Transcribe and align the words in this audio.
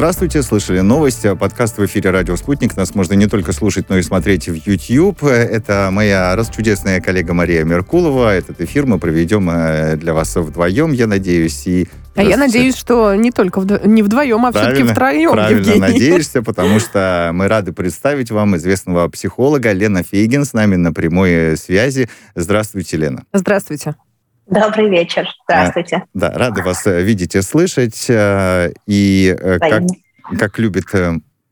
Здравствуйте, 0.00 0.42
слышали 0.42 0.80
новости. 0.80 1.34
Подкаст 1.36 1.76
в 1.76 1.84
эфире 1.84 2.08
«Радио 2.08 2.34
Спутник». 2.34 2.74
Нас 2.74 2.94
можно 2.94 3.12
не 3.12 3.26
только 3.26 3.52
слушать, 3.52 3.90
но 3.90 3.98
и 3.98 4.02
смотреть 4.02 4.48
в 4.48 4.54
YouTube. 4.54 5.22
Это 5.24 5.90
моя 5.92 6.34
расчудесная 6.36 7.02
коллега 7.02 7.34
Мария 7.34 7.64
Меркулова. 7.64 8.34
Этот 8.34 8.62
эфир 8.62 8.86
мы 8.86 8.98
проведем 8.98 9.50
э, 9.50 9.96
для 9.96 10.14
вас 10.14 10.34
вдвоем, 10.34 10.92
я 10.92 11.06
надеюсь. 11.06 11.66
И 11.66 11.86
а 12.16 12.22
я 12.22 12.38
надеюсь, 12.38 12.76
что 12.76 13.14
не 13.14 13.30
только 13.30 13.60
вдво- 13.60 13.86
не 13.86 14.02
вдвоем, 14.02 14.46
а 14.46 14.52
все-таки 14.52 14.84
втроем, 14.84 15.32
Правильно 15.32 15.58
Евгений. 15.58 15.80
надеешься, 15.80 16.40
потому 16.42 16.80
что 16.80 17.32
мы 17.34 17.46
рады 17.48 17.74
представить 17.74 18.30
вам 18.30 18.56
известного 18.56 19.06
психолога 19.08 19.72
Лена 19.72 20.02
Фейгин 20.02 20.46
с 20.46 20.54
нами 20.54 20.76
на 20.76 20.94
прямой 20.94 21.58
связи. 21.58 22.08
Здравствуйте, 22.34 22.96
Лена. 22.96 23.24
Здравствуйте. 23.34 23.96
Добрый 24.50 24.90
вечер. 24.90 25.28
Здравствуйте. 25.44 25.96
А, 25.96 26.06
да, 26.12 26.30
рады 26.30 26.62
вас 26.62 26.84
э, 26.84 27.02
видеть 27.02 27.36
и 27.36 27.40
слышать. 27.40 28.06
Э, 28.08 28.72
и 28.84 29.36
э, 29.38 29.58
как, 29.60 29.82
как 30.36 30.58
любит 30.58 30.86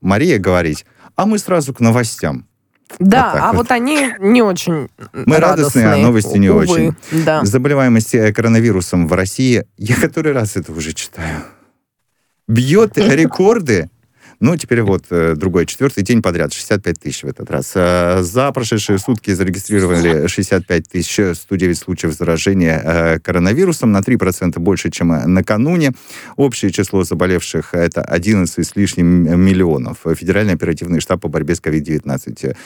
Мария 0.01 0.39
говорить, 0.41 0.85
а 1.15 1.25
мы 1.25 1.39
сразу 1.39 1.73
к 1.73 1.79
новостям. 1.79 2.47
Да, 2.99 3.31
вот 3.33 3.41
а 3.41 3.47
вот. 3.49 3.57
вот 3.57 3.71
они 3.71 4.11
не 4.19 4.43
очень 4.43 4.89
Мы 5.13 5.37
радостные, 5.37 5.93
а 5.93 5.97
новости 5.97 6.39
не 6.39 6.51
увы, 6.51 6.63
очень. 6.63 6.95
Да. 7.25 7.45
Заболеваемость 7.45 8.35
коронавирусом 8.35 9.07
в 9.07 9.13
России, 9.13 9.65
я 9.77 9.95
который 10.01 10.33
раз 10.33 10.57
это 10.57 10.73
уже 10.73 10.93
читаю, 10.93 11.45
бьет 12.49 12.99
рекорды 12.99 13.91
ну, 14.41 14.57
теперь 14.57 14.83
вот 14.83 15.07
э, 15.11 15.35
другой, 15.35 15.67
четвертый 15.67 16.05
день 16.05 16.23
подряд, 16.23 16.53
65 16.53 17.01
тысяч 17.01 17.25
в 17.25 17.27
этот 17.27 17.51
раз. 17.51 17.73
Э, 17.75 18.23
за 18.23 18.53
прошедшие 18.53 18.99
сутки 18.99 19.33
зарегистрировали 19.33 20.29
65 20.29 20.89
тысяч 20.89 21.37
109 21.37 21.77
случаев 21.77 22.13
заражения 22.15 22.81
э, 22.85 23.19
коронавирусом, 23.19 23.91
на 23.91 23.99
3% 23.99 24.57
больше, 24.61 24.91
чем 24.91 25.09
накануне. 25.09 25.93
Общее 26.37 26.71
число 26.71 27.03
заболевших 27.03 27.75
это 27.75 28.03
11 28.03 28.65
с 28.65 28.77
лишним 28.77 29.41
миллионов. 29.41 29.99
Федеральный 30.15 30.55
оперативный 30.55 31.01
штаб 31.01 31.21
по 31.21 31.29
борьбе 31.29 31.57
с 31.57 31.61
COVID-19. 31.61 32.57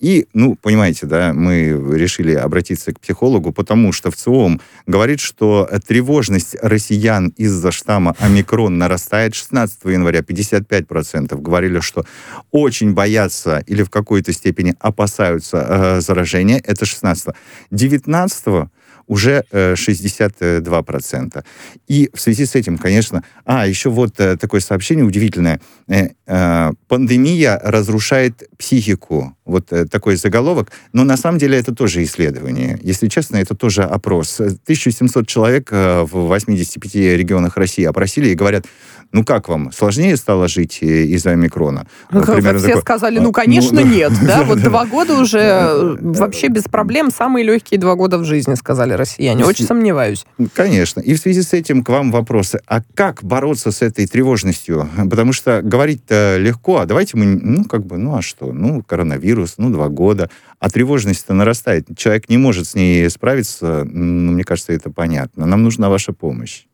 И, 0.00 0.26
ну, 0.34 0.56
понимаете, 0.60 1.06
да, 1.06 1.32
мы 1.32 1.68
решили 1.96 2.34
обратиться 2.34 2.92
к 2.92 2.98
психологу, 2.98 3.52
потому 3.52 3.92
что 3.92 4.10
в 4.10 4.16
ЦИОМ 4.16 4.60
говорит, 4.86 5.20
что 5.20 5.70
тревожность 5.86 6.56
россиян 6.60 7.28
из-за 7.36 7.70
штамма 7.70 8.16
омикрон 8.18 8.78
нарастает 8.78 9.36
16 9.36 9.84
января 9.84 10.20
55% 10.20 11.19
говорили, 11.26 11.80
что 11.80 12.04
очень 12.50 12.94
боятся 12.94 13.62
или 13.66 13.82
в 13.82 13.90
какой-то 13.90 14.32
степени 14.32 14.74
опасаются 14.80 15.56
э, 15.58 16.00
заражения. 16.00 16.60
Это 16.64 16.84
16 16.84 17.34
19 17.70 18.70
уже 19.10 19.44
62%. 19.52 21.30
Э, 21.34 21.42
И 21.88 22.10
в 22.14 22.20
связи 22.20 22.46
с 22.46 22.54
этим, 22.54 22.78
конечно... 22.78 23.24
А, 23.44 23.66
еще 23.66 23.90
вот 23.90 24.20
э, 24.20 24.36
такое 24.36 24.60
сообщение 24.60 25.04
удивительное. 25.04 25.60
Э, 25.88 26.70
пандемия 26.86 27.60
разрушает 27.62 28.48
психику. 28.56 29.36
Вот 29.44 29.72
такой 29.90 30.14
заголовок. 30.14 30.70
Но 30.92 31.02
на 31.02 31.16
самом 31.16 31.38
деле 31.38 31.58
это 31.58 31.74
тоже 31.74 32.04
исследование. 32.04 32.78
Если 32.82 33.08
честно, 33.08 33.38
это 33.38 33.56
тоже 33.56 33.82
опрос. 33.82 34.38
1700 34.38 35.26
человек 35.26 35.72
в 35.72 36.06
85 36.12 36.94
регионах 36.94 37.56
России 37.56 37.84
опросили 37.84 38.28
и 38.28 38.34
говорят, 38.36 38.66
ну 39.12 39.24
как 39.24 39.48
вам, 39.48 39.72
сложнее 39.72 40.16
стало 40.16 40.46
жить 40.46 40.78
из-за 40.82 41.30
омикрона? 41.30 41.86
Ну, 42.12 42.22
все 42.22 42.40
такой, 42.40 42.80
сказали, 42.80 43.18
ну, 43.18 43.32
конечно, 43.32 43.80
ну, 43.80 43.86
нет. 43.92 44.12
Да? 44.24 44.44
Вот 44.44 44.60
два 44.60 44.86
года 44.86 45.14
уже 45.14 45.96
вообще 46.00 46.48
без 46.48 46.64
проблем. 46.64 47.10
Самые 47.10 47.44
легкие 47.44 47.80
два 47.80 47.96
года 47.96 48.18
в 48.18 48.24
жизни, 48.24 48.54
сказали 48.54 48.92
россияне. 49.00 49.44
Очень 49.44 49.66
сомневаюсь. 49.66 50.24
Конечно. 50.54 51.00
И 51.00 51.14
в 51.14 51.18
связи 51.18 51.42
с 51.42 51.52
этим 51.52 51.82
к 51.82 51.88
вам 51.88 52.12
вопросы. 52.12 52.60
А 52.66 52.82
как 52.94 53.24
бороться 53.24 53.72
с 53.72 53.82
этой 53.82 54.06
тревожностью? 54.06 54.88
Потому 55.10 55.32
что 55.32 55.60
говорить-то 55.62 56.36
легко, 56.38 56.78
а 56.78 56.86
давайте 56.86 57.16
мы, 57.16 57.26
ну, 57.26 57.64
как 57.64 57.84
бы, 57.84 57.98
ну, 57.98 58.16
а 58.16 58.22
что? 58.22 58.52
Ну, 58.52 58.82
коронавирус, 58.82 59.54
ну, 59.58 59.70
два 59.70 59.88
года. 59.88 60.30
А 60.58 60.70
тревожность-то 60.70 61.34
нарастает. 61.34 61.86
Человек 61.96 62.28
не 62.28 62.38
может 62.38 62.68
с 62.68 62.74
ней 62.74 63.08
справиться. 63.10 63.84
Ну, 63.84 64.32
мне 64.32 64.44
кажется, 64.44 64.72
это 64.72 64.90
понятно. 64.90 65.46
Нам 65.46 65.62
нужна 65.62 65.88
ваша 65.88 66.12
помощь. 66.12 66.64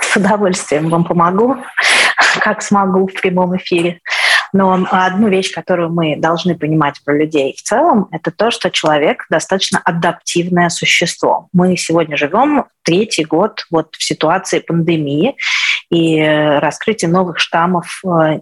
С 0.00 0.16
удовольствием 0.16 0.88
вам 0.88 1.04
помогу, 1.04 1.56
как 2.40 2.62
смогу 2.62 3.06
в 3.06 3.20
прямом 3.20 3.56
эфире. 3.56 4.00
Но 4.52 4.86
одну 4.90 5.28
вещь, 5.28 5.52
которую 5.52 5.90
мы 5.90 6.16
должны 6.16 6.56
понимать 6.56 7.02
про 7.04 7.16
людей 7.16 7.54
в 7.56 7.62
целом, 7.62 8.08
это 8.10 8.30
то, 8.30 8.50
что 8.50 8.70
человек 8.70 9.26
достаточно 9.30 9.80
адаптивное 9.84 10.68
существо. 10.68 11.48
Мы 11.52 11.76
сегодня 11.76 12.16
живем 12.16 12.64
третий 12.82 13.24
год 13.24 13.66
вот 13.70 13.94
в 13.96 14.02
ситуации 14.02 14.60
пандемии 14.60 15.36
и 15.90 16.20
раскрытие 16.20 17.10
новых 17.10 17.38
штаммов 17.38 18.02
э, 18.04 18.40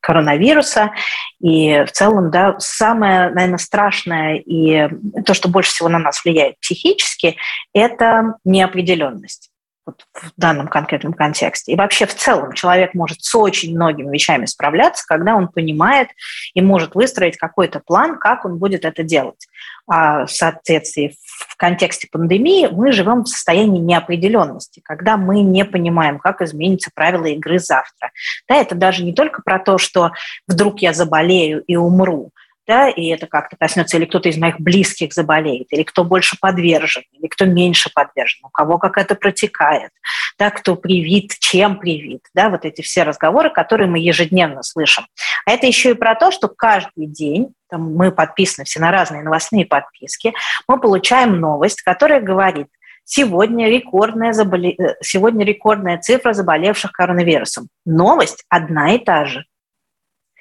коронавируса. 0.00 0.92
И 1.40 1.84
в 1.86 1.92
целом, 1.92 2.30
да, 2.30 2.56
самое, 2.58 3.30
наверное, 3.30 3.58
страшное 3.58 4.36
и 4.36 4.88
то, 5.24 5.34
что 5.34 5.48
больше 5.48 5.70
всего 5.70 5.88
на 5.88 5.98
нас 5.98 6.24
влияет 6.24 6.58
психически, 6.60 7.36
это 7.72 8.34
неопределенность 8.44 9.49
вот 9.86 10.04
в 10.14 10.32
данном 10.36 10.68
конкретном 10.68 11.12
контексте. 11.12 11.72
И 11.72 11.76
вообще 11.76 12.06
в 12.06 12.14
целом 12.14 12.52
человек 12.52 12.94
может 12.94 13.22
с 13.22 13.34
очень 13.34 13.74
многими 13.74 14.12
вещами 14.12 14.46
справляться, 14.46 15.04
когда 15.06 15.34
он 15.34 15.48
понимает 15.48 16.08
и 16.54 16.60
может 16.60 16.94
выстроить 16.94 17.36
какой-то 17.36 17.80
план, 17.80 18.18
как 18.18 18.44
он 18.44 18.58
будет 18.58 18.84
это 18.84 19.02
делать. 19.02 19.46
А 19.86 20.26
в 20.26 20.30
соответствии 20.30 21.16
в 21.48 21.56
контексте 21.56 22.08
пандемии 22.10 22.68
мы 22.70 22.92
живем 22.92 23.24
в 23.24 23.28
состоянии 23.28 23.80
неопределенности, 23.80 24.80
когда 24.84 25.16
мы 25.16 25.40
не 25.40 25.64
понимаем, 25.64 26.18
как 26.18 26.42
изменятся 26.42 26.90
правила 26.94 27.26
игры 27.26 27.58
завтра. 27.58 28.10
Да, 28.48 28.56
это 28.56 28.74
даже 28.74 29.02
не 29.02 29.12
только 29.12 29.42
про 29.42 29.58
то, 29.58 29.78
что 29.78 30.12
вдруг 30.46 30.80
я 30.80 30.92
заболею 30.92 31.62
и 31.62 31.76
умру, 31.76 32.30
да, 32.70 32.88
и 32.88 33.08
это 33.08 33.26
как-то 33.26 33.56
коснется, 33.56 33.96
или 33.96 34.04
кто-то 34.04 34.28
из 34.28 34.38
моих 34.38 34.60
близких 34.60 35.12
заболеет, 35.12 35.66
или 35.72 35.82
кто 35.82 36.04
больше 36.04 36.36
подвержен, 36.40 37.02
или 37.10 37.26
кто 37.26 37.44
меньше 37.44 37.90
подвержен, 37.92 38.44
у 38.44 38.48
кого 38.48 38.78
как 38.78 38.96
это 38.96 39.16
протекает, 39.16 39.90
да, 40.38 40.52
кто 40.52 40.76
привит, 40.76 41.36
чем 41.40 41.80
привит, 41.80 42.20
да, 42.32 42.48
вот 42.48 42.64
эти 42.64 42.82
все 42.82 43.02
разговоры, 43.02 43.50
которые 43.50 43.90
мы 43.90 43.98
ежедневно 43.98 44.62
слышим. 44.62 45.04
А 45.46 45.50
это 45.50 45.66
еще 45.66 45.90
и 45.90 45.94
про 45.94 46.14
то, 46.14 46.30
что 46.30 46.46
каждый 46.46 47.08
день 47.08 47.48
там, 47.68 47.92
мы 47.92 48.12
подписаны 48.12 48.64
все 48.66 48.78
на 48.78 48.92
разные 48.92 49.24
новостные 49.24 49.66
подписки, 49.66 50.32
мы 50.68 50.78
получаем 50.78 51.40
новость, 51.40 51.82
которая 51.82 52.20
говорит, 52.20 52.68
сегодня 53.02 53.68
рекордная, 53.68 54.32
заболе... 54.32 54.76
Э, 54.78 54.94
сегодня 55.02 55.44
рекордная 55.44 55.98
цифра 55.98 56.34
заболевших 56.34 56.92
коронавирусом. 56.92 57.66
Новость 57.84 58.44
одна 58.48 58.94
и 58.94 58.98
та 58.98 59.24
же. 59.24 59.44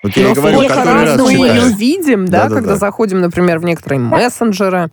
Вот 0.01 0.15
я 0.15 0.29
Но 0.29 0.33
говорю, 0.33 0.57
мы 0.59 1.31
ее 1.33 1.69
видим, 1.73 2.25
да, 2.25 2.47
да, 2.47 2.55
когда 2.55 2.71
да. 2.71 2.75
заходим, 2.77 3.19
например, 3.19 3.59
в 3.59 3.65
некоторые 3.65 3.99
мессенджеры. 3.99 4.91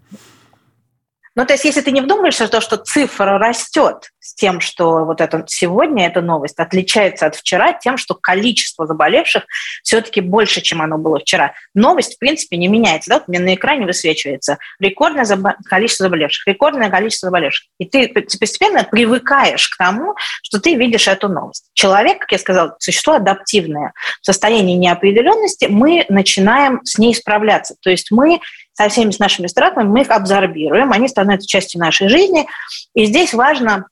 Ну, 1.37 1.45
то 1.45 1.53
есть, 1.53 1.67
если 1.67 1.83
ты 1.83 1.93
не 1.93 2.01
вдумаешься 2.01 2.47
в 2.47 2.51
то, 2.51 2.63
что 2.63 2.79
цифра 2.79 3.39
растет 3.39 4.11
с 4.19 4.35
тем, 4.35 4.61
что 4.61 5.05
вот 5.05 5.21
это 5.21 5.45
сегодня 5.47 6.07
эта 6.07 6.23
новость 6.23 6.59
отличается 6.59 7.27
от 7.27 7.37
вчера 7.37 7.75
тем, 7.75 7.99
что 7.99 8.15
количество 8.15 8.87
заболевших 8.87 9.45
все-таки 9.83 10.23
больше, 10.23 10.63
чем 10.63 10.81
оно 10.81 10.97
было 10.97 11.21
вчера. 11.21 11.53
Новость, 11.75 12.17
в 12.17 12.19
принципе, 12.19 12.57
не 12.57 12.69
меняется. 12.69 13.11
Да? 13.11 13.17
Вот 13.17 13.25
у 13.29 13.31
меня 13.31 13.45
на 13.45 13.55
экране 13.55 13.85
высвечивается 13.85 14.57
рекордное 14.81 15.25
забо- 15.25 15.57
количество 15.67 16.05
заболевших, 16.05 16.47
рекордное 16.47 16.89
количество 16.89 17.27
заболевших. 17.27 17.67
И 17.79 17.85
ты 17.85 18.09
постепенно 18.09 18.85
привыкаешь 18.85 19.69
к 19.69 19.77
тому, 19.77 20.15
что 20.43 20.59
ты 20.59 20.75
видишь 20.75 21.07
эту 21.07 21.29
новость. 21.29 21.67
Человек, 21.75 22.21
как 22.21 22.33
я 22.33 22.39
сказала, 22.39 22.77
существо 22.79 23.15
адаптивное. 23.15 23.93
В 24.23 24.25
состоянии 24.25 24.75
неопределенности 24.75 25.67
мы 25.67 26.07
начинаем 26.09 26.81
с 26.85 26.97
ней 26.97 27.15
справляться. 27.15 27.77
То 27.83 27.91
есть 27.91 28.11
мы 28.11 28.41
со 28.77 28.89
всеми 28.89 29.11
с 29.11 29.19
нашими 29.19 29.47
страхами, 29.47 29.89
мы 29.89 30.03
их 30.03 30.11
абсорбируем, 30.11 30.93
они 30.93 31.09
становятся 31.09 31.49
частью 31.49 31.81
нашей 31.81 32.09
жизни. 32.09 32.47
И 32.95 33.07
здесь 33.07 33.33
важно, 33.33 33.87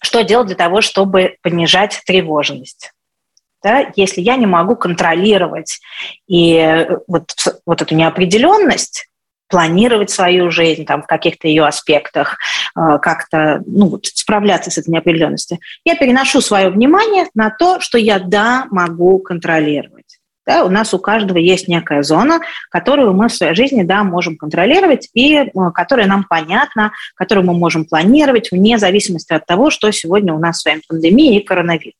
что 0.00 0.22
делать 0.22 0.46
для 0.46 0.56
того, 0.56 0.80
чтобы 0.80 1.36
понижать 1.42 2.00
тревожность. 2.06 2.92
Да? 3.62 3.92
Если 3.96 4.20
я 4.20 4.36
не 4.36 4.46
могу 4.46 4.76
контролировать 4.76 5.80
и 6.26 6.54
э, 6.54 6.98
вот, 7.06 7.34
вот 7.66 7.82
эту 7.82 7.94
неопределенность, 7.94 9.08
планировать 9.48 10.10
свою 10.10 10.50
жизнь 10.50 10.84
там, 10.84 11.02
в 11.02 11.06
каких-то 11.06 11.48
ее 11.48 11.66
аспектах, 11.66 12.38
э, 12.76 12.98
как-то 13.00 13.62
ну, 13.66 13.98
справляться 14.02 14.70
с 14.70 14.78
этой 14.78 14.90
неопределенностью, 14.90 15.58
я 15.84 15.96
переношу 15.96 16.40
свое 16.40 16.70
внимание 16.70 17.26
на 17.34 17.50
то, 17.50 17.80
что 17.80 17.98
я, 17.98 18.20
да, 18.20 18.66
могу 18.70 19.18
контролировать. 19.18 19.97
Да, 20.48 20.64
у 20.64 20.70
нас 20.70 20.94
у 20.94 20.98
каждого 20.98 21.36
есть 21.36 21.68
некая 21.68 22.02
зона, 22.02 22.40
которую 22.70 23.12
мы 23.12 23.28
в 23.28 23.34
своей 23.34 23.54
жизни 23.54 23.82
да, 23.82 24.02
можем 24.02 24.38
контролировать 24.38 25.10
и 25.12 25.34
э, 25.34 25.50
которая 25.74 26.06
нам 26.06 26.24
понятна, 26.24 26.92
которую 27.16 27.46
мы 27.46 27.52
можем 27.52 27.84
планировать 27.84 28.50
вне 28.50 28.78
зависимости 28.78 29.34
от 29.34 29.44
того, 29.44 29.68
что 29.68 29.90
сегодня 29.90 30.32
у 30.32 30.38
нас 30.38 30.60
с 30.60 30.64
вами 30.64 30.80
пандемия 30.88 31.38
и 31.38 31.44
коронавирус. 31.44 31.94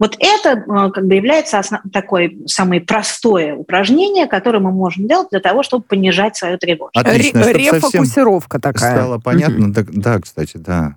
Вот 0.00 0.16
это 0.18 0.50
э, 0.58 0.90
как 0.92 1.06
бы 1.06 1.14
является 1.14 1.58
основ... 1.58 1.82
такое 1.92 2.32
самое 2.46 2.80
простое 2.80 3.54
упражнение, 3.54 4.26
которое 4.26 4.60
мы 4.60 4.72
можем 4.72 5.06
делать 5.06 5.28
для 5.30 5.40
того, 5.40 5.62
чтобы 5.62 5.84
понижать 5.84 6.36
свою 6.36 6.56
тревожность. 6.56 7.06
Отлично, 7.06 7.52
Рефокусировка 7.52 8.58
такая. 8.58 8.96
Стало 8.96 9.18
понятно. 9.18 9.66
Mm-hmm. 9.66 9.90
Да, 9.92 10.14
да, 10.14 10.20
кстати, 10.20 10.56
да. 10.56 10.96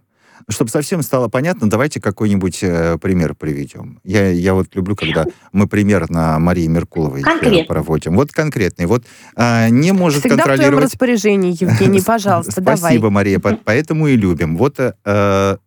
Чтобы 0.50 0.70
совсем 0.70 1.02
стало 1.02 1.28
понятно, 1.28 1.70
давайте 1.70 2.00
какой-нибудь 2.00 2.60
э, 2.62 2.98
пример 3.02 3.36
приведем. 3.36 4.00
Я, 4.04 4.30
я 4.30 4.54
вот 4.54 4.68
люблю, 4.76 4.96
когда 4.96 5.26
мы 5.52 5.68
пример 5.68 6.10
на 6.10 6.40
Марии 6.40 6.68
Меркуловой 6.68 7.22
Конкретно. 7.22 7.66
проводим. 7.66 8.16
Вот 8.16 8.32
конкретный. 8.32 8.86
Вот 8.86 9.04
э, 9.36 9.70
не 9.70 9.92
может 9.92 10.22
Всегда 10.22 10.38
контролировать... 10.38 10.68
в 10.68 10.70
твоем 10.70 10.84
распоряжении, 10.84 11.52
Евгений, 11.60 12.02
пожалуйста, 12.02 12.62
давай. 12.62 12.78
Спасибо, 12.78 13.10
Мария, 13.10 13.40
поэтому 13.40 14.08
и 14.08 14.16
любим. 14.16 14.56
Вот 14.56 14.80
э, 14.80 15.58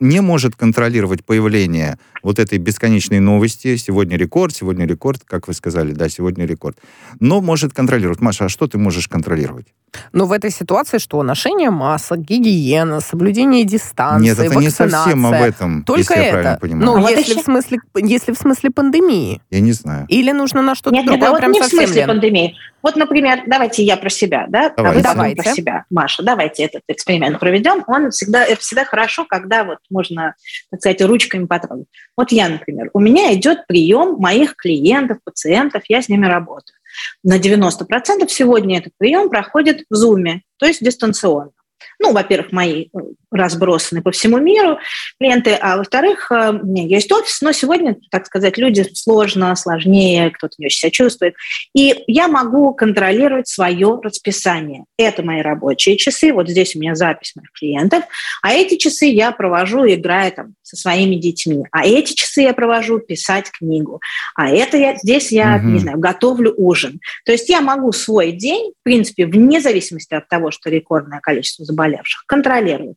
не 0.00 0.20
может 0.20 0.56
контролировать 0.56 1.24
появление 1.24 1.98
вот 2.22 2.38
этой 2.38 2.58
бесконечной 2.58 3.20
новости. 3.20 3.76
Сегодня 3.76 4.16
рекорд, 4.16 4.54
сегодня 4.54 4.86
рекорд, 4.86 5.22
как 5.24 5.48
вы 5.48 5.54
сказали, 5.54 5.92
да, 5.92 6.08
сегодня 6.08 6.46
рекорд. 6.46 6.78
Но 7.20 7.40
может 7.40 7.74
контролировать. 7.74 8.20
Маша, 8.20 8.46
а 8.46 8.48
что 8.48 8.66
ты 8.66 8.78
можешь 8.78 9.08
контролировать? 9.08 9.66
Ну, 10.12 10.26
в 10.26 10.32
этой 10.32 10.50
ситуации 10.50 10.98
что? 10.98 11.22
Ношение 11.22 11.70
масок, 11.70 12.18
гигиена, 12.18 13.00
соблюдение 13.00 13.64
дистанции, 13.64 14.28
Нет, 14.28 14.38
это 14.38 14.54
вакцинация. 14.54 14.86
не 14.86 14.92
совсем 14.92 15.26
об 15.26 15.34
этом, 15.34 15.84
Только 15.84 16.00
если 16.00 16.14
это. 16.16 16.24
я 16.24 16.32
правильно 16.32 16.58
понимаю. 16.60 16.84
Ну, 16.84 17.06
а 17.06 17.10
если, 17.10 17.40
в 17.40 17.44
смысле, 17.44 17.78
если 17.96 18.32
в 18.32 18.38
смысле 18.38 18.70
пандемии. 18.70 19.40
Я 19.50 19.60
не 19.60 19.72
знаю. 19.72 20.06
Или 20.08 20.32
нужно 20.32 20.62
на 20.62 20.74
что-то 20.74 20.96
нет, 20.96 21.06
другое 21.06 21.28
нет, 21.28 21.34
а 21.34 21.38
прям 21.38 21.52
вот 21.52 21.56
не 21.56 21.62
совсем, 21.62 21.78
в 21.78 21.82
смысле 21.82 22.00
Лен. 22.00 22.08
пандемии. 22.08 22.56
Вот, 22.84 22.96
например, 22.96 23.44
давайте 23.46 23.82
я 23.82 23.96
про 23.96 24.10
себя, 24.10 24.44
да? 24.48 24.70
Давайте. 24.76 24.78
А 24.78 24.92
вы 24.92 25.02
давайте. 25.02 25.42
про 25.42 25.52
себя, 25.54 25.84
Маша. 25.88 26.22
Давайте 26.22 26.64
этот 26.64 26.82
эксперимент 26.86 27.40
проведем. 27.40 27.82
Он 27.86 28.10
всегда, 28.10 28.44
это 28.44 28.60
всегда 28.60 28.84
хорошо, 28.84 29.24
когда 29.24 29.64
вот 29.64 29.78
можно, 29.88 30.34
так 30.70 30.80
сказать, 30.80 31.00
ручками 31.00 31.46
потрогать. 31.46 31.86
Вот 32.14 32.30
я, 32.30 32.46
например, 32.48 32.90
у 32.92 33.00
меня 33.00 33.32
идет 33.32 33.66
прием 33.66 34.16
моих 34.18 34.54
клиентов, 34.54 35.16
пациентов, 35.24 35.82
я 35.88 36.02
с 36.02 36.10
ними 36.10 36.26
работаю. 36.26 36.76
На 37.22 37.38
90% 37.38 38.28
сегодня 38.28 38.78
этот 38.78 38.92
прием 38.98 39.28
проходит 39.28 39.84
в 39.90 39.94
Zoom, 39.94 40.40
то 40.58 40.66
есть 40.66 40.84
дистанционно. 40.84 41.50
Ну, 41.98 42.12
во-первых, 42.12 42.52
мои 42.52 42.86
э, 42.86 42.98
разбросаны 43.30 44.02
по 44.02 44.10
всему 44.10 44.38
миру 44.38 44.78
клиенты, 45.18 45.54
а 45.54 45.76
во-вторых, 45.76 46.30
э, 46.30 46.50
у 46.50 46.66
меня 46.66 46.84
есть 46.84 47.10
офис, 47.12 47.40
но 47.40 47.52
сегодня, 47.52 47.96
так 48.10 48.26
сказать, 48.26 48.58
люди 48.58 48.84
сложно, 48.94 49.54
сложнее, 49.56 50.30
кто-то 50.30 50.54
не 50.58 50.66
очень 50.66 50.78
себя 50.78 50.90
чувствует. 50.90 51.34
И 51.74 52.04
я 52.06 52.28
могу 52.28 52.72
контролировать 52.74 53.48
свое 53.48 54.00
расписание. 54.02 54.84
Это 54.96 55.22
мои 55.22 55.42
рабочие 55.42 55.96
часы, 55.96 56.32
вот 56.32 56.48
здесь 56.48 56.76
у 56.76 56.80
меня 56.80 56.94
запись 56.94 57.34
моих 57.36 57.50
клиентов, 57.52 58.04
а 58.42 58.52
эти 58.52 58.76
часы 58.76 59.06
я 59.06 59.32
провожу, 59.32 59.86
играя 59.86 60.30
там 60.30 60.54
со 60.62 60.76
своими 60.76 61.16
детьми, 61.16 61.64
а 61.72 61.86
эти 61.86 62.14
часы 62.14 62.42
я 62.42 62.54
провожу 62.54 62.98
писать 62.98 63.50
книгу, 63.50 64.00
а 64.34 64.50
это 64.50 64.76
я 64.76 64.96
здесь 64.96 65.32
я, 65.32 65.56
угу. 65.56 65.68
не 65.68 65.78
знаю, 65.78 65.98
готовлю 65.98 66.54
ужин. 66.56 67.00
То 67.24 67.32
есть 67.32 67.48
я 67.48 67.60
могу 67.60 67.92
свой 67.92 68.32
день, 68.32 68.72
в 68.80 68.82
принципе, 68.82 69.26
вне 69.26 69.60
зависимости 69.60 70.14
от 70.14 70.28
того, 70.28 70.50
что 70.50 70.70
рекордное 70.70 71.20
количество 71.20 71.64
заболевших, 71.84 72.24
контролировать. 72.26 72.96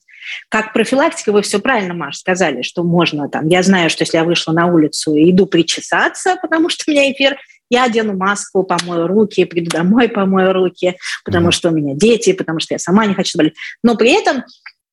Как 0.49 0.73
профилактика, 0.73 1.31
вы 1.31 1.41
все 1.41 1.59
правильно, 1.59 1.93
Маш, 1.93 2.17
сказали, 2.17 2.61
что 2.61 2.83
можно 2.83 3.29
там, 3.29 3.47
я 3.47 3.63
знаю, 3.63 3.89
что 3.89 4.03
если 4.03 4.17
я 4.17 4.23
вышла 4.23 4.51
на 4.51 4.67
улицу 4.67 5.15
и 5.15 5.31
иду 5.31 5.45
причесаться, 5.45 6.37
потому 6.41 6.69
что 6.69 6.83
у 6.87 6.91
меня 6.91 7.11
эфир, 7.11 7.37
я 7.69 7.83
одену 7.83 8.15
маску, 8.15 8.63
помою 8.63 9.07
руки, 9.07 9.45
приду 9.45 9.69
домой, 9.69 10.07
помою 10.07 10.53
руки, 10.53 10.97
потому 11.25 11.51
что 11.51 11.69
у 11.69 11.71
меня 11.73 11.95
дети, 11.95 12.33
потому 12.33 12.59
что 12.59 12.73
я 12.73 12.79
сама 12.79 13.05
не 13.05 13.13
хочу 13.13 13.31
заболеть. 13.33 13.55
Но 13.83 13.95
при 13.95 14.11
этом 14.11 14.43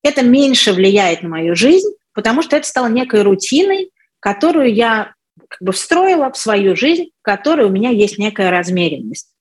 это 0.02 0.25
меньше 0.25 0.73
влияет 0.73 1.23
на 1.23 1.29
мою 1.29 1.55
жизнь, 1.55 1.88
потому 2.12 2.43
что 2.43 2.56
это 2.56 2.67
стало 2.67 2.88
некой 2.88 3.23
рутиной, 3.23 3.91
которую 4.20 4.75
я 4.75 5.14
как 5.49 5.61
бы 5.61 5.73
встроила 5.73 6.32
в 6.32 6.37
свою 6.37 6.76
жизнь, 6.76 7.11
в 7.20 7.25
которой 7.25 7.67
у 7.67 7.70
меня 7.70 7.91
есть 7.91 8.19
некая 8.19 8.50
размеренность. 8.50 9.34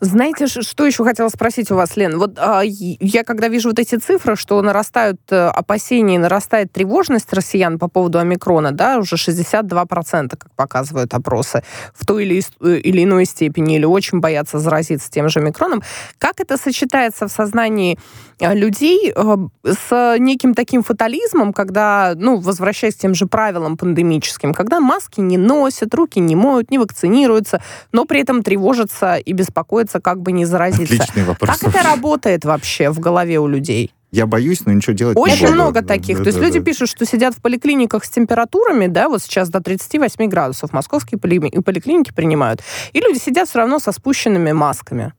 Знаете, 0.00 0.46
что 0.46 0.86
еще 0.86 1.04
хотела 1.04 1.28
спросить 1.28 1.70
у 1.70 1.76
вас, 1.76 1.96
Лен? 1.96 2.18
Вот 2.18 2.38
а, 2.38 2.62
я 2.64 3.24
когда 3.24 3.48
вижу 3.48 3.68
вот 3.68 3.78
эти 3.78 3.96
цифры, 3.96 4.36
что 4.36 4.60
нарастают 4.62 5.20
э, 5.30 5.48
опасения, 5.48 6.18
нарастает 6.18 6.72
тревожность 6.72 7.32
россиян 7.32 7.78
по 7.78 7.88
поводу 7.88 8.18
омикрона, 8.18 8.72
да, 8.72 8.98
уже 8.98 9.16
62%, 9.16 10.28
как 10.30 10.54
показывают 10.54 11.12
опросы, 11.14 11.62
в 11.94 12.06
той 12.06 12.24
или, 12.24 12.42
э, 12.60 12.78
или 12.78 13.04
иной 13.04 13.26
степени, 13.26 13.76
или 13.76 13.84
очень 13.84 14.20
боятся 14.20 14.58
заразиться 14.58 15.10
тем 15.10 15.28
же 15.28 15.40
омикроном. 15.40 15.82
Как 16.18 16.40
это 16.40 16.56
сочетается 16.56 17.28
в 17.28 17.32
сознании 17.32 17.98
э, 18.38 18.54
людей 18.54 19.12
с 19.64 20.16
неким 20.18 20.54
таким 20.54 20.82
фатализмом, 20.82 21.52
когда, 21.52 22.14
ну, 22.16 22.38
возвращаясь 22.38 22.94
к 22.94 22.98
тем 22.98 23.14
же 23.14 23.26
правилам 23.26 23.76
пандемическим, 23.76 24.54
когда 24.54 24.80
маски 24.80 25.20
не 25.20 25.36
носят, 25.36 25.94
руки 25.94 26.20
не 26.20 26.36
моют, 26.36 26.70
не 26.70 26.78
вакцинируются, 26.78 27.62
но 27.92 28.04
при 28.06 28.20
этом 28.20 28.42
тревожатся 28.42 29.16
и 29.16 29.32
беспокоиться, 29.50 30.00
как 30.00 30.20
бы 30.20 30.32
не 30.32 30.44
заразиться. 30.44 30.94
Отличный 30.94 31.24
вопрос. 31.24 31.58
Как 31.58 31.74
это 31.74 31.82
работает 31.82 32.44
вообще 32.44 32.90
в 32.90 33.00
голове 33.00 33.38
у 33.38 33.46
людей? 33.46 33.92
Я 34.12 34.26
боюсь, 34.26 34.66
но 34.66 34.72
ничего 34.72 34.92
делать 34.92 35.16
Очень 35.16 35.34
не 35.36 35.40
буду. 35.42 35.54
много 35.54 35.82
таких. 35.82 36.18
Да, 36.18 36.24
То 36.24 36.28
есть 36.28 36.38
да, 36.40 36.44
люди 36.44 36.58
да. 36.58 36.64
пишут, 36.64 36.88
что 36.88 37.06
сидят 37.06 37.34
в 37.34 37.40
поликлиниках 37.40 38.04
с 38.04 38.10
температурами, 38.10 38.88
да, 38.88 39.08
вот 39.08 39.22
сейчас 39.22 39.50
до 39.50 39.60
38 39.60 40.26
градусов 40.28 40.72
московские 40.72 41.18
поликлиники 41.18 42.12
принимают. 42.12 42.60
И 42.92 43.00
люди 43.00 43.18
сидят 43.18 43.48
все 43.48 43.58
равно 43.58 43.78
со 43.78 43.92
спущенными 43.92 44.50
масками. 44.50 45.12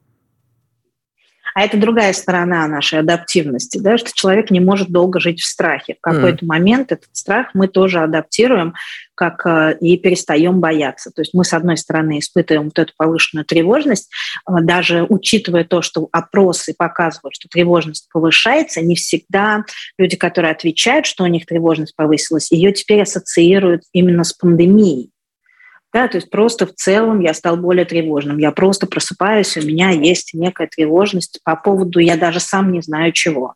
А 1.53 1.63
это 1.63 1.77
другая 1.77 2.13
сторона 2.13 2.67
нашей 2.67 2.99
адаптивности, 2.99 3.77
да, 3.77 3.97
что 3.97 4.11
человек 4.13 4.51
не 4.51 4.59
может 4.59 4.89
долго 4.89 5.19
жить 5.19 5.41
в 5.41 5.45
страхе. 5.45 5.95
В 5.95 6.01
какой-то 6.01 6.45
mm. 6.45 6.47
момент 6.47 6.91
этот 6.91 7.09
страх 7.13 7.47
мы 7.53 7.67
тоже 7.67 7.99
адаптируем 7.99 8.73
как 9.21 9.45
э, 9.45 9.77
и 9.79 9.97
перестаем 9.97 10.59
бояться. 10.59 11.11
То 11.11 11.21
есть 11.21 11.35
мы, 11.35 11.45
с 11.45 11.53
одной 11.53 11.77
стороны, 11.77 12.17
испытываем 12.17 12.65
вот 12.65 12.79
эту 12.79 12.91
повышенную 12.97 13.45
тревожность, 13.45 14.09
э, 14.47 14.51
даже 14.63 15.05
учитывая 15.07 15.63
то, 15.63 15.83
что 15.83 16.09
опросы 16.11 16.73
показывают, 16.75 17.35
что 17.35 17.47
тревожность 17.47 18.07
повышается, 18.11 18.81
не 18.81 18.95
всегда 18.95 19.63
люди, 19.99 20.15
которые 20.15 20.51
отвечают, 20.51 21.05
что 21.05 21.23
у 21.23 21.27
них 21.27 21.45
тревожность 21.45 21.95
повысилась, 21.95 22.51
ее 22.51 22.71
теперь 22.71 23.03
ассоциируют 23.03 23.83
именно 23.93 24.23
с 24.23 24.33
пандемией. 24.33 25.11
Да, 25.93 26.07
то 26.07 26.17
есть 26.17 26.29
просто 26.29 26.65
в 26.65 26.73
целом 26.73 27.19
я 27.19 27.33
стал 27.33 27.57
более 27.57 27.85
тревожным. 27.85 28.37
Я 28.37 28.51
просто 28.51 28.87
просыпаюсь, 28.87 29.57
у 29.57 29.61
меня 29.61 29.89
есть 29.89 30.33
некая 30.33 30.67
тревожность 30.67 31.39
по 31.43 31.55
поводу, 31.55 31.99
я 31.99 32.15
даже 32.15 32.39
сам 32.39 32.71
не 32.71 32.81
знаю 32.81 33.11
чего. 33.11 33.55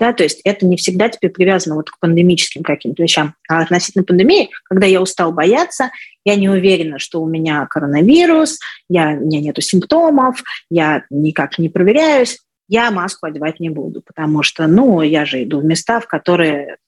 Да, 0.00 0.12
то 0.12 0.24
есть 0.24 0.40
это 0.44 0.66
не 0.66 0.76
всегда 0.76 1.08
теперь 1.08 1.30
привязано 1.30 1.76
вот 1.76 1.90
к 1.90 1.98
пандемическим 2.00 2.62
каким-то 2.62 3.02
вещам. 3.02 3.34
А 3.48 3.60
относительно 3.60 4.04
пандемии, 4.04 4.50
когда 4.64 4.86
я 4.86 5.00
устал 5.00 5.32
бояться, 5.32 5.90
я 6.24 6.34
не 6.34 6.48
уверена, 6.48 6.98
что 6.98 7.22
у 7.22 7.28
меня 7.28 7.64
коронавирус, 7.66 8.58
я, 8.88 9.10
у 9.10 9.26
меня 9.26 9.40
нет 9.40 9.56
симптомов, 9.62 10.42
я 10.68 11.04
никак 11.08 11.58
не 11.58 11.68
проверяюсь, 11.68 12.40
я 12.68 12.90
маску 12.90 13.26
одевать 13.26 13.60
не 13.60 13.70
буду, 13.70 14.02
потому 14.04 14.42
что, 14.42 14.66
ну, 14.66 15.00
я 15.02 15.24
же 15.24 15.44
иду 15.44 15.60
в 15.60 15.64
места, 15.64 16.00
в 16.00 16.08
которые 16.08 16.78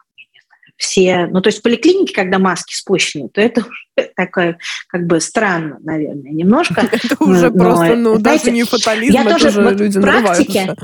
все, 0.79 1.27
ну 1.27 1.43
то 1.43 1.49
есть 1.49 1.59
в 1.59 1.63
поликлинике, 1.63 2.15
когда 2.15 2.39
маски 2.39 2.75
спущены, 2.75 3.29
то 3.29 3.41
это 3.41 3.65
такое 4.17 4.59
как 4.89 5.07
бы 5.07 5.21
странно, 5.21 5.79
наверное, 5.81 6.31
немножко. 6.31 6.81
Это 6.93 7.23
уже 7.23 7.51
просто, 7.51 7.97
ну 7.97 8.19
даже 8.19 8.51
не 8.51 8.65
фатализм, 8.65 9.19
это 9.19 9.39
тоже 9.39 9.51
люди 9.75 10.01
практике, 10.01 10.75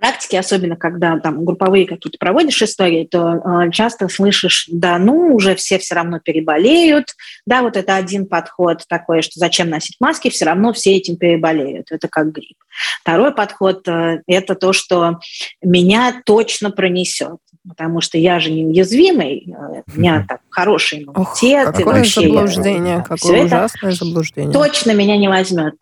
практике, 0.00 0.38
особенно 0.38 0.76
когда 0.76 1.18
там 1.18 1.44
групповые 1.44 1.86
какие-то 1.86 2.18
проводишь 2.18 2.62
истории, 2.62 3.04
то 3.04 3.34
э, 3.34 3.70
часто 3.70 4.08
слышишь, 4.08 4.66
да, 4.72 4.98
ну, 4.98 5.34
уже 5.34 5.54
все 5.54 5.78
все 5.78 5.94
равно 5.94 6.18
переболеют, 6.18 7.14
да, 7.46 7.62
вот 7.62 7.76
это 7.76 7.96
один 7.96 8.26
подход 8.26 8.84
такой, 8.88 9.22
что 9.22 9.38
зачем 9.38 9.68
носить 9.68 9.96
маски, 10.00 10.30
все 10.30 10.46
равно 10.46 10.72
все 10.72 10.96
этим 10.96 11.16
переболеют, 11.16 11.92
это 11.92 12.08
как 12.08 12.32
грипп. 12.32 12.56
Второй 13.02 13.34
подход 13.34 13.86
э,– 13.86 14.22
это 14.26 14.54
то, 14.54 14.72
что 14.72 15.20
меня 15.62 16.22
точно 16.24 16.70
пронесет 16.70 17.38
потому 17.68 18.00
что 18.00 18.18
я 18.18 18.40
же 18.40 18.50
неуязвимый, 18.50 19.46
э, 19.46 19.82
у 19.86 19.98
меня 19.98 20.24
так 20.28 20.40
хороший 20.50 21.04
иммунитет. 21.04 21.68
Ох, 21.68 21.74
какое 21.76 21.98
вообще 21.98 22.20
заблуждение, 22.22 22.94
я, 22.96 23.00
какое 23.00 23.44
ужасное 23.44 23.92
заблуждение. 23.92 24.52
Точно 24.52 24.92
меня 24.92 25.16
не 25.16 25.28
возьмет. 25.28 25.74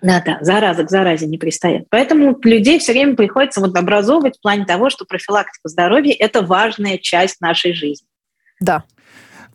Да-да, 0.00 0.38
зараза 0.42 0.84
к 0.84 0.90
заразе 0.90 1.26
не 1.26 1.38
пристает. 1.38 1.86
Поэтому 1.90 2.38
людей 2.42 2.78
все 2.78 2.92
время 2.92 3.16
приходится 3.16 3.60
вот 3.60 3.76
образовывать 3.76 4.38
в 4.38 4.40
плане 4.40 4.64
того, 4.64 4.90
что 4.90 5.04
профилактика 5.04 5.68
здоровья– 5.68 6.14
это 6.18 6.42
важная 6.42 6.98
часть 6.98 7.40
нашей 7.40 7.72
жизни. 7.72 8.06
Да. 8.60 8.84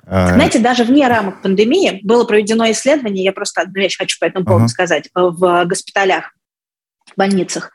А, 0.05 0.33
Знаете, 0.33 0.59
даже 0.59 0.83
вне 0.83 1.07
рамок 1.07 1.41
пандемии 1.41 2.01
было 2.03 2.25
проведено 2.25 2.69
исследование, 2.71 3.23
я 3.23 3.31
просто 3.31 3.61
одну 3.61 3.81
вещь 3.81 3.97
хочу 3.97 4.17
по 4.19 4.25
этому 4.25 4.45
поводу 4.45 4.65
uh-huh. 4.65 4.69
сказать, 4.69 5.09
в 5.15 5.65
госпиталях, 5.65 6.33
в 6.33 6.42
больницах 7.17 7.71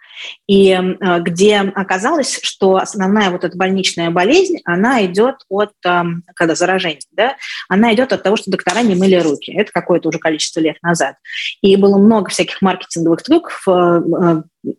и 0.47 0.71
э, 0.73 1.21
где 1.21 1.59
оказалось, 1.59 2.40
что 2.42 2.76
основная 2.76 3.30
вот 3.30 3.45
эта 3.45 3.57
больничная 3.57 4.11
болезнь, 4.11 4.59
она 4.64 5.04
идет 5.07 5.37
от, 5.49 5.73
когда 5.83 6.54
заражение, 6.54 7.00
да, 7.12 7.37
она 7.68 7.95
идет 7.95 8.12
от 8.12 8.23
того, 8.23 8.37
что 8.37 8.50
доктора 8.50 8.83
не 8.83 8.95
мыли 8.95 9.16
руки. 9.16 9.52
Это 9.52 9.71
какое-то 9.73 10.09
уже 10.09 10.18
количество 10.18 10.61
лет 10.61 10.76
назад. 10.83 11.16
И 11.62 11.76
было 11.76 11.99
много 11.99 12.30
всяких 12.30 12.61
маркетинговых 12.62 13.23
трюков, 13.23 13.62
э, 13.68 14.00
э, 14.62 14.73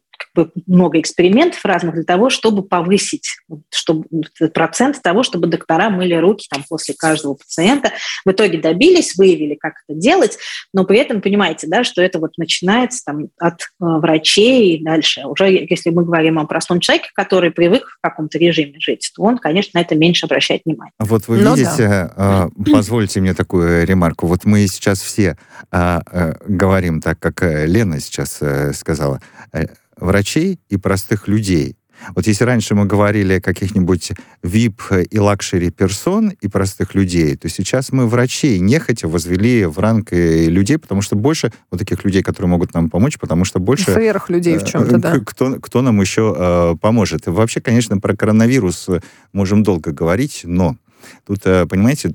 много 0.67 0.99
экспериментов 0.99 1.63
разных 1.63 1.95
для 1.95 2.03
того, 2.03 2.29
чтобы 2.29 2.63
повысить 2.63 3.27
чтобы, 3.69 4.05
процент 4.53 5.01
того, 5.01 5.23
чтобы 5.23 5.47
доктора 5.47 5.89
мыли 5.89 6.15
руки 6.15 6.47
там, 6.49 6.63
после 6.67 6.95
каждого 6.97 7.35
пациента. 7.35 7.91
В 8.25 8.31
итоге 8.31 8.59
добились, 8.59 9.15
выявили, 9.17 9.55
как 9.55 9.73
это 9.87 9.97
делать, 9.97 10.37
но 10.73 10.85
при 10.85 10.99
этом 10.99 11.21
понимаете, 11.21 11.67
да, 11.67 11.83
что 11.83 12.01
это 12.01 12.19
вот 12.19 12.37
начинается 12.37 13.03
там, 13.05 13.27
от 13.39 13.61
э, 13.61 13.65
врачей 13.79 14.75
и 14.75 14.83
дальше. 14.83 15.25
Уже 15.25 15.67
если 15.69 15.89
мы 15.89 16.03
говорим 16.03 16.39
о 16.39 16.45
простом 16.45 16.79
человеке, 16.79 17.09
который 17.13 17.51
привык 17.51 17.83
в 17.83 18.01
каком-то 18.01 18.37
режиме 18.37 18.79
жить, 18.79 19.11
то 19.15 19.23
он, 19.23 19.37
конечно, 19.37 19.71
на 19.79 19.81
это 19.81 19.95
меньше 19.95 20.25
обращает 20.25 20.61
внимание. 20.65 20.93
Вот 20.99 21.27
вы 21.27 21.37
ну, 21.37 21.55
видите, 21.55 21.87
да. 21.87 22.49
э, 22.57 22.71
позвольте 22.71 23.21
мне 23.21 23.33
такую 23.33 23.85
ремарку. 23.85 24.27
Вот 24.27 24.45
мы 24.45 24.67
сейчас 24.67 25.01
все 25.01 25.37
э, 25.71 25.99
э, 26.11 26.33
говорим 26.47 27.01
так, 27.01 27.19
как 27.19 27.43
э, 27.43 27.65
Лена 27.65 27.99
сейчас 27.99 28.37
э, 28.41 28.73
сказала, 28.73 29.21
э, 29.53 29.65
врачей 29.99 30.59
и 30.69 30.77
простых 30.77 31.27
людей. 31.27 31.75
Вот 32.15 32.27
если 32.27 32.45
раньше 32.45 32.75
мы 32.75 32.85
говорили 32.85 33.33
о 33.33 33.41
каких-нибудь 33.41 34.13
VIP 34.41 35.03
и 35.03 35.19
luxury 35.19 35.69
персон 35.69 36.29
и 36.29 36.47
простых 36.47 36.95
людей, 36.95 37.35
то 37.35 37.49
сейчас 37.49 37.91
мы 37.91 38.07
врачей 38.07 38.59
нехотя 38.59 39.07
возвели 39.07 39.65
в 39.65 39.79
ранг 39.79 40.11
людей, 40.11 40.77
потому 40.77 41.01
что 41.01 41.15
больше 41.15 41.51
вот 41.69 41.79
таких 41.79 42.05
людей, 42.05 42.23
которые 42.23 42.49
могут 42.49 42.73
нам 42.73 42.89
помочь, 42.89 43.17
потому 43.19 43.43
что 43.45 43.59
больше... 43.59 43.91
Сверх 43.91 44.29
людей 44.29 44.57
в 44.57 44.65
чем-то, 44.65 44.95
э, 44.95 44.99
да. 44.99 45.19
Кто, 45.19 45.59
кто 45.59 45.81
нам 45.81 45.99
еще 45.99 46.33
э, 46.37 46.75
поможет. 46.79 47.27
И 47.27 47.31
вообще, 47.31 47.59
конечно, 47.59 47.97
про 47.99 48.15
коронавирус 48.15 48.87
можем 49.33 49.63
долго 49.63 49.91
говорить, 49.91 50.41
но 50.45 50.77
Тут, 51.25 51.39
э, 51.45 51.65
понимаете, 51.65 52.13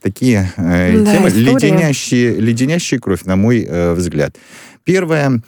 такие 0.00 0.52
э, 0.56 1.02
да, 1.02 1.12
темы, 1.16 1.30
леденящие, 1.30 2.38
леденящие 2.38 3.00
кровь, 3.00 3.24
на 3.24 3.36
мой 3.36 3.66
э, 3.68 3.92
взгляд. 3.94 4.36
Первое, 4.84 5.42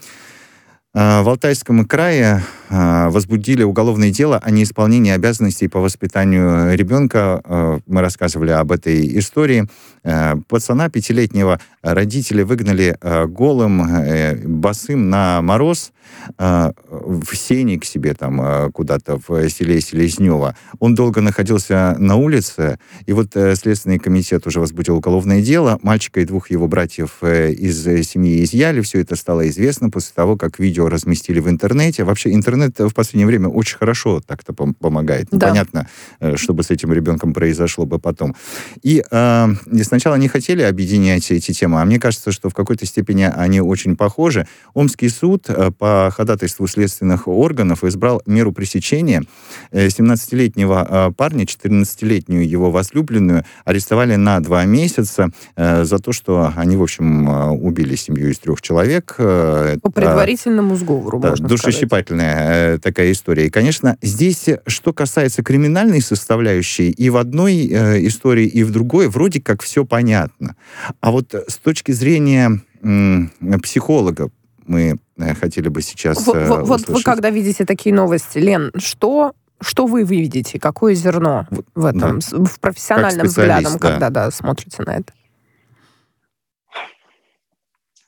в 0.94 1.28
Алтайском 1.28 1.86
крае 1.86 2.24
а, 2.24 2.42
возбудили 2.72 3.62
уголовное 3.62 4.10
дело 4.10 4.38
о 4.38 4.50
неисполнении 4.50 5.12
обязанностей 5.12 5.68
по 5.68 5.80
воспитанию 5.80 6.74
ребенка. 6.74 7.40
А, 7.44 7.80
мы 7.86 8.00
рассказывали 8.00 8.50
об 8.50 8.72
этой 8.72 9.18
истории. 9.18 9.68
А, 10.04 10.38
пацана 10.48 10.88
пятилетнего 10.88 11.60
родители 11.82 12.42
выгнали 12.42 12.96
голым, 13.26 13.82
э, 13.82 14.36
босым 14.46 15.10
на 15.10 15.42
мороз 15.42 15.92
в 16.38 17.34
сене 17.34 17.78
к 17.78 17.84
себе 17.84 18.14
там 18.14 18.70
куда-то 18.72 19.20
в 19.26 19.48
селе 19.48 19.80
Селезнева. 19.80 20.56
Он 20.78 20.94
долго 20.94 21.20
находился 21.20 21.96
на 21.98 22.16
улице, 22.16 22.78
и 23.06 23.12
вот 23.12 23.34
э, 23.34 23.54
Следственный 23.56 23.98
комитет 23.98 24.46
уже 24.46 24.60
возбудил 24.60 24.96
уголовное 24.96 25.42
дело. 25.42 25.78
Мальчика 25.82 26.20
и 26.20 26.24
двух 26.24 26.50
его 26.50 26.68
братьев 26.68 27.18
э, 27.22 27.52
из 27.52 27.82
семьи 28.08 28.42
изъяли. 28.44 28.80
Все 28.80 29.00
это 29.00 29.16
стало 29.16 29.48
известно 29.48 29.90
после 29.90 30.12
того, 30.14 30.36
как 30.36 30.58
видео 30.58 30.88
разместили 30.88 31.40
в 31.40 31.48
интернете. 31.48 32.04
Вообще 32.04 32.32
интернет 32.32 32.61
интернет 32.66 32.92
в 32.92 32.94
последнее 32.94 33.26
время 33.26 33.48
очень 33.48 33.78
хорошо 33.78 34.20
так-то 34.20 34.52
помогает. 34.52 35.28
Да. 35.30 35.46
Непонятно, 35.46 35.88
э, 36.20 36.36
что 36.36 36.54
бы 36.54 36.62
с 36.62 36.70
этим 36.70 36.92
ребенком 36.92 37.32
произошло 37.32 37.86
бы 37.86 37.98
потом. 37.98 38.34
И, 38.82 39.04
э, 39.10 39.48
сначала 39.82 40.16
не 40.16 40.28
хотели 40.28 40.62
объединять 40.62 41.30
эти 41.30 41.52
темы, 41.52 41.80
а 41.80 41.84
мне 41.84 41.98
кажется, 41.98 42.32
что 42.32 42.48
в 42.48 42.54
какой-то 42.54 42.86
степени 42.86 43.30
они 43.34 43.60
очень 43.60 43.96
похожи. 43.96 44.46
Омский 44.74 45.08
суд 45.08 45.46
э, 45.48 45.70
по 45.70 46.10
ходатайству 46.14 46.66
следственных 46.66 47.28
органов 47.28 47.84
избрал 47.84 48.22
меру 48.26 48.52
пресечения. 48.52 49.24
17-летнего 49.72 50.86
э, 50.88 51.12
парня, 51.12 51.44
14-летнюю 51.44 52.48
его 52.48 52.70
возлюбленную, 52.70 53.44
арестовали 53.64 54.16
на 54.16 54.40
два 54.40 54.64
месяца 54.64 55.30
за 55.56 55.98
то, 55.98 56.12
что 56.12 56.52
они, 56.56 56.76
в 56.76 56.82
общем, 56.82 57.28
убили 57.62 57.96
семью 57.96 58.30
из 58.30 58.38
трех 58.38 58.60
человек. 58.60 59.14
По 59.16 59.90
предварительному 59.94 60.76
сговору, 60.76 61.18
да, 61.18 61.30
можно 61.30 61.48
душесчипательная 61.48 62.51
Э, 62.52 62.78
такая 62.78 63.12
история. 63.12 63.46
И, 63.46 63.50
конечно, 63.50 63.96
здесь, 64.02 64.48
э, 64.48 64.60
что 64.66 64.92
касается 64.92 65.42
криминальной 65.42 66.02
составляющей, 66.02 66.90
и 66.90 67.08
в 67.08 67.16
одной 67.16 67.66
э, 67.66 68.06
истории, 68.06 68.46
и 68.46 68.62
в 68.62 68.70
другой 68.70 69.08
вроде 69.08 69.40
как 69.40 69.62
все 69.62 69.86
понятно. 69.86 70.56
А 71.00 71.10
вот 71.12 71.34
с 71.34 71.56
точки 71.56 71.92
зрения 71.92 72.60
э, 72.82 73.58
психолога, 73.62 74.28
мы 74.66 74.98
э, 75.16 75.34
хотели 75.34 75.68
бы 75.68 75.80
сейчас 75.80 76.26
вот, 76.26 76.36
э, 76.36 76.62
вот 76.62 76.88
вы 76.88 77.02
когда 77.02 77.30
видите 77.30 77.64
такие 77.64 77.94
новости, 77.94 78.38
Лен, 78.38 78.70
что 78.76 79.32
что 79.62 79.86
вы 79.86 80.02
видите, 80.02 80.58
какое 80.58 80.94
зерно 80.94 81.46
в 81.76 81.84
этом, 81.84 82.18
да. 82.18 82.44
в 82.44 82.58
профессиональном 82.58 83.28
взглядом, 83.28 83.74
да. 83.74 83.78
когда 83.78 84.10
да, 84.10 84.30
смотрите 84.32 84.82
на 84.82 84.96
это? 84.96 85.12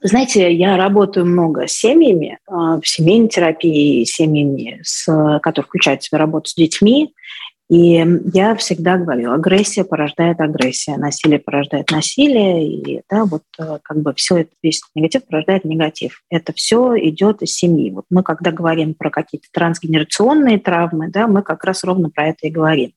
Знаете, 0.06 0.52
я 0.52 0.76
работаю 0.76 1.24
много 1.24 1.66
с 1.66 1.72
семьями, 1.72 2.38
а, 2.46 2.78
в 2.78 2.86
семейной 2.86 3.28
терапии, 3.28 4.04
семьями, 4.04 4.78
с, 4.82 5.06
которые 5.40 5.66
включают 5.66 6.02
в 6.02 6.04
себя 6.04 6.18
работу 6.18 6.50
с 6.50 6.54
детьми. 6.54 7.14
И 7.70 8.04
я 8.34 8.54
всегда 8.56 8.98
говорю, 8.98 9.32
агрессия 9.32 9.84
порождает 9.84 10.40
агрессия, 10.40 10.98
насилие 10.98 11.38
порождает 11.38 11.90
насилие, 11.90 12.68
и 12.68 13.02
да, 13.08 13.24
вот 13.24 13.42
э, 13.58 13.78
как 13.82 14.02
бы 14.02 14.12
все 14.14 14.38
это, 14.38 14.50
весь 14.62 14.82
негатив 14.94 15.24
порождает 15.24 15.64
негатив. 15.64 16.22
Это 16.28 16.52
все 16.52 16.94
идет 17.08 17.40
из 17.40 17.54
семьи. 17.54 17.90
Вот 17.90 18.04
мы, 18.10 18.22
когда 18.22 18.52
говорим 18.52 18.92
про 18.92 19.10
какие-то 19.10 19.48
трансгенерационные 19.50 20.58
травмы, 20.58 21.08
да, 21.08 21.26
мы 21.26 21.42
как 21.42 21.64
раз 21.64 21.84
ровно 21.84 22.10
про 22.10 22.28
это 22.28 22.46
и 22.46 22.50
говорим. 22.50 22.92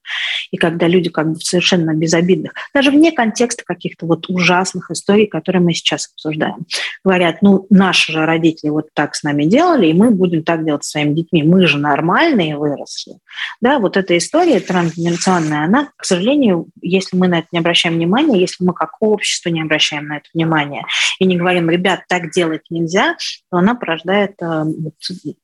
И 0.51 0.57
когда 0.57 0.87
люди 0.87 1.09
как 1.09 1.31
бы 1.31 1.39
совершенно 1.39 1.93
безобидных, 1.93 2.53
даже 2.73 2.91
вне 2.91 3.13
контекста 3.13 3.63
каких-то 3.65 4.05
вот 4.05 4.29
ужасных 4.29 4.91
историй, 4.91 5.27
которые 5.27 5.61
мы 5.61 5.73
сейчас 5.73 6.09
обсуждаем, 6.13 6.65
говорят, 7.05 7.41
ну, 7.41 7.65
наши 7.69 8.11
же 8.11 8.25
родители 8.25 8.69
вот 8.69 8.89
так 8.93 9.15
с 9.15 9.23
нами 9.23 9.45
делали, 9.45 9.87
и 9.87 9.93
мы 9.93 10.11
будем 10.11 10.43
так 10.43 10.65
делать 10.65 10.83
с 10.83 10.91
своими 10.91 11.13
детьми. 11.13 11.43
Мы 11.43 11.67
же 11.67 11.77
нормальные 11.77 12.57
выросли. 12.57 13.13
Да, 13.61 13.79
вот 13.79 13.95
эта 13.95 14.17
история 14.17 14.56
история 14.57 14.59
трансгенерационная, 14.59 15.65
она, 15.65 15.89
к 15.95 16.05
сожалению, 16.05 16.67
если 16.81 17.17
мы 17.17 17.27
на 17.27 17.39
это 17.39 17.47
не 17.51 17.59
обращаем 17.59 17.95
внимания, 17.95 18.39
если 18.39 18.63
мы 18.63 18.73
как 18.73 18.91
общество 18.99 19.49
не 19.49 19.61
обращаем 19.61 20.07
на 20.07 20.17
это 20.17 20.25
внимание 20.33 20.83
и 21.19 21.25
не 21.25 21.37
говорим, 21.37 21.69
ребят, 21.69 22.01
так 22.07 22.31
делать 22.31 22.61
нельзя, 22.69 23.15
то 23.51 23.57
она 23.57 23.75
порождает 23.75 24.33
э, 24.41 24.65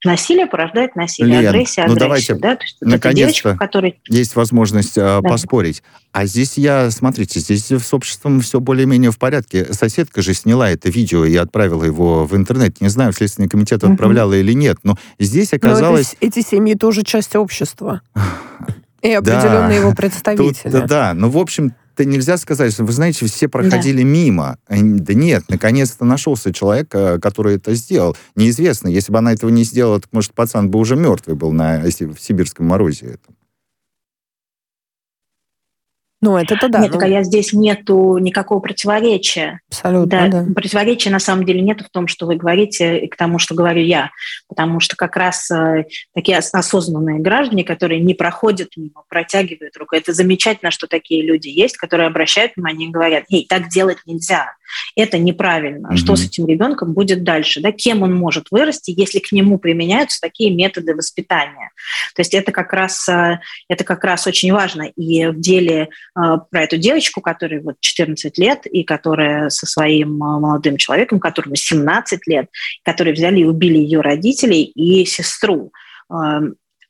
насилие, 0.03 0.47
порождает 0.47 0.95
насилие, 0.95 1.41
Лен, 1.41 1.49
агрессия, 1.49 1.85
ну 1.87 1.95
давайте, 1.95 2.35
да? 2.35 2.55
То 2.55 2.63
есть, 2.63 2.77
наконец-то 2.81 3.55
который... 3.55 4.01
есть 4.07 4.35
возможность 4.35 4.97
э, 4.97 5.01
да. 5.01 5.21
поспорить. 5.21 5.83
А 6.11 6.25
здесь 6.25 6.57
я, 6.57 6.91
смотрите, 6.91 7.39
здесь 7.39 7.71
с 7.71 7.93
обществом 7.93 8.41
все 8.41 8.59
более-менее 8.59 9.11
в 9.11 9.17
порядке. 9.17 9.73
Соседка 9.73 10.21
же 10.21 10.35
сняла 10.35 10.69
это 10.69 10.89
видео 10.89 11.25
и 11.25 11.35
отправила 11.35 11.83
его 11.83 12.25
в 12.25 12.35
интернет. 12.35 12.81
Не 12.81 12.89
знаю, 12.89 13.13
Следственный 13.13 13.49
комитет 13.49 13.83
отправляла 13.83 14.29
угу. 14.29 14.37
или 14.37 14.53
нет, 14.53 14.77
но 14.83 14.95
здесь 15.17 15.53
оказалось... 15.53 16.15
Но 16.21 16.27
это, 16.27 16.39
эти 16.39 16.47
семьи 16.47 16.75
тоже 16.75 17.03
часть 17.03 17.35
общества. 17.35 18.01
И 19.03 19.11
определенные 19.11 19.67
да, 19.67 19.73
его 19.73 19.93
представители. 19.95 20.71
Тут, 20.71 20.87
да, 20.87 21.13
ну, 21.13 21.29
в 21.29 21.37
общем, 21.37 21.75
это 21.95 22.05
нельзя 22.05 22.37
сказать, 22.37 22.73
что, 22.73 22.85
вы 22.85 22.93
знаете, 22.93 23.25
все 23.25 23.47
проходили 23.47 24.01
да. 24.01 24.07
мимо. 24.07 24.57
Да 24.67 25.13
нет, 25.13 25.43
наконец-то 25.49 26.05
нашелся 26.05 26.51
человек, 26.51 26.87
э, 26.93 27.19
который 27.19 27.57
это 27.57 27.75
сделал. 27.75 28.15
Неизвестно, 28.35 28.87
если 28.87 29.11
бы 29.11 29.19
она 29.19 29.33
этого 29.33 29.49
не 29.49 29.63
сделала, 29.63 29.99
то, 29.99 30.07
может, 30.11 30.33
пацан 30.33 30.69
бы 30.69 30.79
уже 30.79 30.95
мертвый 30.95 31.35
был 31.35 31.51
на, 31.51 31.81
в 31.81 32.17
сибирском 32.19 32.65
морозе. 32.65 33.17
Ну, 36.23 36.37
это-то 36.37 36.69
да. 36.69 36.79
Нет, 36.79 36.93
ну... 36.93 37.05
я 37.05 37.21
здесь 37.23 37.51
нету 37.51 38.17
никакого 38.17 38.61
противоречия. 38.61 39.59
Абсолютно, 39.69 40.29
да, 40.29 40.43
да. 40.43 40.53
Противоречия 40.53 41.09
на 41.09 41.19
самом 41.19 41.45
деле 41.45 41.59
нет 41.59 41.81
в 41.81 41.89
том, 41.89 42.07
что 42.07 42.25
вы 42.25 42.37
говорите, 42.37 42.99
и 42.99 43.07
к 43.07 43.17
тому, 43.17 43.39
что 43.39 43.55
говорю 43.55 43.81
я. 43.81 44.09
Потому 44.47 44.79
что 44.79 44.95
как 44.95 45.17
раз 45.17 45.51
э, 45.51 45.85
такие 46.15 46.37
осознанные 46.37 47.19
граждане, 47.19 47.65
которые 47.65 47.99
не 47.99 48.13
проходят 48.13 48.69
мимо, 48.77 49.03
протягивают 49.09 49.75
руку. 49.75 49.97
Это 49.97 50.13
замечательно, 50.13 50.71
что 50.71 50.87
такие 50.87 51.21
люди 51.23 51.49
есть, 51.49 51.75
которые 51.75 52.07
обращают 52.07 52.53
внимание 52.55 52.87
и 52.87 52.91
говорят, 52.91 53.25
эй, 53.29 53.45
так 53.47 53.67
делать 53.67 53.97
нельзя. 54.05 54.53
Это 54.95 55.17
неправильно. 55.17 55.87
Mm-hmm. 55.87 55.97
Что 55.97 56.15
с 56.15 56.25
этим 56.25 56.47
ребенком 56.47 56.93
будет 56.93 57.23
дальше? 57.23 57.61
Да? 57.61 57.71
Кем 57.71 58.03
он 58.03 58.13
может 58.13 58.47
вырасти, 58.51 58.93
если 58.95 59.19
к 59.19 59.31
нему 59.31 59.57
применяются 59.57 60.19
такие 60.21 60.53
методы 60.53 60.95
воспитания? 60.95 61.71
То 62.15 62.21
есть 62.21 62.33
это 62.33 62.51
как 62.51 62.73
раз, 62.73 63.07
э, 63.09 63.39
это 63.67 63.83
как 63.83 64.03
раз 64.03 64.27
очень 64.27 64.51
важно. 64.51 64.83
И 64.95 65.27
в 65.27 65.39
деле 65.39 65.89
а, 66.15 66.37
про 66.37 66.63
эту 66.63 66.77
девочку, 66.77 67.21
которой 67.21 67.61
вот 67.61 67.75
14 67.79 68.37
лет, 68.37 68.65
и 68.65 68.83
которая 68.83 69.49
со 69.49 69.65
своим 69.65 70.21
а, 70.23 70.39
молодым 70.39 70.77
человеком, 70.77 71.19
которому 71.19 71.55
17 71.55 72.27
лет, 72.27 72.47
которые 72.83 73.13
взяли 73.13 73.41
и 73.41 73.45
убили 73.45 73.77
ее 73.77 74.01
родителей 74.01 74.63
и 74.63 75.05
сестру. 75.05 75.71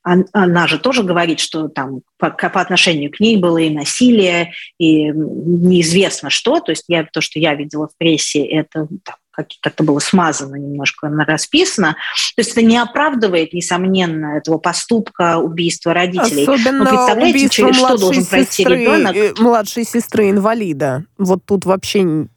Она 0.04 0.66
же 0.66 0.78
тоже 0.78 1.02
говорит, 1.02 1.40
что 1.40 1.68
там 1.68 2.02
по, 2.18 2.30
по 2.30 2.60
отношению 2.60 3.10
к 3.10 3.20
ней 3.20 3.38
было 3.38 3.58
и 3.58 3.70
насилие, 3.70 4.52
и 4.78 5.08
неизвестно 5.08 6.28
что. 6.28 6.60
То 6.60 6.72
есть 6.72 6.84
я, 6.88 7.04
то, 7.10 7.22
что 7.22 7.38
я 7.38 7.54
видела 7.54 7.88
в 7.88 7.96
прессе, 7.96 8.44
это 8.44 8.86
там, 9.02 9.16
как-то 9.60 9.82
было 9.82 9.98
смазано 9.98 10.56
немножко, 10.56 11.08
расписано. 11.08 11.96
То 12.36 12.40
есть 12.40 12.52
это 12.52 12.62
не 12.62 12.76
оправдывает, 12.76 13.52
несомненно, 13.52 14.36
этого 14.36 14.58
поступка 14.58 15.38
убийства 15.38 15.94
родителей. 15.94 16.42
Особенно 16.42 16.84
Но 16.84 16.90
представляете, 16.90 17.48
через 17.48 17.76
что 17.76 17.96
должен 17.96 18.26
пройти 18.26 18.64
ребенок? 18.64 19.38
Младшей 19.38 19.84
сестры 19.84 20.30
инвалида. 20.30 21.04
Вот 21.18 21.40
тут 21.44 21.64
вообще 21.64 22.28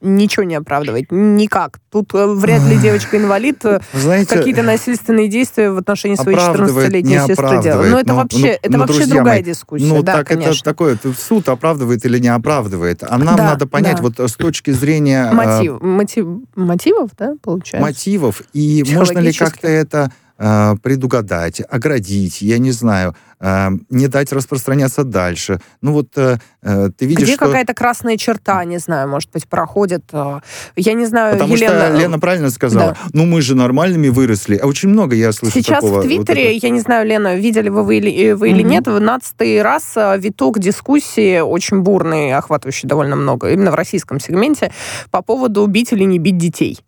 ничего 0.00 0.44
не 0.44 0.54
оправдывает. 0.54 1.06
Никак. 1.10 1.78
Тут 1.90 2.14
э, 2.14 2.26
вряд 2.26 2.62
ли 2.64 2.76
девочка-инвалид 2.76 3.64
э, 3.64 3.80
какие-то 4.28 4.62
насильственные 4.62 5.28
действия 5.28 5.70
в 5.70 5.78
отношении 5.78 6.16
своей 6.16 6.38
14-летней 6.38 7.18
сестры 7.26 7.62
делает. 7.62 7.90
Но 7.90 8.00
это 8.00 8.08
ну, 8.08 8.16
вообще, 8.16 8.38
ну, 8.38 8.58
это 8.62 8.72
ну, 8.72 8.78
вообще 8.78 9.06
другая 9.06 9.36
мои, 9.36 9.42
дискуссия. 9.42 9.86
Ну, 9.86 10.02
да, 10.02 10.14
так 10.14 10.28
конечно. 10.28 10.52
это 10.52 10.62
такое, 10.62 10.98
суд 11.18 11.48
оправдывает 11.48 12.04
или 12.04 12.18
не 12.18 12.28
оправдывает. 12.28 13.02
А 13.02 13.16
нам 13.18 13.36
да, 13.36 13.44
надо 13.44 13.66
понять, 13.66 13.96
да. 13.96 14.02
вот 14.02 14.18
с 14.18 14.34
точки 14.34 14.70
зрения... 14.70 15.30
Мотив, 15.32 15.78
э, 15.80 15.84
мотив, 15.84 16.26
мотивов, 16.54 17.10
да, 17.18 17.34
получается? 17.42 17.86
Мотивов. 17.86 18.42
И 18.52 18.84
можно 18.94 19.18
ли 19.18 19.32
как-то 19.32 19.68
это 19.68 20.12
э, 20.38 20.74
предугадать, 20.82 21.62
оградить, 21.68 22.42
я 22.42 22.58
не 22.58 22.70
знаю, 22.70 23.14
э, 23.40 23.68
не 23.90 24.08
дать 24.08 24.32
распространяться 24.32 25.04
дальше. 25.04 25.60
Ну 25.82 25.92
вот 25.92 26.08
э, 26.16 26.38
э 26.62 26.90
ты 26.96 27.06
видишь, 27.06 27.24
Где 27.24 27.34
что... 27.34 27.46
какая-то 27.46 27.74
красная 27.74 28.16
черта, 28.16 28.64
не 28.64 28.78
знаю, 28.78 29.08
может 29.08 29.30
быть, 29.32 29.48
проходит. 29.48 30.04
Э, 30.12 30.40
я 30.76 30.92
не 30.94 31.06
знаю, 31.06 31.34
Потому 31.34 31.54
Елена... 31.54 31.88
что 31.88 31.96
Лена 31.96 32.18
правильно 32.18 32.50
сказала. 32.50 32.92
Да. 32.92 32.96
Ну 33.12 33.26
мы 33.26 33.42
же 33.42 33.54
нормальными 33.54 34.08
выросли. 34.08 34.56
А 34.56 34.66
очень 34.66 34.88
много 34.88 35.14
я 35.14 35.32
слышу 35.32 35.54
Сейчас 35.54 35.80
такого. 35.80 36.00
в 36.00 36.04
Твиттере, 36.04 36.54
вот 36.54 36.62
я 36.62 36.70
не 36.70 36.80
знаю, 36.80 37.06
Лена, 37.06 37.36
видели 37.36 37.68
вы, 37.68 37.82
вы, 37.82 37.98
или, 37.98 38.32
вы 38.32 38.50
или 38.50 38.62
нет, 38.62 38.86
в 38.86 38.90
12 38.90 39.62
раз 39.62 39.94
виток 40.18 40.58
дискуссии 40.58 41.40
очень 41.40 41.80
бурный, 41.80 42.34
охватывающий 42.34 42.88
довольно 42.88 43.16
много, 43.16 43.50
именно 43.50 43.70
в 43.70 43.74
российском 43.74 44.20
сегменте, 44.20 44.72
по 45.10 45.22
поводу 45.22 45.62
убить 45.62 45.92
или 45.92 46.04
не 46.04 46.18
бить 46.18 46.38
детей. 46.38 46.80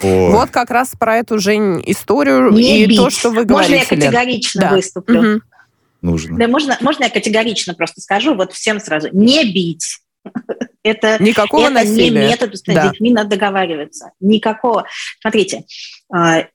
О. 0.00 0.30
Вот 0.30 0.50
как 0.50 0.70
раз 0.70 0.92
про 0.98 1.16
эту, 1.18 1.38
Жень, 1.38 1.82
историю 1.86 2.50
не 2.50 2.84
и 2.84 2.86
бить. 2.86 2.98
то, 2.98 3.10
что 3.10 3.30
вы 3.30 3.44
говорите. 3.44 3.76
Можно 3.76 3.82
я 3.82 3.84
категорично 3.84 4.60
да. 4.60 4.70
выступлю? 4.70 5.20
Угу. 5.20 5.42
Нужно. 6.02 6.36
Да, 6.36 6.48
можно, 6.48 6.76
можно 6.80 7.04
я 7.04 7.10
категорично 7.10 7.74
просто 7.74 8.00
скажу, 8.00 8.34
вот 8.34 8.52
всем 8.52 8.80
сразу, 8.80 9.08
не 9.12 9.44
бить. 9.52 9.98
Это, 10.84 11.22
Никакого 11.22 11.66
это 11.66 11.74
насилия. 11.74 12.10
не 12.10 12.28
метод, 12.28 12.56
с 12.56 12.62
да. 12.62 12.88
детьми 12.88 13.12
надо 13.12 13.30
договариваться. 13.30 14.10
Никакого. 14.18 14.84
Смотрите, 15.20 15.64
а, 16.12 16.46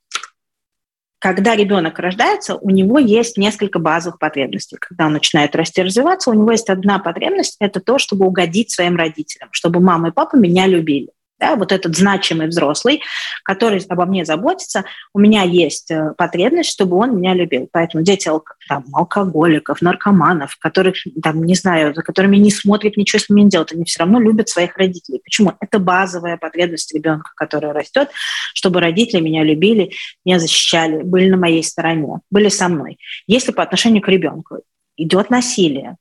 когда 1.20 1.56
ребенок 1.56 1.98
рождается, 1.98 2.56
у 2.56 2.70
него 2.70 3.00
есть 3.00 3.38
несколько 3.38 3.80
базовых 3.80 4.20
потребностей. 4.20 4.76
Когда 4.82 5.06
он 5.06 5.14
начинает 5.14 5.56
расти 5.56 5.80
и 5.80 5.86
развиваться, 5.86 6.30
у 6.30 6.34
него 6.34 6.52
есть 6.52 6.70
одна 6.70 7.00
потребность– 7.00 7.56
это 7.62 7.80
то, 7.80 7.98
чтобы 8.00 8.26
угодить 8.26 8.72
своим 8.72 8.98
родителям, 8.98 9.48
чтобы 9.52 9.80
мама 9.80 10.10
и 10.10 10.12
папа 10.12 10.36
меня 10.36 10.68
любили 10.68 11.08
да, 11.40 11.56
вот 11.56 11.72
этот 11.72 11.96
значимый 11.96 12.48
взрослый, 12.48 13.02
который 13.44 13.84
обо 13.90 14.06
мне 14.06 14.26
заботится, 14.26 14.86
у 15.14 15.20
меня 15.20 15.44
есть 15.44 15.92
э, 15.92 16.14
потребность, 16.18 16.72
чтобы 16.72 16.98
он 16.98 17.18
меня 17.18 17.34
любил. 17.34 17.70
Поэтому 17.72 18.04
дети 18.04 18.30
там, 18.68 18.86
алкоголиков, 18.94 19.82
наркоманов, 19.82 20.58
которых, 20.58 20.96
там, 21.22 21.44
не 21.44 21.56
знаю, 21.56 21.94
за 21.94 22.02
которыми 22.02 22.38
не 22.38 22.52
смотрят, 22.52 22.98
ничего 22.98 23.20
с 23.20 23.30
ними 23.30 23.42
не 23.42 23.50
делают, 23.50 23.72
они 23.72 23.86
все 23.86 24.00
равно 24.00 24.20
любят 24.20 24.50
своих 24.50 24.76
родителей. 24.78 25.22
Почему? 25.24 25.54
Это 25.60 25.80
базовая 25.80 26.38
потребность 26.38 26.94
ребенка, 26.94 27.32
который 27.36 27.72
растет, 27.72 28.10
чтобы 28.54 28.82
родители 28.82 29.22
меня 29.22 29.44
любили, 29.44 29.92
меня 30.26 30.40
защищали, 30.40 31.04
были 31.04 31.30
на 31.30 31.38
моей 31.38 31.64
стороне, 31.64 32.20
были 32.32 32.50
со 32.50 32.68
мной. 32.68 32.98
Если 33.28 33.52
по 33.52 33.64
отношению 33.64 34.02
к 34.02 34.08
ребенку 34.08 34.60
идет 34.98 35.30
насилие, 35.30 35.98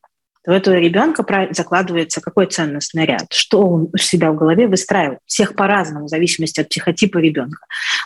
то 0.46 0.52
у 0.52 0.54
этого 0.54 0.76
ребенка 0.76 1.24
закладывается 1.50 2.20
какой 2.20 2.46
ценностный 2.46 3.04
ряд, 3.04 3.26
что 3.32 3.66
он 3.66 3.88
у 3.92 3.96
себя 3.98 4.30
в 4.30 4.36
голове 4.36 4.68
выстраивает. 4.68 5.18
Всех 5.26 5.56
по-разному, 5.56 6.06
в 6.06 6.08
зависимости 6.08 6.60
от 6.60 6.68
психотипа 6.68 7.18
ребенка. 7.18 7.58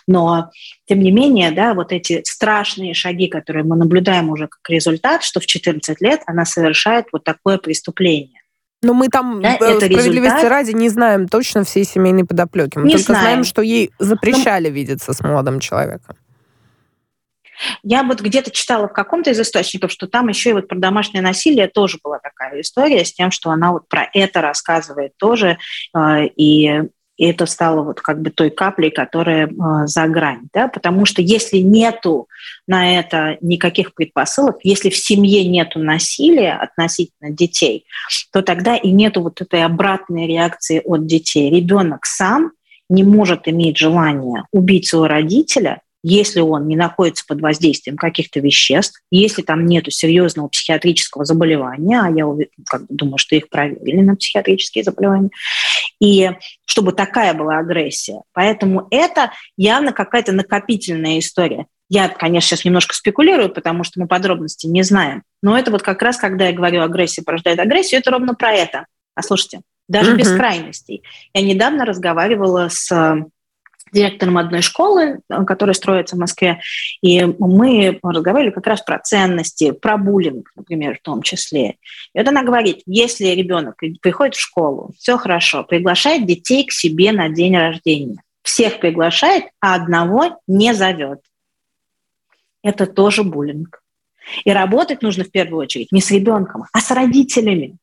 Но, 0.07 0.51
тем 0.87 1.01
не 1.01 1.13
менее, 1.13 1.51
да, 1.51 1.75
вот 1.75 1.93
эти 1.93 2.23
страшные 2.25 2.95
шаги, 2.95 3.29
которые 3.29 3.65
мы 3.65 3.77
наблюдаем 3.77 4.31
уже 4.31 4.49
как 4.49 4.61
результат, 4.71 5.23
что 5.23 5.41
в 5.41 5.47
14 5.47 6.01
лет 6.01 6.23
она 6.27 6.47
совершает 6.47 7.07
вот 7.13 7.25
такое 7.25 7.59
преступление. 7.59 8.41
Но 8.83 8.95
мы 8.95 9.09
там, 9.09 9.43
да, 9.43 9.57
э, 9.57 9.77
справедливости 9.77 10.17
результат... 10.17 10.51
ради, 10.51 10.71
не 10.71 10.89
знаем 10.89 11.29
точно 11.29 11.65
всей 11.65 11.85
семейной 11.85 12.25
подоплеки. 12.25 12.79
Мы 12.79 12.87
не 12.87 12.93
только 12.93 13.13
знаем. 13.13 13.23
знаем, 13.23 13.45
что 13.45 13.61
ей 13.61 13.91
запрещали 13.99 14.69
Но... 14.69 14.75
видеться 14.75 15.13
с 15.13 15.21
молодым 15.21 15.61
человеком. 15.61 16.17
Я 17.83 18.03
вот 18.03 18.21
где-то 18.21 18.51
читала 18.51 18.89
в 18.89 18.93
каком-то 18.93 19.31
из 19.31 19.41
источников, 19.41 19.91
что 19.93 20.07
там 20.07 20.29
еще 20.29 20.51
и 20.51 20.53
вот 20.55 20.69
про 20.69 20.79
домашнее 20.79 21.23
насилие 21.23 21.69
тоже 21.69 21.99
была 22.03 22.19
такая 22.19 22.61
история 22.61 23.05
с 23.05 23.13
тем, 23.13 23.31
что 23.31 23.51
она 23.51 23.73
вот 23.73 23.89
про 23.89 24.09
это 24.13 24.41
рассказывает 24.41 25.13
тоже, 25.17 25.59
э, 25.95 26.27
и 26.37 26.83
это 27.21 27.45
стало 27.45 27.83
вот 27.83 28.01
как 28.01 28.23
бы 28.23 28.31
той 28.31 28.51
каплей, 28.51 28.91
которая 28.91 29.47
э, 29.47 29.87
за 29.87 30.07
грань, 30.07 30.49
да, 30.55 30.69
потому 30.69 31.05
что 31.05 31.21
если 31.21 31.59
нету 31.59 32.29
на 32.67 32.99
это 32.99 33.37
никаких 33.43 33.95
предпосылок, 33.95 34.59
если 34.63 34.89
в 34.89 34.97
семье 34.97 35.47
нету 35.47 35.81
насилия 35.81 36.55
относительно 36.55 37.31
детей, 37.31 37.85
то 38.33 38.43
тогда 38.43 38.77
и 38.77 38.91
нету 38.91 39.23
вот 39.23 39.41
этой 39.43 39.65
обратной 39.65 40.27
реакции 40.27 40.81
от 40.83 41.07
детей. 41.07 41.51
Ребенок 41.51 42.07
сам 42.07 42.53
не 42.89 43.05
может 43.05 43.47
иметь 43.47 43.77
желание 43.77 44.45
убить 44.51 44.89
своего 44.89 45.07
родителя, 45.07 45.83
если 46.03 46.41
он 46.41 46.67
не 46.67 46.77
находится 46.77 47.25
под 47.27 47.41
воздействием 47.41 47.97
каких-то 47.97 48.41
веществ, 48.41 49.01
если 49.11 49.43
там 49.43 49.67
нет 49.67 49.93
серьезного 49.93 50.49
психиатрического 50.49 51.25
заболевания, 51.25 52.01
а 52.01 52.11
я 52.11 52.25
как 52.67 52.83
бы, 52.83 52.87
думаю, 52.91 53.19
что 53.19 53.37
их 53.37 53.49
проверили 53.49 54.01
на 54.01 54.17
психиатрические 54.17 54.85
заболевания, 54.85 55.31
и 56.01 56.31
чтобы 56.65 56.93
такая 56.93 57.35
была 57.35 57.59
агрессия. 57.59 58.23
Поэтому 58.33 58.87
это 58.91 59.33
явно 59.57 59.93
какая-то 59.93 60.33
накопительная 60.33 61.19
история. 61.19 61.67
Я, 61.89 62.09
конечно, 62.09 62.51
сейчас 62.51 62.65
немножко 62.65 62.95
спекулирую, 62.95 63.51
потому 63.51 63.83
что 63.83 64.01
мы 64.01 64.07
подробности 64.07 64.67
не 64.67 64.83
знаем. 64.85 65.25
Но 65.43 65.59
это 65.59 65.73
вот 65.73 65.83
как 65.83 66.01
раз, 66.03 66.17
когда 66.17 66.47
я 66.47 66.53
говорю, 66.53 66.83
агрессия 66.83 67.23
порождает 67.23 67.59
агрессию, 67.59 68.01
это 68.01 68.13
ровно 68.13 68.35
про 68.35 68.53
это. 68.53 68.87
А 69.17 69.23
слушайте, 69.23 69.63
даже 69.89 70.15
uh-huh. 70.15 70.19
без 70.19 70.33
крайностей. 70.33 71.03
Я 71.35 71.43
недавно 71.43 71.85
разговаривала 71.85 72.69
с 72.71 72.91
директором 73.93 74.39
одной 74.39 74.63
школы, 74.63 75.21
э, 75.29 75.45
которая 75.45 75.75
строится 75.75 76.17
в 76.17 76.19
Москве, 76.19 76.61
и 77.03 77.25
мы 77.25 77.99
разговаривали 78.03 78.53
как 78.53 78.67
раз 78.67 78.83
про 78.83 78.99
ценности, 78.99 79.73
про 79.73 79.97
буллинг, 79.97 80.51
например, 80.57 80.99
в 80.99 81.03
том 81.03 81.23
числе. 81.23 81.77
И 82.15 82.19
вот 82.19 82.29
она 82.29 82.43
говорит, 82.43 82.83
если 82.87 83.27
ребенок 83.27 83.77
приходит 84.01 84.37
в 84.37 84.41
школу, 84.41 84.93
все 84.99 85.17
хорошо, 85.17 85.65
приглашает 85.65 86.27
детей 86.27 86.67
к 86.67 86.73
себе 86.73 87.13
на 87.13 87.29
день 87.29 87.57
рождения, 87.57 88.23
всех 88.43 88.81
приглашает, 88.81 89.45
а 89.61 89.75
одного 89.75 90.41
не 90.47 90.75
зовет. 90.75 91.21
Это 92.63 92.87
тоже 92.87 93.25
буллинг. 93.25 93.83
И 94.45 94.53
работать 94.53 95.03
нужно 95.03 95.25
в 95.25 95.31
первую 95.31 95.63
очередь 95.63 95.93
не 95.93 96.01
с 96.01 96.11
ребенком, 96.11 96.65
а 96.73 96.81
с 96.81 96.91
родителями, 96.91 97.77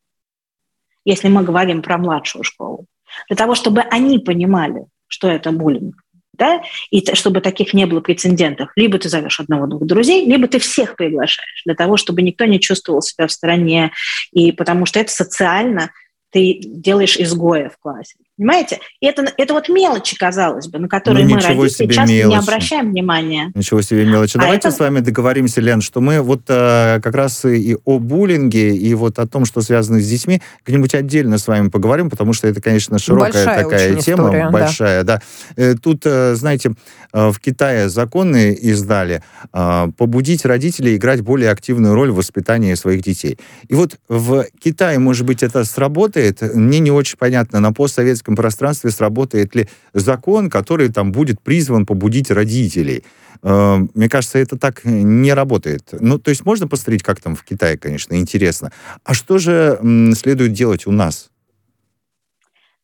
если 1.04 1.28
мы 1.28 1.42
говорим 1.42 1.82
про 1.82 1.98
младшую 1.98 2.44
школу. 2.44 2.86
Для 3.28 3.36
того, 3.36 3.54
чтобы 3.54 3.80
они 3.80 4.18
понимали, 4.18 4.86
что 5.08 5.28
это 5.28 5.50
буллинг. 5.52 5.96
Да? 6.34 6.62
И 6.90 7.04
чтобы 7.14 7.40
таких 7.40 7.74
не 7.74 7.84
было 7.84 8.00
прецедентов, 8.00 8.70
либо 8.76 8.96
ты 8.98 9.08
зовешь 9.08 9.40
одного-двух 9.40 9.84
друзей, 9.84 10.24
либо 10.24 10.46
ты 10.46 10.60
всех 10.60 10.94
приглашаешь 10.94 11.62
для 11.66 11.74
того, 11.74 11.96
чтобы 11.96 12.22
никто 12.22 12.44
не 12.44 12.60
чувствовал 12.60 13.02
себя 13.02 13.26
в 13.26 13.32
стороне, 13.32 13.90
и 14.30 14.52
потому 14.52 14.86
что 14.86 15.00
это 15.00 15.10
социально 15.10 15.90
ты 16.30 16.60
делаешь 16.62 17.16
изгоя 17.16 17.70
в 17.70 17.78
классе. 17.78 18.14
Понимаете? 18.38 18.78
И 19.00 19.06
это, 19.06 19.30
это 19.36 19.52
вот 19.52 19.68
мелочи, 19.68 20.16
казалось 20.16 20.68
бы, 20.68 20.78
на 20.78 20.88
которые 20.88 21.26
ну, 21.26 21.34
мы, 21.34 21.40
родители, 21.40 21.92
часто 21.92 22.12
мелочи. 22.12 22.36
не 22.36 22.38
обращаем 22.38 22.90
внимания. 22.90 23.50
Ничего 23.56 23.82
себе 23.82 24.04
мелочи. 24.04 24.36
А 24.36 24.40
Давайте 24.40 24.68
это... 24.68 24.76
с 24.76 24.78
вами 24.78 25.00
договоримся, 25.00 25.60
Лен, 25.60 25.80
что 25.80 26.00
мы 26.00 26.20
вот 26.20 26.42
э, 26.46 27.00
как 27.02 27.14
раз 27.16 27.44
и 27.44 27.76
о 27.84 27.98
буллинге, 27.98 28.76
и 28.76 28.94
вот 28.94 29.18
о 29.18 29.26
том, 29.26 29.44
что 29.44 29.60
связано 29.60 30.00
с 30.00 30.08
детьми, 30.08 30.40
как-нибудь 30.62 30.94
отдельно 30.94 31.38
с 31.38 31.48
вами 31.48 31.68
поговорим, 31.68 32.10
потому 32.10 32.32
что 32.32 32.46
это, 32.46 32.62
конечно, 32.62 33.00
широкая 33.00 33.32
большая 33.32 33.64
такая 33.64 33.94
тема, 33.96 34.28
история, 34.28 34.50
большая, 34.50 35.02
да. 35.02 35.16
да. 35.56 35.62
Э, 35.62 35.74
тут, 35.74 36.02
э, 36.04 36.36
знаете, 36.36 36.74
э, 37.12 37.30
в 37.30 37.40
Китае 37.40 37.88
законы 37.88 38.52
издали 38.54 39.20
э, 39.52 39.88
побудить 39.96 40.44
родителей 40.44 40.94
играть 40.94 41.22
более 41.22 41.50
активную 41.50 41.94
роль 41.94 42.12
в 42.12 42.16
воспитании 42.16 42.74
своих 42.74 43.02
детей. 43.02 43.36
И 43.66 43.74
вот 43.74 43.96
в 44.08 44.46
Китае, 44.62 45.00
может 45.00 45.26
быть, 45.26 45.42
это 45.42 45.64
сработает, 45.64 46.40
мне 46.54 46.78
не 46.78 46.92
очень 46.92 47.18
понятно, 47.18 47.58
на 47.58 47.72
постсоветском 47.72 48.27
постсоветском 48.28 48.36
пространстве 48.36 48.90
сработает 48.90 49.54
ли 49.54 49.68
закон, 49.94 50.50
который 50.50 50.88
там 50.88 51.12
будет 51.12 51.40
призван 51.40 51.86
побудить 51.86 52.30
родителей. 52.30 53.04
Э, 53.42 53.78
мне 53.94 54.08
кажется, 54.08 54.38
это 54.38 54.58
так 54.58 54.84
не 54.84 55.34
работает. 55.34 55.88
Ну, 56.00 56.18
то 56.18 56.30
есть 56.30 56.44
можно 56.44 56.68
посмотреть, 56.68 57.02
как 57.02 57.20
там 57.20 57.34
в 57.34 57.42
Китае, 57.42 57.76
конечно, 57.78 58.14
интересно. 58.14 58.72
А 59.04 59.14
что 59.14 59.38
же 59.38 59.78
следует 60.14 60.52
делать 60.52 60.86
у 60.86 60.92
нас? 60.92 61.30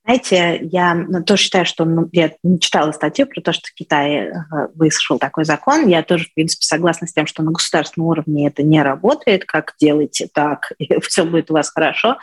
Знаете, 0.05 0.61
я 0.71 0.95
ну, 0.95 1.25
тоже 1.25 1.45
считаю, 1.45 1.65
что 1.65 1.87
ну, 1.87 2.11
я 2.13 2.33
не 2.43 2.61
читала 2.61 2.93
статью 2.93 3.27
про 3.27 3.41
то, 3.41 3.55
что 3.55 3.69
в 3.69 3.75
Китае 3.75 4.33
э, 4.33 4.69
вышел 4.75 5.19
такой 5.19 5.47
закон. 5.47 5.89
Я 5.89 6.03
тоже, 6.03 6.27
в 6.27 6.35
принципе, 6.35 6.67
согласна 6.67 7.07
с 7.07 7.13
тем, 7.15 7.27
что 7.27 7.43
на 7.43 7.53
государственном 7.53 8.09
уровне 8.09 8.47
это 8.47 8.63
не 8.63 8.83
работает. 8.83 9.47
Как 9.47 9.73
делаете 9.81 10.29
так, 10.31 10.73
и 10.79 11.01
все 11.01 11.25
будет 11.25 11.51
у 11.51 11.55
вас 11.55 11.71
хорошо. 11.71 12.19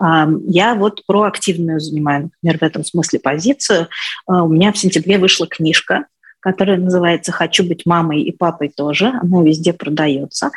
Я 0.00 0.74
вот 0.76 1.04
проактивную 1.06 1.80
занимаю, 1.80 2.30
например, 2.42 2.58
в 2.58 2.62
этом 2.62 2.84
смысле 2.84 3.18
позицию. 3.18 3.88
А, 4.26 4.44
у 4.44 4.48
меня 4.48 4.72
в 4.72 4.78
сентябре 4.78 5.18
вышла 5.18 5.46
книжка 5.46 6.06
которая 6.40 6.76
называется 6.76 7.32
«Хочу 7.32 7.64
быть 7.64 7.86
мамой 7.86 8.20
и 8.20 8.30
папой 8.30 8.68
тоже». 8.68 9.06
Она 9.22 9.42
везде 9.42 9.72
продается. 9.72 10.50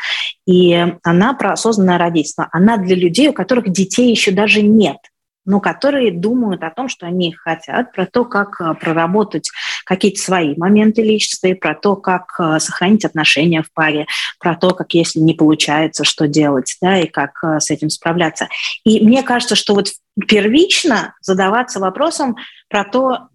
И 0.46 0.86
она 1.02 1.34
про 1.34 1.54
осознанное 1.54 1.98
родительство. 1.98 2.50
Она 2.52 2.76
для 2.76 2.94
людей, 2.94 3.30
у 3.30 3.34
которых 3.34 3.70
детей 3.70 4.12
еще 4.12 4.32
даже 4.32 4.62
нет– 4.62 4.98
но 5.48 5.62
которые 5.62 6.12
думают 6.12 6.62
о 6.62 6.70
том, 6.70 6.90
что 6.90 7.08
они 7.08 7.32
хотят, 7.32 7.94
про 7.94 8.06
то, 8.06 8.26
как 8.26 8.62
э, 8.62 8.74
проработать 8.76 9.50
какие-то 9.86 10.22
свои 10.22 10.56
моменты 10.58 11.02
личности, 11.02 11.54
про 11.54 11.74
то, 11.74 11.96
как 11.96 12.36
э, 12.38 12.60
сохранить 12.60 13.06
отношения 13.06 13.64
в 13.64 13.72
паре, 13.72 14.06
про 14.40 14.56
то, 14.56 14.72
как 14.72 14.94
если 14.94 15.20
не 15.20 15.34
получается, 15.34 16.04
что 16.04 16.28
делать, 16.28 16.76
да, 16.82 17.00
и 17.00 17.08
как 17.08 17.32
э, 17.44 17.60
с 17.62 17.72
этим 17.72 17.90
справляться. 17.90 18.50
И 18.84 19.04
мне 19.04 19.24
кажется, 19.24 19.56
что 19.56 19.74
вот 19.74 19.88
первично 20.28 21.16
задаваться 21.22 21.80
вопросом 21.80 22.36
про 22.70 22.84
то, 22.84 23.30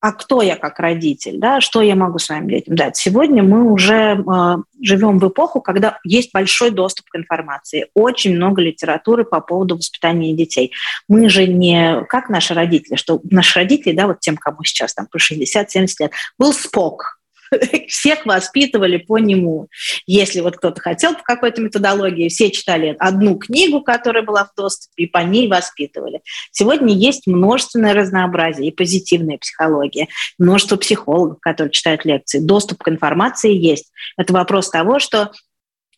а 0.00 0.12
кто 0.12 0.42
я 0.42 0.56
как 0.56 0.78
родитель, 0.78 1.38
да, 1.38 1.60
что 1.60 1.80
я 1.82 1.96
могу 1.96 2.18
своим 2.18 2.48
детям 2.48 2.76
дать. 2.76 2.96
Сегодня 2.96 3.42
мы 3.42 3.70
уже 3.70 4.16
э, 4.16 4.56
живем 4.80 5.18
в 5.18 5.28
эпоху, 5.28 5.60
когда 5.60 5.98
есть 6.04 6.32
большой 6.32 6.70
доступ 6.70 7.06
к 7.08 7.16
информации, 7.16 7.88
очень 7.94 8.36
много 8.36 8.60
литературы 8.60 9.24
по 9.24 9.40
поводу 9.40 9.76
воспитания 9.76 10.34
детей. 10.34 10.72
Мы 11.08 11.28
же 11.28 11.46
не 11.46 12.04
как 12.08 12.28
наши 12.28 12.54
родители, 12.54 12.96
что 12.96 13.20
наши 13.30 13.58
родители, 13.58 13.92
да, 13.94 14.06
вот 14.06 14.20
тем, 14.20 14.36
кому 14.36 14.64
сейчас 14.64 14.94
там 14.94 15.06
по 15.06 15.16
60-70 15.16 15.86
лет, 16.00 16.12
был 16.38 16.52
спок, 16.52 17.18
всех 17.88 18.26
воспитывали 18.26 18.96
по 18.96 19.18
нему. 19.18 19.68
Если 20.06 20.40
вот 20.40 20.56
кто-то 20.56 20.80
хотел 20.80 21.14
по 21.14 21.22
какой-то 21.22 21.60
методологии, 21.60 22.28
все 22.28 22.50
читали 22.50 22.96
одну 22.98 23.36
книгу, 23.36 23.82
которая 23.82 24.22
была 24.22 24.44
в 24.44 24.54
доступе, 24.56 25.04
и 25.04 25.06
по 25.06 25.18
ней 25.18 25.48
воспитывали. 25.48 26.20
Сегодня 26.50 26.94
есть 26.94 27.26
множественное 27.26 27.94
разнообразие 27.94 28.68
и 28.68 28.74
позитивная 28.74 29.38
психология, 29.38 30.08
множество 30.38 30.76
психологов, 30.76 31.40
которые 31.40 31.72
читают 31.72 32.04
лекции. 32.04 32.38
Доступ 32.38 32.82
к 32.82 32.88
информации 32.88 33.54
есть. 33.54 33.90
Это 34.16 34.32
вопрос 34.32 34.70
того, 34.70 34.98
что 34.98 35.32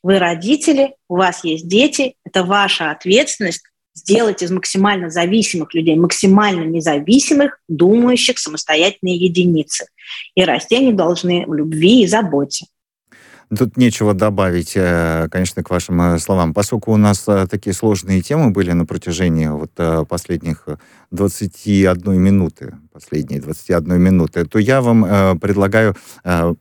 вы 0.02 0.18
родители, 0.18 0.94
у 1.08 1.16
вас 1.16 1.44
есть 1.44 1.68
дети, 1.68 2.14
это 2.24 2.44
ваша 2.44 2.90
ответственность 2.90 3.62
сделать 3.98 4.42
из 4.42 4.50
максимально 4.50 5.10
зависимых 5.10 5.74
людей 5.74 5.96
максимально 5.96 6.64
независимых, 6.64 7.60
думающих, 7.68 8.38
самостоятельные 8.38 9.16
единицы. 9.16 9.86
И 10.34 10.44
расти 10.44 10.76
они 10.76 10.92
должны 10.92 11.44
в 11.46 11.54
любви 11.54 12.02
и 12.02 12.06
заботе. 12.06 12.66
Тут 13.56 13.78
нечего 13.78 14.12
добавить, 14.12 14.72
э, 14.74 15.26
конечно, 15.30 15.62
к 15.62 15.70
вашим 15.70 16.00
э, 16.02 16.18
словам. 16.18 16.52
Поскольку 16.52 16.92
у 16.92 16.98
нас 16.98 17.24
э, 17.28 17.46
такие 17.50 17.72
сложные 17.72 18.20
темы 18.20 18.50
были 18.50 18.72
на 18.72 18.84
протяжении 18.84 19.46
вот 19.46 19.72
последних 20.06 20.66
21 21.12 22.20
минуты, 22.20 22.74
последние 22.92 23.40
21 23.40 23.98
минуты, 23.98 24.44
то 24.44 24.58
я 24.58 24.82
вам 24.82 25.38
предлагаю 25.38 25.96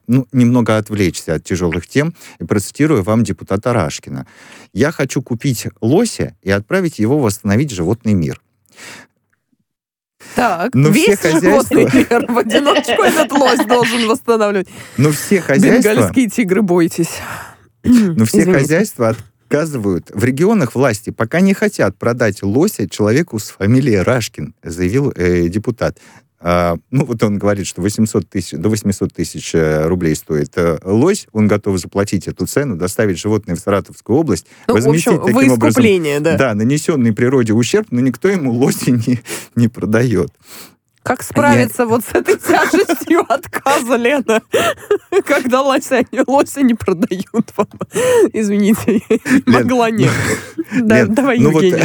ну, 0.06 0.26
немного 0.32 0.78
отвлечься 0.78 1.34
от 1.34 1.44
тяжелых 1.44 1.86
тем 1.86 2.14
и 2.38 2.44
процитирую 2.44 3.02
вам 3.02 3.24
депутата 3.24 3.72
Рашкина. 3.72 4.26
«Я 4.72 4.90
хочу 4.90 5.20
купить 5.20 5.66
лося 5.80 6.36
и 6.42 6.50
отправить 6.50 6.98
его 6.98 7.18
восстановить 7.18 7.70
животный 7.70 8.14
мир. 8.14 8.40
Так, 10.34 10.74
Но 10.74 10.88
весь 10.90 11.18
все 11.18 11.32
хозяйства... 11.32 11.74
мир 11.74 12.26
в 12.28 12.38
одиночку 12.38 13.02
этот 13.02 13.32
лось 13.32 13.64
должен 13.66 14.06
восстанавливать. 14.06 14.68
Но 14.96 15.10
все 15.10 15.40
хозяйства... 15.40 15.90
Бенгальские 15.90 16.28
тигры, 16.28 16.62
бойтесь. 16.62 17.10
Но 17.82 18.24
все 18.24 18.40
Извините. 18.40 18.60
хозяйства 18.60 19.16
отказывают. 19.48 20.10
В 20.12 20.22
регионах 20.24 20.74
власти 20.74 21.10
пока 21.10 21.40
не 21.40 21.54
хотят 21.54 21.96
продать 21.96 22.42
лося 22.42 22.88
человеку 22.88 23.38
с 23.38 23.48
фамилией 23.50 23.98
Рашкин, 23.98 24.54
заявил 24.62 25.12
э, 25.16 25.48
депутат. 25.48 25.98
А, 26.40 26.76
ну, 26.90 27.04
вот 27.04 27.20
он 27.24 27.38
говорит, 27.38 27.66
что 27.66 27.82
800 27.82 28.28
тысяч, 28.28 28.56
до 28.56 28.68
800 28.68 29.12
тысяч 29.12 29.54
э, 29.54 29.86
рублей 29.86 30.14
стоит 30.14 30.52
э, 30.56 30.78
лось, 30.84 31.26
он 31.32 31.48
готов 31.48 31.78
заплатить 31.78 32.28
эту 32.28 32.46
цену, 32.46 32.76
доставить 32.76 33.18
животное 33.18 33.56
в 33.56 33.58
Саратовскую 33.58 34.20
область, 34.20 34.46
ну, 34.68 34.74
возместить 34.74 35.08
общем, 35.08 35.34
таким 35.34 35.52
образом 35.52 35.84
да. 36.22 36.36
Да, 36.36 36.54
нанесенный 36.54 37.12
природе 37.12 37.54
ущерб, 37.54 37.88
но 37.90 38.00
никто 38.00 38.28
ему 38.28 38.52
лоси 38.52 38.90
не, 38.90 39.20
не 39.56 39.66
продает. 39.66 40.32
Как 41.02 41.22
справиться 41.22 41.82
Я... 41.82 41.88
вот 41.88 42.04
с 42.04 42.14
этой 42.14 42.38
тяжестью 42.38 43.24
отказа, 43.28 43.96
Лена? 43.96 44.42
Когда 45.26 45.62
лося, 45.62 46.04
лося 46.26 46.62
не 46.62 46.74
продают 46.74 47.52
вам. 47.56 47.68
Извините, 48.32 49.00
могла 49.46 49.90
не. 49.90 50.08
Да, 50.82 51.06
давай, 51.06 51.38
ну 51.38 51.50
Евгений. 51.50 51.82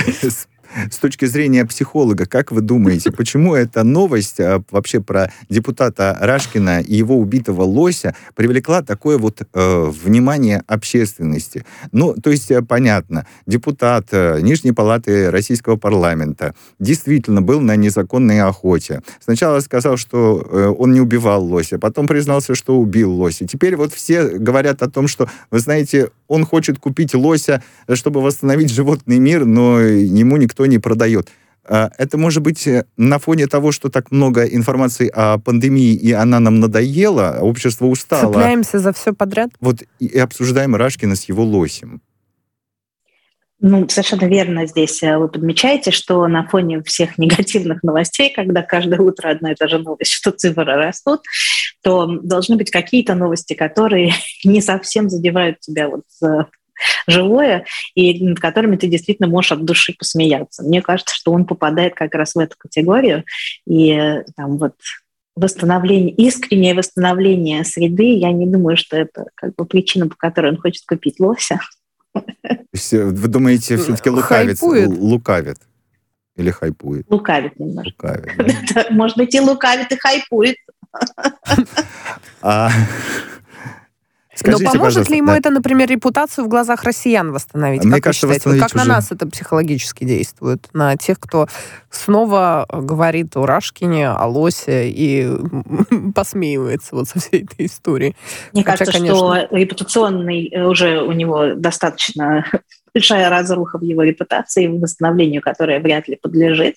С 0.92 0.98
точки 0.98 1.26
зрения 1.26 1.66
психолога, 1.66 2.26
как 2.26 2.52
вы 2.52 2.62
думаете, 2.62 3.12
почему 3.18 3.56
эта 3.56 3.84
новость 3.84 4.40
а, 4.40 4.62
вообще 4.72 5.02
про 5.02 5.32
депутата 5.50 6.18
Рашкина 6.20 6.82
и 6.82 6.96
его 6.96 7.18
убитого 7.18 7.64
лося 7.64 8.16
привлекла 8.36 8.82
такое 8.82 9.18
вот 9.18 9.42
э, 9.42 9.92
внимание 10.04 10.64
общественности? 10.68 11.66
Ну, 11.92 12.14
то 12.14 12.30
есть, 12.30 12.52
э, 12.52 12.62
понятно, 12.62 13.26
депутат 13.46 14.08
э, 14.12 14.40
Нижней 14.42 14.72
Палаты 14.72 15.32
Российского 15.32 15.76
парламента 15.76 16.56
действительно 16.80 17.42
был 17.42 17.62
на 17.62 17.76
незаконной 17.76 18.42
охоте. 18.42 19.02
Сначала 19.20 19.60
сказал, 19.60 19.98
что 19.98 20.38
он 20.78 20.94
не 20.94 21.02
убивал 21.02 21.44
лося, 21.44 21.80
потом 21.80 22.08
признался, 22.08 22.56
что 22.56 22.80
убил 22.80 23.12
лося. 23.12 23.48
Теперь 23.48 23.76
вот 23.76 23.94
все 23.94 24.24
говорят 24.28 24.82
о 24.82 24.90
том, 24.90 25.08
что, 25.08 25.30
вы 25.52 25.60
знаете, 25.60 26.10
он 26.34 26.46
хочет 26.46 26.80
купить 26.80 27.14
лося, 27.14 27.62
чтобы 27.94 28.22
восстановить 28.22 28.72
животный 28.72 29.20
мир, 29.20 29.46
но 29.46 29.80
ему 29.80 30.38
никто 30.38 30.66
не 30.66 30.80
продает. 30.80 31.30
А, 31.66 31.92
это 31.98 32.18
может 32.18 32.44
быть 32.44 32.68
э, 32.68 32.86
на 32.98 33.20
фоне 33.20 33.48
того, 33.48 33.72
что 33.72 33.90
так 33.90 34.12
много 34.12 34.44
информации 34.44 35.10
о 35.14 35.38
пандемии, 35.38 35.94
и 35.94 36.12
она 36.12 36.40
нам 36.40 36.60
надоела, 36.60 37.38
общество 37.40 37.86
устало. 37.86 38.34
Цепляемся 38.34 38.80
за 38.80 38.92
все 38.92 39.14
подряд? 39.14 39.52
Вот 39.62 39.84
и 40.00 40.20
обсуждаем 40.20 40.76
Рашкина 40.76 41.16
с 41.16 41.24
его 41.30 41.44
лосем. 41.44 42.02
Ну, 43.66 43.88
совершенно 43.88 44.26
верно 44.26 44.68
здесь 44.68 45.02
э, 45.04 45.18
вы 45.18 45.30
подмечаете, 45.30 45.92
что 45.92 46.28
на 46.28 46.46
фоне 46.46 46.84
всех 46.84 47.18
негативных 47.18 47.82
новостей, 47.82 48.34
когда 48.36 48.62
каждое 48.62 49.00
утро 49.00 49.30
одна 49.30 49.54
и 49.54 49.56
та 49.56 49.70
же 49.70 49.78
новость, 49.78 50.12
что 50.12 50.32
цифры 50.32 50.66
растут, 50.66 51.22
то 51.84 52.08
должны 52.08 52.56
быть 52.56 52.72
какие-то 52.72 53.14
новости, 53.14 53.54
которые 53.54 54.14
не 54.44 54.62
совсем 54.62 55.10
задевают 55.10 55.60
тебя 55.60 55.90
вот 55.90 56.04
живое, 57.08 57.66
и 57.96 58.26
над 58.26 58.40
которыми 58.40 58.78
ты 58.78 58.88
действительно 58.88 59.28
можешь 59.28 59.52
от 59.52 59.64
души 59.64 59.94
посмеяться. 59.98 60.64
Мне 60.64 60.82
кажется, 60.82 61.14
что 61.16 61.32
он 61.32 61.46
попадает 61.46 61.94
как 61.94 62.16
раз 62.16 62.36
в 62.36 62.40
эту 62.40 62.56
категорию, 62.58 63.24
и 63.68 64.22
там 64.36 64.58
вот 64.58 64.74
восстановление, 65.36 66.14
искреннее 66.14 66.76
восстановление 66.76 67.64
среды, 67.64 68.16
я 68.16 68.32
не 68.32 68.46
думаю, 68.46 68.78
что 68.78 68.98
это 68.98 69.26
как 69.36 69.56
бы 69.56 69.66
причина, 69.66 70.08
по 70.08 70.16
которой 70.16 70.52
он 70.52 70.58
хочет 70.58 70.84
купить 70.86 71.20
лося. 71.20 71.60
Вы 72.14 73.28
думаете, 73.28 73.78
все-таки 73.78 74.10
лукавит? 74.10 74.62
Лукавит. 74.62 75.58
Или 76.36 76.50
хайпует? 76.50 77.06
Лукавит 77.10 77.60
немножко. 77.60 77.92
Лукавит, 78.08 78.56
да? 78.74 78.88
Может 78.90 79.18
быть, 79.18 79.36
и 79.36 79.40
лукавит, 79.40 79.92
и 79.92 79.98
хайпует. 79.98 80.56
А, 82.42 82.70
Скажите, 84.36 84.64
Но 84.66 84.72
поможет 84.72 85.10
ли 85.10 85.18
ему 85.18 85.28
да. 85.28 85.38
это, 85.38 85.50
например, 85.52 85.90
репутацию 85.90 86.46
в 86.46 86.48
глазах 86.48 86.84
россиян 86.84 87.32
восстановить? 87.32 87.84
Мне 87.84 87.96
как 87.96 88.06
кажется, 88.06 88.28
вы 88.28 88.36
считаете? 88.36 88.60
Как 88.60 88.76
уже... 88.76 88.78
на 88.78 88.96
нас 88.96 89.12
это 89.12 89.28
психологически 89.28 90.06
действует? 90.06 90.68
На 90.74 90.98
тех, 90.98 91.20
кто 91.20 91.48
снова 91.92 92.66
говорит 92.70 93.38
о 93.38 93.46
Рашкине, 93.46 94.10
о 94.10 94.26
Лосе 94.26 94.90
и 94.90 95.30
посмеивается 96.16 96.96
вот 96.96 97.10
со 97.10 97.20
всей 97.20 97.44
этой 97.44 97.68
историей. 97.68 98.16
Мне 98.54 98.64
Хотя, 98.64 98.78
кажется, 98.78 99.00
конечно... 99.00 99.18
что 99.18 99.56
репутационный 99.56 100.50
э, 100.52 100.64
уже 100.64 101.02
у 101.02 101.12
него 101.12 101.54
достаточно 101.54 102.46
большая 102.94 103.30
разруха 103.30 103.78
в 103.78 103.84
его 103.84 104.02
репутации, 104.02 104.68
восстановлению, 104.68 105.44
которое 105.44 105.80
вряд 105.80 106.08
ли 106.08 106.16
подлежит. 106.16 106.76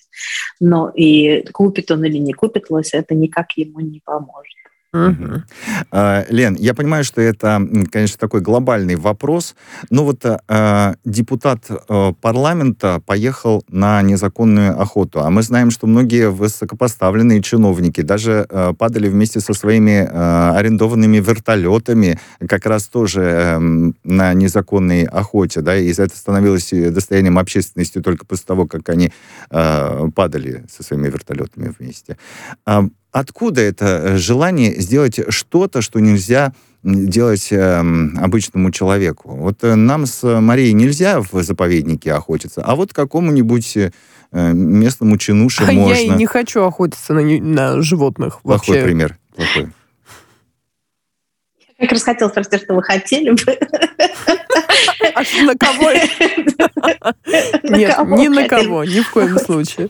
Но 0.59 0.89
и 0.89 1.43
купит 1.51 1.89
он 1.89 2.05
или 2.05 2.17
не 2.17 2.33
купит 2.33 2.69
лося, 2.69 2.97
это 2.97 3.15
никак 3.15 3.53
ему 3.53 3.79
не 3.79 4.01
поможет. 4.05 4.57
Угу. 4.93 5.43
Лен, 6.29 6.55
я 6.55 6.73
понимаю, 6.73 7.03
что 7.03 7.21
это, 7.21 7.61
конечно, 7.91 8.17
такой 8.17 8.39
глобальный 8.39 8.95
вопрос, 8.95 9.55
но 9.89 10.05
вот 10.05 10.23
э, 10.25 10.93
депутат 11.03 11.65
э, 11.69 12.13
парламента 12.21 13.01
поехал 13.05 13.65
на 13.67 14.01
незаконную 14.01 14.79
охоту, 14.79 15.19
а 15.21 15.29
мы 15.29 15.41
знаем, 15.43 15.71
что 15.71 15.87
многие 15.87 16.29
высокопоставленные 16.29 17.41
чиновники 17.41 18.01
даже 18.01 18.45
э, 18.49 18.73
падали 18.77 19.09
вместе 19.09 19.41
со 19.41 19.53
своими 19.53 20.07
э, 20.09 20.57
арендованными 20.57 21.17
вертолетами 21.17 22.19
как 22.47 22.65
раз 22.65 22.87
тоже 22.87 23.21
э, 23.21 23.59
на 24.03 24.33
незаконной 24.33 25.03
охоте, 25.03 25.61
да, 25.61 25.75
и 25.75 25.91
это 25.91 26.15
становилось 26.15 26.71
достоянием 26.71 27.37
общественности 27.37 28.01
только 28.01 28.25
после 28.25 28.45
того, 28.45 28.67
как 28.67 28.87
они 28.87 29.11
э, 29.51 30.09
падали 30.15 30.63
со 30.69 30.83
своими 30.83 31.09
вертолетами 31.09 31.73
вместе. 31.77 32.17
Откуда 33.17 33.61
это 33.61 33.85
э, 33.85 34.17
желание 34.17 34.79
сделать 34.79 35.19
что-то, 35.29 35.81
что 35.81 35.99
нельзя 35.99 36.53
делать 36.83 37.51
э, 37.51 37.79
обычному 38.21 38.69
человеку? 38.69 39.31
Вот 39.31 39.63
э, 39.63 39.73
нам 39.73 40.05
с 40.05 40.39
Марией 40.39 40.73
нельзя 40.73 41.19
в 41.19 41.41
заповеднике 41.41 42.13
охотиться, 42.13 42.61
а 42.63 42.75
вот 42.75 42.93
какому-нибудь 42.93 43.75
э, 43.75 43.91
местному 44.31 45.17
чинуше 45.17 45.63
а 45.67 45.71
можно. 45.71 45.95
Я 45.95 46.01
и 46.01 46.09
не 46.09 46.27
хочу 46.27 46.61
охотиться 46.61 47.15
на, 47.15 47.21
на 47.23 47.81
животных. 47.81 48.41
Плохой 48.43 48.75
вообще. 48.75 48.85
пример. 48.85 49.17
Плохой. 49.35 49.69
Я 51.79 51.85
как 51.85 51.93
раз 51.93 52.03
хотела 52.03 52.29
спросить, 52.29 52.61
что 52.61 52.75
вы 52.75 52.83
хотели 52.83 53.31
бы. 53.31 53.59
А 55.15 55.23
на 55.43 55.55
кого? 55.55 55.91
Нет, 57.63 57.97
ни 58.09 58.27
на 58.27 58.47
кого, 58.47 58.83
ни 58.83 58.99
в 58.99 59.09
коем 59.09 59.39
случае. 59.39 59.89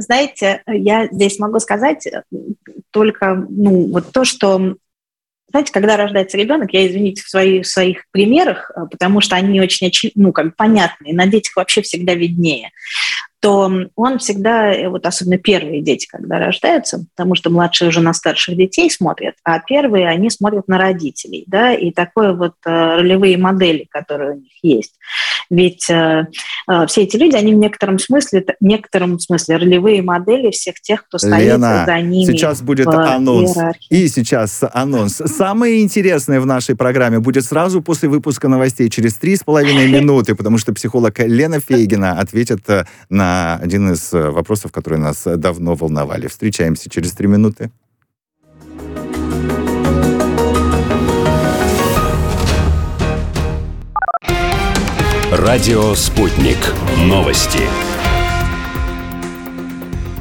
Знаете, 0.00 0.62
я 0.66 1.06
здесь 1.10 1.38
могу 1.38 1.58
сказать 1.60 2.06
только 2.90 3.46
ну, 3.48 3.90
вот 3.92 4.12
то, 4.12 4.24
что 4.24 4.76
знаете, 5.50 5.72
когда 5.72 5.96
рождается 5.96 6.36
ребенок, 6.36 6.72
я, 6.72 6.86
извините, 6.86 7.22
в, 7.22 7.28
свои, 7.28 7.62
в 7.62 7.66
своих 7.66 8.04
примерах, 8.12 8.70
потому 8.88 9.20
что 9.20 9.34
они 9.34 9.60
очень 9.60 9.90
ну, 10.14 10.32
как 10.32 10.54
понятные, 10.54 11.12
на 11.12 11.26
детях 11.26 11.56
вообще 11.56 11.82
всегда 11.82 12.14
виднее 12.14 12.70
то 13.40 13.72
он 13.96 14.18
всегда, 14.18 14.72
э, 14.72 14.88
вот 14.88 15.06
особенно 15.06 15.38
первые 15.38 15.80
дети, 15.80 16.06
когда 16.06 16.38
рождаются, 16.38 17.04
потому 17.16 17.34
что 17.34 17.50
младшие 17.50 17.88
уже 17.88 18.00
на 18.00 18.12
старших 18.12 18.56
детей 18.56 18.90
смотрят, 18.90 19.34
а 19.44 19.58
первые, 19.60 20.08
они 20.08 20.28
смотрят 20.30 20.68
на 20.68 20.78
родителей, 20.78 21.44
да, 21.46 21.72
и 21.72 21.90
такое 21.90 22.34
вот 22.34 22.54
э, 22.66 22.70
ролевые 22.70 23.38
модели, 23.38 23.86
которые 23.90 24.32
у 24.32 24.40
них 24.40 24.52
есть. 24.62 24.94
Ведь 25.50 25.90
э, 25.90 26.26
э, 26.68 26.86
все 26.86 27.02
эти 27.02 27.16
люди, 27.16 27.34
они 27.34 27.54
в 27.54 27.58
некотором 27.58 27.98
смысле, 27.98 28.44
в 28.60 28.64
некотором 28.64 29.18
смысле 29.18 29.56
ролевые 29.56 30.00
модели 30.00 30.50
всех 30.50 30.80
тех, 30.80 31.04
кто 31.04 31.18
стоит 31.18 31.40
Лена, 31.40 31.84
за 31.84 32.00
ними. 32.00 32.24
сейчас 32.32 32.62
будет 32.62 32.86
анонс. 32.86 33.56
Иерархии. 33.56 33.86
И 33.90 34.08
сейчас 34.08 34.60
анонс. 34.72 35.16
Самое 35.16 35.82
интересное 35.82 36.40
в 36.40 36.46
нашей 36.46 36.76
программе 36.76 37.18
будет 37.18 37.44
сразу 37.44 37.82
после 37.82 38.08
выпуска 38.08 38.46
новостей, 38.46 38.88
через 38.88 39.14
три 39.14 39.34
с 39.34 39.42
половиной 39.42 39.88
минуты, 39.92 40.36
потому 40.36 40.56
что 40.58 40.72
психолог 40.72 41.18
Лена 41.18 41.58
Фейгина 41.58 42.20
ответит 42.20 42.68
э, 42.70 42.84
на 43.08 43.56
один 43.56 43.92
из 43.92 44.12
э, 44.12 44.30
вопросов, 44.30 44.70
которые 44.70 45.00
нас 45.00 45.24
давно 45.24 45.74
волновали. 45.74 46.28
Встречаемся 46.28 46.88
через 46.88 47.10
три 47.12 47.26
минуты. 47.26 47.70
Радио 55.30 55.94
«Спутник». 55.94 56.58
Новости 57.04 57.60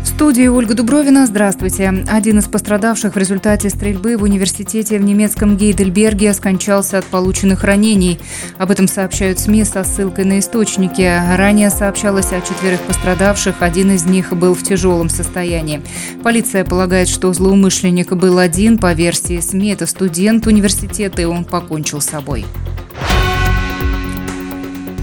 студии 0.05 0.47
Ольга 0.47 0.73
Дубровина. 0.73 1.25
Здравствуйте. 1.25 2.03
Один 2.07 2.39
из 2.39 2.45
пострадавших 2.45 3.15
в 3.15 3.17
результате 3.17 3.69
стрельбы 3.69 4.17
в 4.17 4.23
университете 4.23 4.99
в 4.99 5.01
немецком 5.01 5.55
Гейдельберге 5.55 6.33
скончался 6.33 6.97
от 6.97 7.05
полученных 7.05 7.63
ранений. 7.63 8.19
Об 8.57 8.69
этом 8.69 8.89
сообщают 8.89 9.39
СМИ 9.39 9.63
со 9.63 9.85
ссылкой 9.85 10.25
на 10.25 10.39
источники. 10.39 11.09
Ранее 11.37 11.69
сообщалось 11.69 12.33
о 12.33 12.41
четверых 12.41 12.81
пострадавших. 12.81 13.61
Один 13.61 13.91
из 13.91 14.05
них 14.05 14.33
был 14.33 14.53
в 14.53 14.61
тяжелом 14.61 15.07
состоянии. 15.07 15.81
Полиция 16.21 16.65
полагает, 16.65 17.07
что 17.07 17.31
злоумышленник 17.31 18.11
был 18.11 18.37
один. 18.39 18.77
По 18.77 18.91
версии 18.91 19.39
СМИ, 19.39 19.69
это 19.69 19.85
студент 19.85 20.45
университета, 20.47 21.21
и 21.21 21.25
он 21.25 21.45
покончил 21.45 22.01
с 22.01 22.07
собой. 22.07 22.45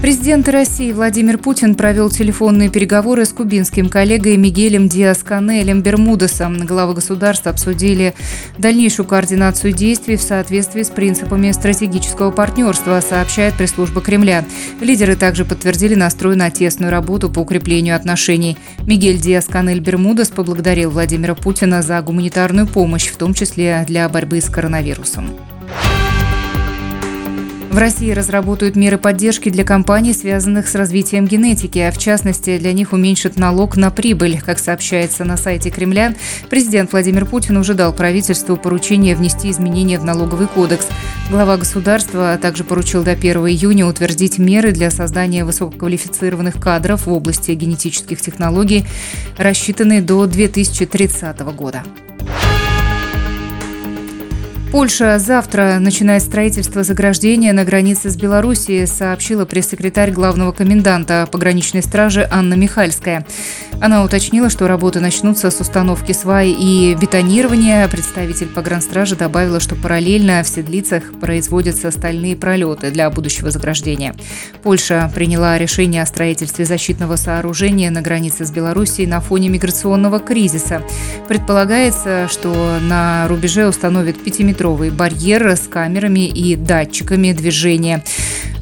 Президент 0.07 0.47
России 0.47 0.93
Владимир 0.93 1.37
Путин 1.37 1.75
провел 1.75 2.09
телефонные 2.09 2.69
переговоры 2.69 3.25
с 3.25 3.33
кубинским 3.33 3.89
коллегой 3.89 4.37
Мигелем 4.37 4.87
Диас-Канелем 4.87 5.81
Бермудесом. 5.81 6.65
Главы 6.65 6.93
государства 6.93 7.51
обсудили 7.51 8.13
дальнейшую 8.57 9.05
координацию 9.05 9.73
действий 9.73 10.15
в 10.15 10.21
соответствии 10.21 10.83
с 10.83 10.91
принципами 10.91 11.51
стратегического 11.51 12.31
партнерства, 12.31 13.01
сообщает 13.01 13.55
пресс-служба 13.55 13.99
Кремля. 13.99 14.45
Лидеры 14.79 15.17
также 15.17 15.43
подтвердили 15.43 15.95
настрой 15.95 16.37
на 16.37 16.51
тесную 16.51 16.89
работу 16.89 17.29
по 17.29 17.39
укреплению 17.39 17.97
отношений. 17.97 18.57
Мигель 18.83 19.19
Диас-Канель 19.19 19.81
Бермудес 19.81 20.29
поблагодарил 20.29 20.89
Владимира 20.89 21.35
Путина 21.35 21.81
за 21.81 22.01
гуманитарную 22.01 22.65
помощь, 22.65 23.07
в 23.07 23.17
том 23.17 23.33
числе 23.33 23.83
для 23.85 24.07
борьбы 24.07 24.39
с 24.39 24.45
коронавирусом. 24.45 25.31
В 27.69 27.77
России 27.77 28.11
разработают 28.11 28.75
меры 28.75 28.97
поддержки 28.97 29.49
для 29.49 29.63
компаний, 29.63 30.13
связанных 30.13 30.67
с 30.67 30.75
развитием 30.75 31.25
генетики, 31.25 31.79
а 31.79 31.91
в 31.91 31.97
частности 31.97 32.57
для 32.57 32.73
них 32.73 32.93
уменьшат 32.93 33.37
налог 33.37 33.75
на 33.75 33.91
прибыль. 33.91 34.41
Как 34.43 34.57
сообщается 34.57 35.25
на 35.25 35.37
сайте 35.37 35.69
Кремля, 35.69 36.15
президент 36.49 36.91
Владимир 36.91 37.25
Путин 37.25 37.57
уже 37.57 37.73
дал 37.73 37.93
правительству 37.93 38.55
поручение 38.55 39.15
внести 39.15 39.51
изменения 39.51 39.99
в 39.99 40.05
налоговый 40.05 40.47
кодекс. 40.47 40.87
Глава 41.29 41.57
государства 41.57 42.37
также 42.41 42.63
поручил 42.63 43.03
до 43.03 43.11
1 43.11 43.37
июня 43.47 43.85
утвердить 43.85 44.37
меры 44.37 44.71
для 44.71 44.89
создания 44.89 45.43
высококвалифицированных 45.43 46.59
кадров 46.59 47.05
в 47.05 47.11
области 47.11 47.51
генетических 47.51 48.21
технологий, 48.21 48.85
рассчитанные 49.37 50.01
до 50.01 50.25
2030 50.25 51.39
года. 51.53 51.83
Польша 54.71 55.17
завтра 55.17 55.77
начинает 55.79 56.23
строительство 56.23 56.83
заграждения 56.83 57.53
на 57.53 57.63
границе 57.63 58.09
с 58.09 58.17
Белоруссией, 58.17 58.85
сообщила 58.85 59.45
пресс-секретарь 59.45 60.11
главного 60.11 60.51
коменданта 60.51 61.27
пограничной 61.31 61.81
стражи 61.81 62.27
Анна 62.29 62.55
Михальская. 62.55 63.25
Она 63.79 64.03
уточнила, 64.03 64.49
что 64.49 64.67
работы 64.67 64.99
начнутся 64.99 65.51
с 65.51 65.61
установки 65.61 66.11
сваи 66.11 66.51
и 66.51 66.95
бетонирования. 66.95 67.87
Представитель 67.87 68.47
погранстражи 68.47 69.15
добавила, 69.15 69.59
что 69.61 69.75
параллельно 69.75 70.43
в 70.43 70.47
Седлицах 70.47 71.17
производятся 71.21 71.89
стальные 71.91 72.35
пролеты 72.35 72.91
для 72.91 73.09
будущего 73.09 73.51
заграждения. 73.51 74.15
Польша 74.63 75.09
приняла 75.15 75.57
решение 75.57 76.01
о 76.01 76.07
строительстве 76.07 76.65
защитного 76.65 77.15
сооружения 77.15 77.89
на 77.89 78.01
границе 78.01 78.45
с 78.45 78.51
Белоруссией 78.51 79.07
на 79.07 79.21
фоне 79.21 79.47
миграционного 79.47 80.19
кризиса. 80.19 80.81
Предполагается, 81.27 82.27
что 82.29 82.79
на 82.81 83.27
рубеже 83.27 83.67
установят 83.67 84.21
пятиметровый 84.21 84.56
метровый 84.57 84.89
барьер 84.89 85.51
с 85.51 85.67
камерами 85.67 86.27
и 86.27 86.55
датчиками 86.55 87.31
движения. 87.31 88.03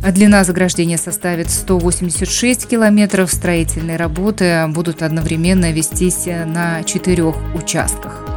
Длина 0.05 0.43
заграждения 0.43 0.97
составит 0.97 1.49
186 1.49 2.67
километров. 2.67 3.31
Строительные 3.31 3.95
работы 3.95 4.65
будут 4.67 5.01
одновременно 5.01 5.71
вестись 5.71 6.25
на 6.25 6.83
четырех 6.83 7.37
участках. 7.55 8.34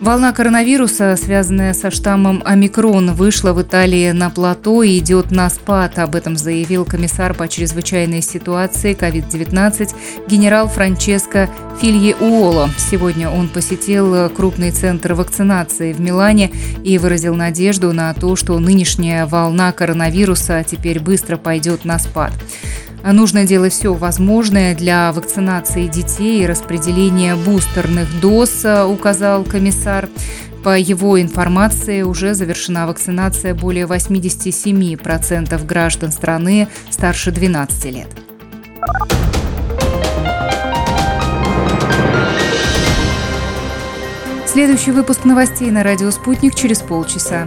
Волна 0.00 0.32
коронавируса, 0.32 1.16
связанная 1.16 1.72
со 1.72 1.90
штаммом 1.90 2.42
омикрон, 2.44 3.14
вышла 3.14 3.54
в 3.54 3.62
Италии 3.62 4.10
на 4.12 4.28
плато 4.28 4.82
и 4.82 4.98
идет 4.98 5.30
на 5.30 5.48
спад. 5.48 5.98
Об 5.98 6.14
этом 6.14 6.36
заявил 6.36 6.84
комиссар 6.84 7.32
по 7.32 7.48
чрезвычайной 7.48 8.20
ситуации 8.20 8.94
COVID-19 8.94 9.94
генерал 10.28 10.68
Франческо 10.68 11.48
Филье-Уоло. 11.80 12.68
Сегодня 12.76 13.30
он 13.30 13.48
посетил 13.48 14.28
крупный 14.28 14.70
центр 14.70 15.14
вакцинации 15.14 15.94
в 15.94 16.00
Милане 16.00 16.52
и 16.84 16.98
выразил 16.98 17.34
надежду 17.34 17.92
на 17.94 18.12
то, 18.12 18.36
что 18.36 18.58
нынешняя 18.58 19.26
волна 19.26 19.72
коронавируса 19.72 20.62
теперь 20.62 21.00
быстро 21.00 21.38
пойдет 21.38 21.86
на 21.86 21.98
спад. 21.98 22.32
Нужно 23.04 23.44
делать 23.44 23.72
все 23.72 23.94
возможное 23.94 24.74
для 24.74 25.12
вакцинации 25.12 25.86
детей 25.86 26.42
и 26.42 26.46
распределения 26.46 27.36
бустерных 27.36 28.08
доз, 28.20 28.64
указал 28.88 29.44
комиссар. 29.44 30.08
По 30.64 30.76
его 30.76 31.20
информации, 31.20 32.02
уже 32.02 32.34
завершена 32.34 32.88
вакцинация 32.88 33.54
более 33.54 33.86
87% 33.86 35.64
граждан 35.64 36.10
страны 36.10 36.66
старше 36.90 37.30
12 37.30 37.84
лет. 37.92 38.08
Следующий 44.46 44.90
выпуск 44.90 45.24
новостей 45.24 45.70
на 45.70 45.82
радио 45.82 46.10
«Спутник» 46.10 46.54
через 46.54 46.80
полчаса. 46.80 47.46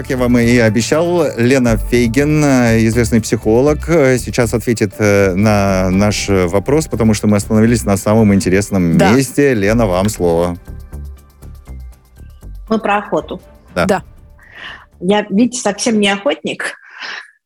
Как 0.00 0.08
я 0.08 0.16
вам 0.16 0.38
и 0.38 0.56
обещал, 0.56 1.26
Лена 1.36 1.76
Фейген, 1.76 2.42
известный 2.86 3.20
психолог, 3.20 3.84
сейчас 3.84 4.54
ответит 4.54 4.94
э, 4.96 5.34
на 5.34 5.90
наш 5.90 6.26
вопрос, 6.26 6.86
потому 6.86 7.12
что 7.12 7.26
мы 7.26 7.36
остановились 7.36 7.84
на 7.84 7.98
самом 7.98 8.32
интересном 8.32 8.96
да. 8.96 9.12
месте. 9.12 9.52
Лена, 9.52 9.84
вам 9.84 10.08
слово. 10.08 10.56
Мы 12.70 12.78
про 12.78 12.96
охоту. 12.96 13.42
Да. 13.74 13.84
да. 13.84 14.02
Я, 15.00 15.26
видите, 15.28 15.60
совсем 15.60 16.00
не 16.00 16.08
охотник. 16.08 16.79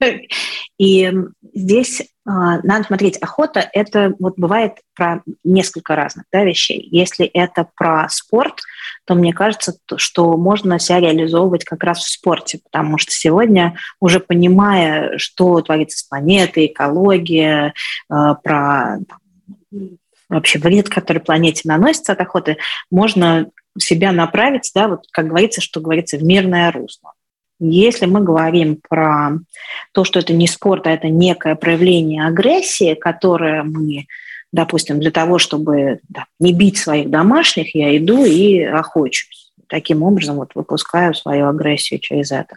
И 0.78 1.12
здесь 1.54 2.02
а, 2.26 2.60
надо 2.62 2.84
смотреть, 2.84 3.18
охота– 3.18 3.68
это 3.72 4.14
вот 4.18 4.34
бывает 4.36 4.78
про 4.94 5.22
несколько 5.44 5.94
разных 5.94 6.24
да, 6.32 6.42
вещей. 6.42 6.88
Если 6.90 7.26
это 7.26 7.68
про 7.76 8.08
спорт, 8.08 8.60
то 9.04 9.14
мне 9.14 9.32
кажется, 9.34 9.76
что 9.96 10.36
можно 10.36 10.78
себя 10.78 11.00
реализовывать 11.00 11.64
как 11.64 11.84
раз 11.84 11.98
в 11.98 12.10
спорте, 12.10 12.60
потому 12.64 12.96
что 12.96 13.12
сегодня, 13.12 13.76
уже 14.00 14.20
понимая, 14.20 15.18
что 15.18 15.60
творится 15.60 15.98
с 15.98 16.02
планетой, 16.04 16.66
экология, 16.66 17.74
а, 18.08 18.34
про 18.34 18.98
вообще 20.30 20.58
вред, 20.58 20.88
который 20.88 21.18
планете 21.18 21.62
наносится 21.64 22.12
от 22.12 22.20
охоты, 22.20 22.56
можно 22.90 23.50
себя 23.78 24.12
направить, 24.12 24.70
да, 24.74 24.88
вот 24.88 25.04
как 25.10 25.28
говорится, 25.28 25.60
что 25.60 25.80
говорится, 25.80 26.16
в 26.16 26.22
мирное 26.22 26.72
русло. 26.72 27.12
Если 27.60 28.06
мы 28.06 28.20
говорим 28.20 28.78
про 28.88 29.38
то, 29.92 30.04
что 30.04 30.18
это 30.18 30.32
не 30.32 30.46
спорт, 30.46 30.86
а 30.86 30.90
это 30.90 31.08
некое 31.08 31.54
проявление 31.54 32.26
агрессии, 32.26 32.94
которое 32.94 33.62
мы, 33.62 34.06
допустим, 34.52 35.00
для 35.00 35.10
того, 35.10 35.38
чтобы 35.38 36.00
да, 36.08 36.26
не 36.40 36.52
бить 36.52 36.78
своих 36.78 37.10
домашних, 37.10 37.74
я 37.74 37.96
иду 37.96 38.24
и 38.24 38.60
охочусь. 38.62 39.52
Таким 39.68 40.02
образом 40.02 40.36
вот 40.36 40.50
выпускаю 40.54 41.14
свою 41.14 41.48
агрессию 41.48 42.00
через 42.00 42.32
это 42.32 42.56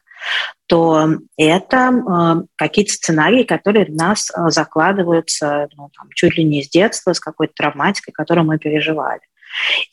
то 0.67 1.07
это 1.37 1.77
э, 1.77 2.45
какие-то 2.57 2.91
сценарии, 2.91 3.43
которые 3.43 3.85
в 3.85 3.95
нас 3.95 4.29
э, 4.29 4.49
закладываются 4.49 5.69
ну, 5.75 5.89
там, 5.97 6.09
чуть 6.13 6.37
ли 6.37 6.43
не 6.43 6.61
с 6.61 6.69
детства, 6.69 7.13
с 7.13 7.19
какой-то 7.19 7.53
травматикой, 7.55 8.13
которую 8.13 8.45
мы 8.45 8.59
переживали. 8.59 9.21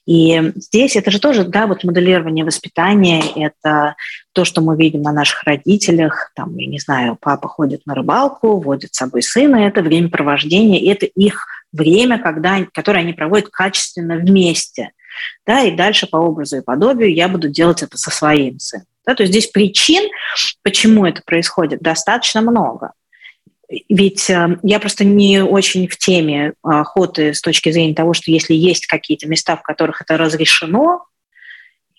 И 0.06 0.52
здесь 0.56 0.96
это 0.96 1.10
же 1.10 1.18
тоже, 1.18 1.44
да, 1.44 1.66
вот 1.66 1.84
моделирование 1.84 2.44
воспитания, 2.44 3.22
это 3.36 3.96
то, 4.32 4.44
что 4.44 4.60
мы 4.60 4.76
видим 4.76 5.02
на 5.02 5.12
наших 5.12 5.42
родителях, 5.44 6.32
там, 6.34 6.56
я 6.56 6.66
не 6.66 6.78
знаю, 6.78 7.16
папа 7.20 7.48
ходит 7.48 7.86
на 7.86 7.94
рыбалку, 7.94 8.60
водит 8.60 8.94
с 8.94 8.98
собой 8.98 9.22
сына, 9.22 9.56
это 9.56 9.82
времяпровождение, 9.82 10.80
и 10.80 10.88
это 10.88 11.06
их 11.06 11.46
время, 11.72 12.18
когда, 12.18 12.58
которое 12.72 13.00
они 13.00 13.12
проводят 13.12 13.48
качественно 13.48 14.16
вместе. 14.16 14.90
Да, 15.46 15.62
и 15.62 15.70
дальше 15.70 16.06
по 16.08 16.16
образу 16.16 16.56
и 16.56 16.62
подобию 16.62 17.14
я 17.14 17.28
буду 17.28 17.48
делать 17.48 17.82
это 17.82 17.96
со 17.96 18.10
своим 18.10 18.58
сыном. 18.58 18.86
Да, 19.06 19.14
то 19.14 19.22
есть 19.22 19.32
здесь 19.32 19.46
причин, 19.48 20.10
почему 20.62 21.04
это 21.04 21.22
происходит, 21.24 21.80
достаточно 21.82 22.40
много. 22.40 22.92
Ведь 23.88 24.28
э, 24.30 24.58
я 24.62 24.80
просто 24.80 25.04
не 25.04 25.42
очень 25.42 25.88
в 25.88 25.96
теме 25.96 26.54
охоты 26.62 27.34
с 27.34 27.40
точки 27.40 27.70
зрения 27.70 27.94
того, 27.94 28.14
что 28.14 28.30
если 28.30 28.54
есть 28.54 28.86
какие-то 28.86 29.28
места, 29.28 29.56
в 29.56 29.62
которых 29.62 30.02
это 30.02 30.16
разрешено 30.16 31.06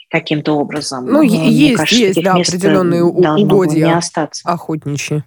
каким-то 0.10 0.54
образом. 0.54 1.06
Ну, 1.08 1.22
есть, 1.22 1.78
кажется, 1.78 2.06
есть, 2.06 2.24
да, 2.24 2.34
определенные 2.36 3.04
угодья 3.04 4.02
охотничьи. 4.44 5.24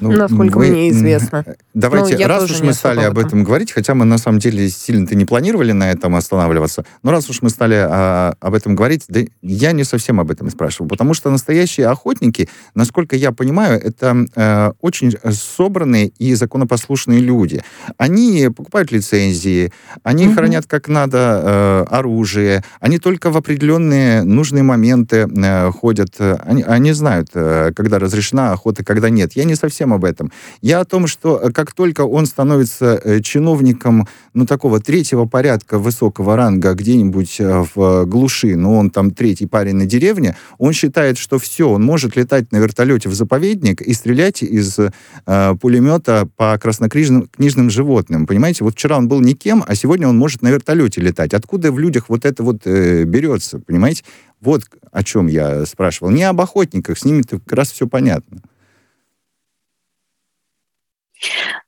Ну, 0.00 0.12
Насколько 0.12 0.58
мы, 0.58 0.68
мне 0.68 0.90
известно. 0.90 1.44
Давайте, 1.74 2.18
ну, 2.18 2.26
раз 2.26 2.50
уж 2.50 2.60
мы 2.60 2.72
стали 2.72 3.00
об 3.00 3.18
этом 3.18 3.44
говорить, 3.44 3.72
хотя 3.72 3.94
мы 3.94 4.04
на 4.04 4.18
самом 4.18 4.38
деле 4.38 4.68
сильно-то 4.68 5.14
не 5.14 5.24
планировали 5.24 5.72
на 5.72 5.90
этом 5.90 6.14
останавливаться, 6.14 6.84
но 7.02 7.10
раз 7.10 7.28
уж 7.30 7.42
мы 7.42 7.50
стали 7.50 7.76
а, 7.76 8.34
об 8.40 8.54
этом 8.54 8.74
говорить, 8.74 9.04
да 9.08 9.20
я 9.42 9.72
не 9.72 9.84
совсем 9.84 10.20
об 10.20 10.30
этом 10.30 10.50
спрашивал, 10.50 10.88
потому 10.88 11.14
что 11.14 11.30
настоящие 11.30 11.88
охотники, 11.88 12.48
насколько 12.74 13.16
я 13.16 13.32
понимаю, 13.32 13.80
это 13.80 14.26
э, 14.34 14.72
очень 14.80 15.16
собранные 15.30 16.08
и 16.18 16.34
законопослушные 16.34 17.20
люди. 17.20 17.62
Они 17.98 18.48
покупают 18.54 18.92
лицензии, 18.92 19.72
они 20.02 20.26
угу. 20.26 20.34
хранят 20.34 20.66
как 20.66 20.88
надо 20.88 21.42
э, 21.42 21.84
оружие, 21.90 22.62
они 22.80 22.98
только 22.98 23.30
в 23.30 23.36
определенные 23.36 24.22
нужные 24.22 24.62
моменты 24.62 25.28
э, 25.28 25.70
ходят, 25.70 26.14
они, 26.20 26.62
они 26.62 26.92
знают, 26.92 27.30
э, 27.34 27.72
когда 27.74 27.98
разрешена 27.98 28.52
охота, 28.52 28.84
когда 28.84 29.10
нет. 29.10 29.32
Я 29.34 29.44
не 29.44 29.54
совсем 29.54 29.85
совсем 29.86 29.92
об 29.92 30.04
этом. 30.04 30.30
Я 30.62 30.80
о 30.80 30.84
том, 30.84 31.06
что 31.06 31.38
э, 31.38 31.52
как 31.52 31.72
только 31.72 32.02
он 32.02 32.26
становится 32.26 33.00
э, 33.04 33.20
чиновником, 33.20 34.06
ну, 34.34 34.46
такого 34.46 34.80
третьего 34.80 35.26
порядка 35.26 35.78
высокого 35.78 36.36
ранга 36.36 36.74
где-нибудь 36.74 37.40
э, 37.40 37.64
в 37.74 38.04
глуши, 38.06 38.56
ну, 38.56 38.76
он 38.76 38.90
там 38.90 39.10
третий 39.10 39.46
парень 39.46 39.76
на 39.76 39.86
деревне, 39.86 40.36
он 40.58 40.72
считает, 40.72 41.18
что 41.18 41.38
все, 41.38 41.68
он 41.68 41.82
может 41.82 42.16
летать 42.16 42.52
на 42.52 42.58
вертолете 42.58 43.08
в 43.08 43.14
заповедник 43.14 43.80
и 43.80 43.94
стрелять 43.94 44.42
из 44.42 44.78
э, 44.78 45.54
пулемета 45.60 46.28
по 46.36 46.58
краснокнижным 46.58 47.28
книжным 47.36 47.70
животным. 47.70 48.26
Понимаете, 48.26 48.64
вот 48.64 48.74
вчера 48.74 48.96
он 48.98 49.08
был 49.08 49.20
никем, 49.20 49.62
а 49.66 49.74
сегодня 49.74 50.08
он 50.08 50.18
может 50.18 50.42
на 50.42 50.50
вертолете 50.50 51.00
летать. 51.00 51.34
Откуда 51.34 51.70
в 51.70 51.78
людях 51.78 52.08
вот 52.08 52.24
это 52.24 52.42
вот 52.42 52.66
э, 52.66 53.04
берется, 53.04 53.58
понимаете? 53.58 54.02
Вот 54.40 54.62
о 54.92 55.02
чем 55.02 55.28
я 55.28 55.64
спрашивал. 55.66 56.10
Не 56.10 56.24
об 56.24 56.40
охотниках, 56.40 56.98
с 56.98 57.04
ними 57.04 57.22
как 57.22 57.52
раз 57.52 57.70
все 57.72 57.86
понятно. 57.86 58.40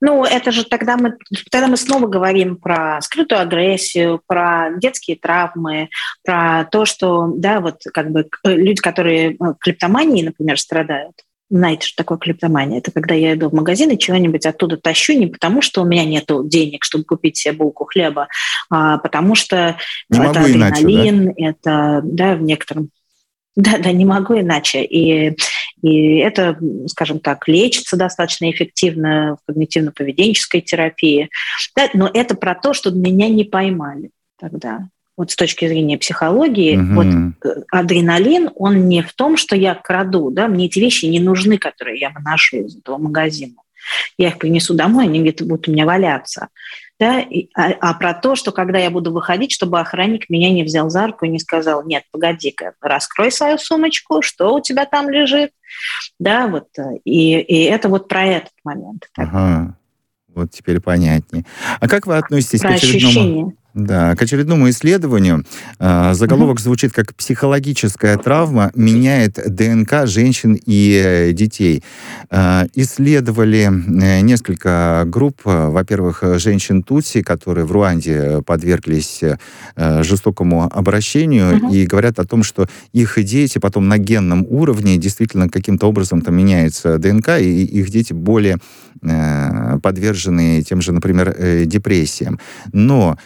Ну, 0.00 0.24
это 0.24 0.52
же 0.52 0.64
тогда 0.64 0.96
мы, 0.96 1.16
тогда 1.50 1.68
мы 1.68 1.76
снова 1.76 2.06
говорим 2.06 2.56
про 2.56 3.00
скрытую 3.00 3.40
агрессию, 3.40 4.20
про 4.26 4.70
детские 4.76 5.16
травмы, 5.16 5.88
про 6.24 6.66
то, 6.70 6.84
что, 6.84 7.32
да, 7.34 7.60
вот 7.60 7.80
как 7.92 8.10
бы 8.10 8.28
э, 8.44 8.54
люди, 8.54 8.80
которые 8.80 9.32
э, 9.32 9.36
клептоманией, 9.60 10.26
например, 10.26 10.58
страдают, 10.58 11.14
знаете, 11.50 11.86
что 11.86 11.96
такое 11.96 12.18
клептомания? 12.18 12.78
Это 12.78 12.90
когда 12.90 13.14
я 13.14 13.32
иду 13.32 13.48
в 13.48 13.54
магазин 13.54 13.90
и 13.90 13.98
чего-нибудь 13.98 14.44
оттуда 14.44 14.76
тащу 14.76 15.14
не 15.14 15.26
потому, 15.26 15.62
что 15.62 15.82
у 15.82 15.86
меня 15.86 16.04
нет 16.04 16.26
денег, 16.44 16.84
чтобы 16.84 17.04
купить 17.04 17.38
себе 17.38 17.54
булку 17.54 17.86
хлеба, 17.86 18.28
а 18.68 18.98
потому 18.98 19.34
что 19.34 19.78
не 20.10 20.18
это 20.18 20.40
адреналин, 20.40 21.22
иначе, 21.22 21.34
да? 21.38 21.46
это 21.46 22.00
да, 22.04 22.34
в 22.36 22.42
некотором 22.42 22.90
да, 23.58 23.76
да, 23.78 23.90
не 23.90 24.04
могу 24.04 24.38
иначе. 24.38 24.84
И, 24.84 25.36
и 25.82 26.16
это, 26.18 26.58
скажем 26.86 27.20
так, 27.20 27.46
лечится 27.48 27.96
достаточно 27.96 28.50
эффективно 28.50 29.36
в 29.36 29.50
когнитивно-поведенческой 29.50 30.60
терапии. 30.60 31.30
Да, 31.76 31.88
но 31.94 32.10
это 32.12 32.34
про 32.34 32.54
то, 32.54 32.72
что 32.72 32.90
меня 32.90 33.28
не 33.28 33.44
поймали 33.44 34.10
тогда. 34.38 34.88
Вот 35.16 35.32
с 35.32 35.36
точки 35.36 35.66
зрения 35.66 35.98
психологии, 35.98 36.76
угу. 36.76 36.94
вот 36.94 37.06
э, 37.44 37.62
адреналин, 37.72 38.50
он 38.54 38.88
не 38.88 39.02
в 39.02 39.12
том, 39.14 39.36
что 39.36 39.56
я 39.56 39.74
краду, 39.74 40.30
да, 40.30 40.46
мне 40.46 40.66
эти 40.66 40.78
вещи 40.78 41.06
не 41.06 41.18
нужны, 41.18 41.58
которые 41.58 41.98
я 41.98 42.10
выношу 42.10 42.58
из 42.58 42.76
этого 42.76 42.98
магазина. 42.98 43.54
Я 44.16 44.28
их 44.28 44.38
принесу 44.38 44.74
домой, 44.74 45.04
они 45.04 45.20
где-то 45.20 45.44
будут 45.44 45.68
у 45.68 45.72
меня 45.72 45.86
валяться 45.86 46.48
да, 46.98 47.24
а, 47.54 47.72
а 47.80 47.94
про 47.94 48.14
то, 48.14 48.34
что 48.34 48.52
когда 48.52 48.78
я 48.78 48.90
буду 48.90 49.12
выходить, 49.12 49.52
чтобы 49.52 49.80
охранник 49.80 50.28
меня 50.28 50.50
не 50.50 50.64
взял 50.64 50.90
за 50.90 51.06
руку 51.06 51.24
и 51.24 51.28
не 51.28 51.38
сказал, 51.38 51.84
нет, 51.84 52.04
погоди-ка, 52.10 52.74
раскрой 52.80 53.30
свою 53.30 53.58
сумочку, 53.58 54.22
что 54.22 54.54
у 54.54 54.60
тебя 54.60 54.84
там 54.84 55.08
лежит, 55.08 55.52
да, 56.18 56.48
вот, 56.48 56.68
э, 56.78 56.98
и, 57.04 57.38
и 57.40 57.64
это 57.64 57.88
вот 57.88 58.08
про 58.08 58.24
этот 58.24 58.52
момент. 58.64 59.08
Ага, 59.16 59.76
вот 60.34 60.50
теперь 60.50 60.80
понятнее. 60.80 61.44
А 61.80 61.88
как 61.88 62.06
вы 62.06 62.16
относитесь 62.16 62.60
про 62.60 62.70
к 62.70 62.74
очередному... 62.74 63.08
Ощущение. 63.08 63.52
Да, 63.78 64.16
к 64.16 64.22
очередному 64.22 64.68
исследованию. 64.70 65.44
А, 65.78 66.12
заголовок 66.12 66.58
звучит 66.58 66.92
как 66.92 67.14
«Психологическая 67.14 68.16
травма 68.16 68.72
меняет 68.74 69.38
ДНК 69.46 70.06
женщин 70.06 70.58
и 70.66 71.00
э, 71.04 71.32
детей». 71.32 71.84
А, 72.28 72.66
исследовали 72.74 73.70
э, 73.70 74.20
несколько 74.20 75.04
групп. 75.06 75.42
Во-первых, 75.44 76.24
женщин 76.38 76.82
Тутси, 76.82 77.22
которые 77.22 77.66
в 77.66 77.72
Руанде 77.72 78.42
подверглись 78.44 79.20
э, 79.22 80.02
жестокому 80.02 80.64
обращению, 80.64 81.58
угу. 81.58 81.72
и 81.72 81.86
говорят 81.86 82.18
о 82.18 82.24
том, 82.24 82.42
что 82.42 82.66
их 82.92 83.16
дети 83.24 83.58
потом 83.58 83.86
на 83.86 83.98
генном 83.98 84.44
уровне 84.50 84.96
действительно 84.96 85.48
каким-то 85.48 85.86
образом 85.86 86.20
там 86.22 86.34
меняется 86.34 86.98
ДНК, 86.98 87.38
и 87.38 87.64
их 87.64 87.90
дети 87.90 88.12
более 88.12 88.58
подвержены 89.82 90.62
тем 90.62 90.80
же, 90.80 90.92
например, 90.92 91.66
депрессиям. 91.66 92.38
Но 92.72 93.18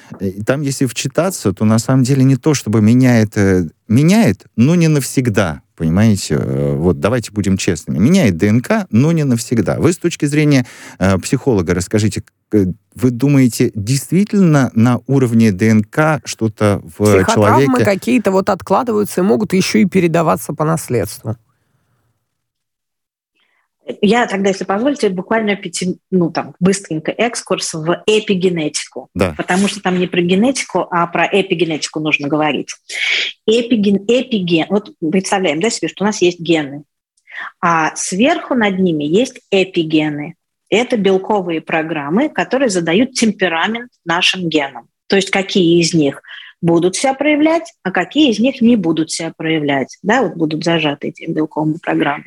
там, 0.46 0.62
если 0.62 0.86
вчитаться, 0.86 1.52
то 1.52 1.64
на 1.64 1.78
самом 1.78 2.02
деле 2.02 2.24
не 2.24 2.36
то, 2.36 2.54
чтобы 2.54 2.80
меняет, 2.80 3.36
э, 3.36 3.68
меняет, 3.88 4.46
но 4.56 4.74
не 4.74 4.88
навсегда. 4.88 5.62
Понимаете, 5.76 6.34
э, 6.38 6.74
вот 6.76 7.00
давайте 7.00 7.32
будем 7.32 7.56
честными. 7.56 7.98
Меняет 7.98 8.36
ДНК, 8.36 8.86
но 8.90 9.12
не 9.12 9.24
навсегда. 9.24 9.78
Вы 9.78 9.92
с 9.92 9.98
точки 9.98 10.26
зрения 10.26 10.66
э, 10.98 11.18
психолога 11.18 11.74
расскажите, 11.74 12.22
вы 12.52 13.10
думаете, 13.10 13.72
действительно 13.74 14.70
на 14.74 15.00
уровне 15.06 15.52
ДНК 15.52 16.20
что-то 16.24 16.82
в 16.98 17.24
человеке... 17.24 17.84
какие-то 17.84 18.30
вот 18.30 18.50
откладываются 18.50 19.22
и 19.22 19.24
могут 19.24 19.54
еще 19.54 19.80
и 19.80 19.86
передаваться 19.86 20.52
по 20.52 20.64
наследству? 20.64 21.36
Я 24.00 24.26
тогда, 24.26 24.50
если 24.50 24.64
позволите, 24.64 25.08
буквально 25.08 25.56
пяти, 25.56 25.96
ну, 26.10 26.30
там, 26.30 26.54
быстренько 26.60 27.10
экскурс 27.10 27.74
в 27.74 28.02
эпигенетику. 28.06 29.08
Да. 29.14 29.34
Потому 29.36 29.66
что 29.66 29.80
там 29.80 29.98
не 29.98 30.06
про 30.06 30.20
генетику, 30.20 30.86
а 30.90 31.06
про 31.08 31.26
эпигенетику 31.26 31.98
нужно 31.98 32.28
говорить. 32.28 32.74
Эпиген, 33.46 34.04
эпиген, 34.06 34.66
вот 34.70 34.92
представляем 35.10 35.60
да, 35.60 35.68
себе, 35.68 35.88
что 35.88 36.04
у 36.04 36.06
нас 36.06 36.22
есть 36.22 36.38
гены, 36.38 36.84
а 37.60 37.94
сверху 37.96 38.54
над 38.54 38.78
ними 38.78 39.04
есть 39.04 39.40
эпигены. 39.50 40.34
Это 40.70 40.96
белковые 40.96 41.60
программы, 41.60 42.28
которые 42.28 42.68
задают 42.68 43.12
темперамент 43.12 43.90
нашим 44.04 44.48
генам. 44.48 44.86
То 45.08 45.16
есть 45.16 45.30
какие 45.30 45.80
из 45.80 45.92
них 45.92 46.22
будут 46.62 46.96
себя 46.96 47.12
проявлять, 47.12 47.74
а 47.82 47.90
какие 47.90 48.30
из 48.30 48.38
них 48.38 48.62
не 48.62 48.76
будут 48.76 49.10
себя 49.10 49.32
проявлять. 49.36 49.98
Да, 50.02 50.22
вот 50.22 50.34
будут 50.34 50.64
зажаты 50.64 51.08
эти 51.08 51.28
белковые 51.28 51.78
программы. 51.82 52.24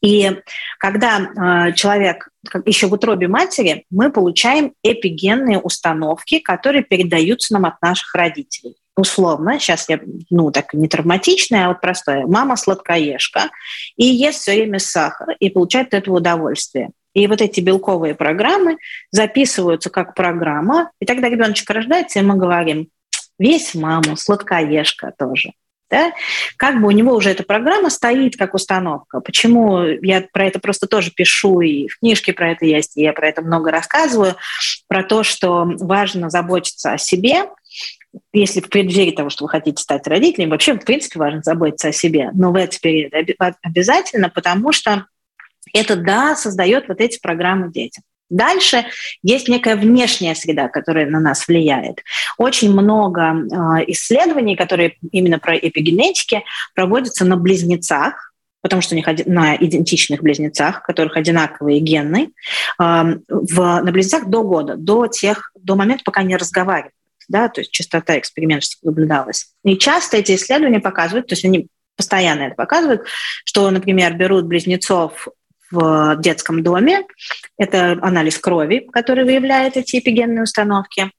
И 0.00 0.30
когда 0.78 1.18
э, 1.18 1.72
человек 1.74 2.28
еще 2.64 2.86
в 2.86 2.92
утробе 2.92 3.28
матери, 3.28 3.84
мы 3.90 4.10
получаем 4.10 4.72
эпигенные 4.82 5.58
установки, 5.58 6.38
которые 6.38 6.82
передаются 6.82 7.52
нам 7.52 7.66
от 7.66 7.80
наших 7.82 8.14
родителей. 8.14 8.76
Условно, 8.96 9.58
сейчас 9.58 9.88
я, 9.88 10.00
ну, 10.30 10.50
так 10.50 10.74
не 10.74 10.88
травматичная, 10.88 11.66
а 11.66 11.68
вот 11.68 11.80
простое. 11.80 12.26
Мама 12.26 12.56
сладкоежка 12.56 13.50
и 13.96 14.04
ест 14.04 14.40
все 14.40 14.52
время 14.52 14.78
сахар 14.78 15.36
и 15.38 15.48
получает 15.50 15.88
от 15.88 16.02
этого 16.02 16.16
удовольствие. 16.16 16.90
И 17.14 17.26
вот 17.26 17.40
эти 17.40 17.60
белковые 17.60 18.14
программы 18.14 18.76
записываются 19.10 19.90
как 19.90 20.14
программа, 20.14 20.90
и 21.00 21.06
тогда 21.06 21.28
ребеночек 21.28 21.68
рождается, 21.70 22.20
и 22.20 22.22
мы 22.22 22.36
говорим, 22.36 22.88
весь 23.38 23.74
маму, 23.74 24.16
сладкоежка 24.16 25.12
тоже. 25.18 25.52
Да? 25.90 26.12
Как 26.56 26.80
бы 26.80 26.86
у 26.86 26.92
него 26.92 27.14
уже 27.14 27.30
эта 27.30 27.42
программа 27.42 27.90
стоит 27.90 28.36
как 28.36 28.54
установка. 28.54 29.20
Почему 29.20 29.82
я 29.82 30.24
про 30.32 30.46
это 30.46 30.60
просто 30.60 30.86
тоже 30.86 31.10
пишу, 31.10 31.60
и 31.60 31.88
в 31.88 31.98
книжке 31.98 32.32
про 32.32 32.52
это 32.52 32.64
есть, 32.64 32.96
и 32.96 33.02
я 33.02 33.12
про 33.12 33.28
это 33.28 33.42
много 33.42 33.70
рассказываю, 33.72 34.36
про 34.86 35.02
то, 35.02 35.24
что 35.24 35.64
важно 35.80 36.30
заботиться 36.30 36.92
о 36.92 36.98
себе, 36.98 37.46
если 38.32 38.60
в 38.60 38.68
преддверии 38.68 39.12
того, 39.12 39.30
что 39.30 39.44
вы 39.44 39.50
хотите 39.50 39.82
стать 39.82 40.06
родителем, 40.06 40.50
вообще, 40.50 40.74
в 40.74 40.84
принципе, 40.84 41.18
важно 41.18 41.42
заботиться 41.42 41.88
о 41.88 41.92
себе, 41.92 42.30
но 42.34 42.52
в 42.52 42.56
этот 42.56 42.80
период 42.80 43.12
обязательно, 43.62 44.28
потому 44.28 44.72
что 44.72 45.06
это, 45.72 45.96
да, 45.96 46.36
создает 46.36 46.88
вот 46.88 47.00
эти 47.00 47.20
программы 47.20 47.70
детям. 47.70 48.04
Дальше 48.30 48.86
есть 49.22 49.48
некая 49.48 49.74
внешняя 49.74 50.36
среда, 50.36 50.68
которая 50.68 51.06
на 51.10 51.18
нас 51.18 51.46
влияет. 51.48 52.02
Очень 52.38 52.72
много 52.72 53.22
э, 53.22 53.84
исследований, 53.88 54.54
которые 54.54 54.96
именно 55.10 55.40
про 55.40 55.56
эпигенетики, 55.56 56.44
проводятся 56.74 57.24
на 57.24 57.36
близнецах, 57.36 58.32
потому 58.62 58.82
что 58.82 58.94
у 58.94 58.96
них 58.96 59.06
на 59.26 59.56
идентичных 59.56 60.22
близнецах, 60.22 60.80
у 60.80 60.86
которых 60.86 61.16
одинаковые 61.16 61.80
гены, 61.80 62.30
э, 62.78 63.02
в, 63.28 63.56
на 63.56 63.90
близнецах 63.90 64.28
до 64.28 64.44
года, 64.44 64.76
до, 64.76 65.08
тех, 65.08 65.50
до 65.56 65.74
момента, 65.74 66.04
пока 66.04 66.22
не 66.22 66.36
разговаривают. 66.36 66.94
Да, 67.28 67.48
то 67.48 67.60
есть 67.60 67.72
частота 67.72 68.18
экспериментов 68.18 68.70
наблюдалась. 68.82 69.52
И 69.64 69.76
часто 69.76 70.16
эти 70.16 70.34
исследования 70.34 70.80
показывают, 70.80 71.28
то 71.28 71.34
есть 71.34 71.44
они 71.44 71.68
постоянно 71.96 72.42
это 72.44 72.54
показывают, 72.54 73.02
что, 73.44 73.70
например, 73.70 74.14
берут 74.14 74.46
близнецов 74.46 75.28
в 75.70 76.16
детском 76.18 76.62
доме. 76.62 77.04
Это 77.58 77.98
анализ 78.02 78.38
крови, 78.38 78.88
который 78.92 79.24
выявляет 79.24 79.76
эти 79.76 79.98
эпигенные 79.98 80.42
установки. 80.42 81.10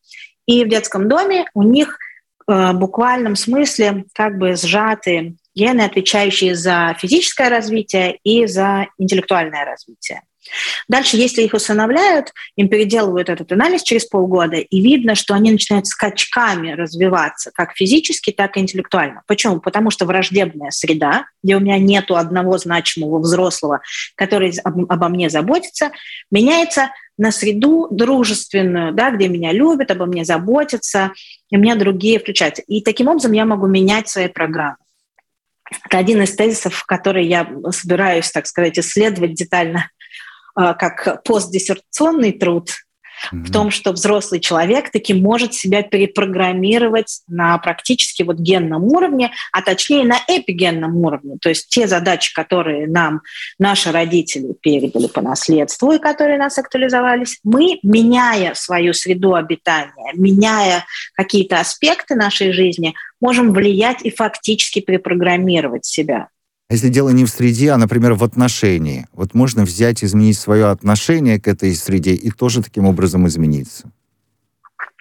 И 0.46 0.66
в 0.66 0.70
детском 0.70 1.08
доме 1.08 1.46
у 1.54 1.64
них 1.64 1.98
э, 2.48 2.72
в 2.72 2.74
буквальном 2.74 3.36
смысле 3.36 4.06
как 4.14 4.38
бы 4.38 4.56
сжаты 4.56 5.36
гены, 5.56 5.82
отвечающие 5.82 6.56
за 6.56 6.96
физическое 7.00 7.50
развитие 7.50 8.20
и 8.24 8.46
за 8.46 8.88
интеллектуальное 8.98 9.66
развитие. 9.66 10.22
Дальше, 10.88 11.18
если 11.18 11.44
их 11.44 11.54
усыновляют, 11.54 12.34
им 12.56 12.68
переделывают 12.68 13.30
этот 13.30 13.52
анализ 13.52 13.84
через 13.84 14.06
полгода, 14.06 14.58
и 14.58 14.82
видно, 14.82 15.16
что 15.16 15.34
они 15.34 15.52
начинают 15.52 15.88
скачками 15.88 16.72
развиваться, 16.72 17.52
как 17.54 17.74
физически, 17.76 18.32
так 18.32 18.58
и 18.58 18.60
интеллектуально. 18.60 19.22
Почему? 19.28 19.60
Потому 19.60 19.92
что 19.92 20.06
враждебная 20.06 20.72
среда, 20.72 21.26
где 21.44 21.56
у 21.56 21.60
меня 21.60 21.78
нет 21.78 22.10
одного 22.10 22.58
значимого 22.58 23.20
взрослого, 23.20 23.82
который 24.16 24.54
обо 24.64 25.08
мне 25.08 25.30
заботится, 25.30 25.92
меняется 26.32 26.90
на 27.18 27.32
среду 27.32 27.88
дружественную, 27.92 28.94
да, 28.94 29.12
где 29.12 29.28
меня 29.28 29.52
любят, 29.52 29.92
обо 29.92 30.06
мне 30.06 30.26
заботятся, 30.26 31.14
и 31.50 31.58
меня 31.58 31.76
другие 31.76 32.20
включаются. 32.20 32.64
И 32.64 32.82
таким 32.82 33.08
образом 33.08 33.32
я 33.34 33.46
могу 33.46 33.68
менять 33.68 34.10
свои 34.10 34.28
программы. 34.28 34.78
Это 35.86 36.00
один 36.00 36.22
из 36.22 36.36
тезисов, 36.36 36.84
который 36.86 37.26
я 37.28 37.50
собираюсь, 37.72 38.30
так 38.32 38.48
сказать, 38.48 38.78
исследовать 38.78 39.36
детально 39.36 39.90
как 40.56 41.24
постдиссертационный 41.24 42.34
труд 42.34 42.70
mm-hmm. 43.34 43.44
в 43.44 43.52
том, 43.52 43.72
что 43.72 43.92
взрослый 43.92 44.40
человек 44.40 44.92
таки 44.92 45.14
может 45.14 45.54
себя 45.54 45.84
перепрограммировать 45.84 47.22
на 47.28 47.58
практически 47.58 48.24
вот 48.24 48.38
генном 48.38 48.84
уровне, 48.84 49.32
а 49.52 49.62
точнее 49.62 50.04
на 50.04 50.18
эпигенном 50.28 50.96
уровне. 50.98 51.38
То 51.42 51.50
есть 51.50 51.70
те 51.70 51.88
задачи, 51.88 52.34
которые 52.34 52.88
нам 52.88 53.22
наши 53.60 53.92
родители 53.92 54.54
передали 54.60 55.08
по 55.08 55.22
наследству 55.22 55.92
и 55.92 56.00
которые 56.00 56.38
нас 56.38 56.58
актуализовались, 56.58 57.40
мы, 57.44 57.80
меняя 57.84 58.54
свою 58.54 58.94
среду 58.94 59.36
обитания, 59.36 60.14
меняя 60.14 60.86
какие-то 61.14 61.60
аспекты 61.60 62.16
нашей 62.16 62.52
жизни, 62.52 62.94
можем 63.20 63.54
влиять 63.54 64.02
и 64.04 64.10
фактически 64.10 64.80
перепрограммировать 64.80 65.86
себя. 65.86 66.30
А 66.72 66.74
если 66.74 66.88
дело 66.88 67.10
не 67.10 67.26
в 67.26 67.30
среде, 67.30 67.72
а, 67.72 67.78
например, 67.78 68.14
в 68.14 68.24
отношении, 68.24 69.06
вот 69.12 69.34
можно 69.34 69.66
взять, 69.66 70.06
изменить 70.06 70.40
свое 70.40 70.68
отношение 70.70 71.38
к 71.38 71.50
этой 71.50 71.76
среде 71.76 72.14
и 72.14 72.32
тоже 72.32 72.64
таким 72.64 72.86
образом 72.86 73.28
измениться. 73.28 73.92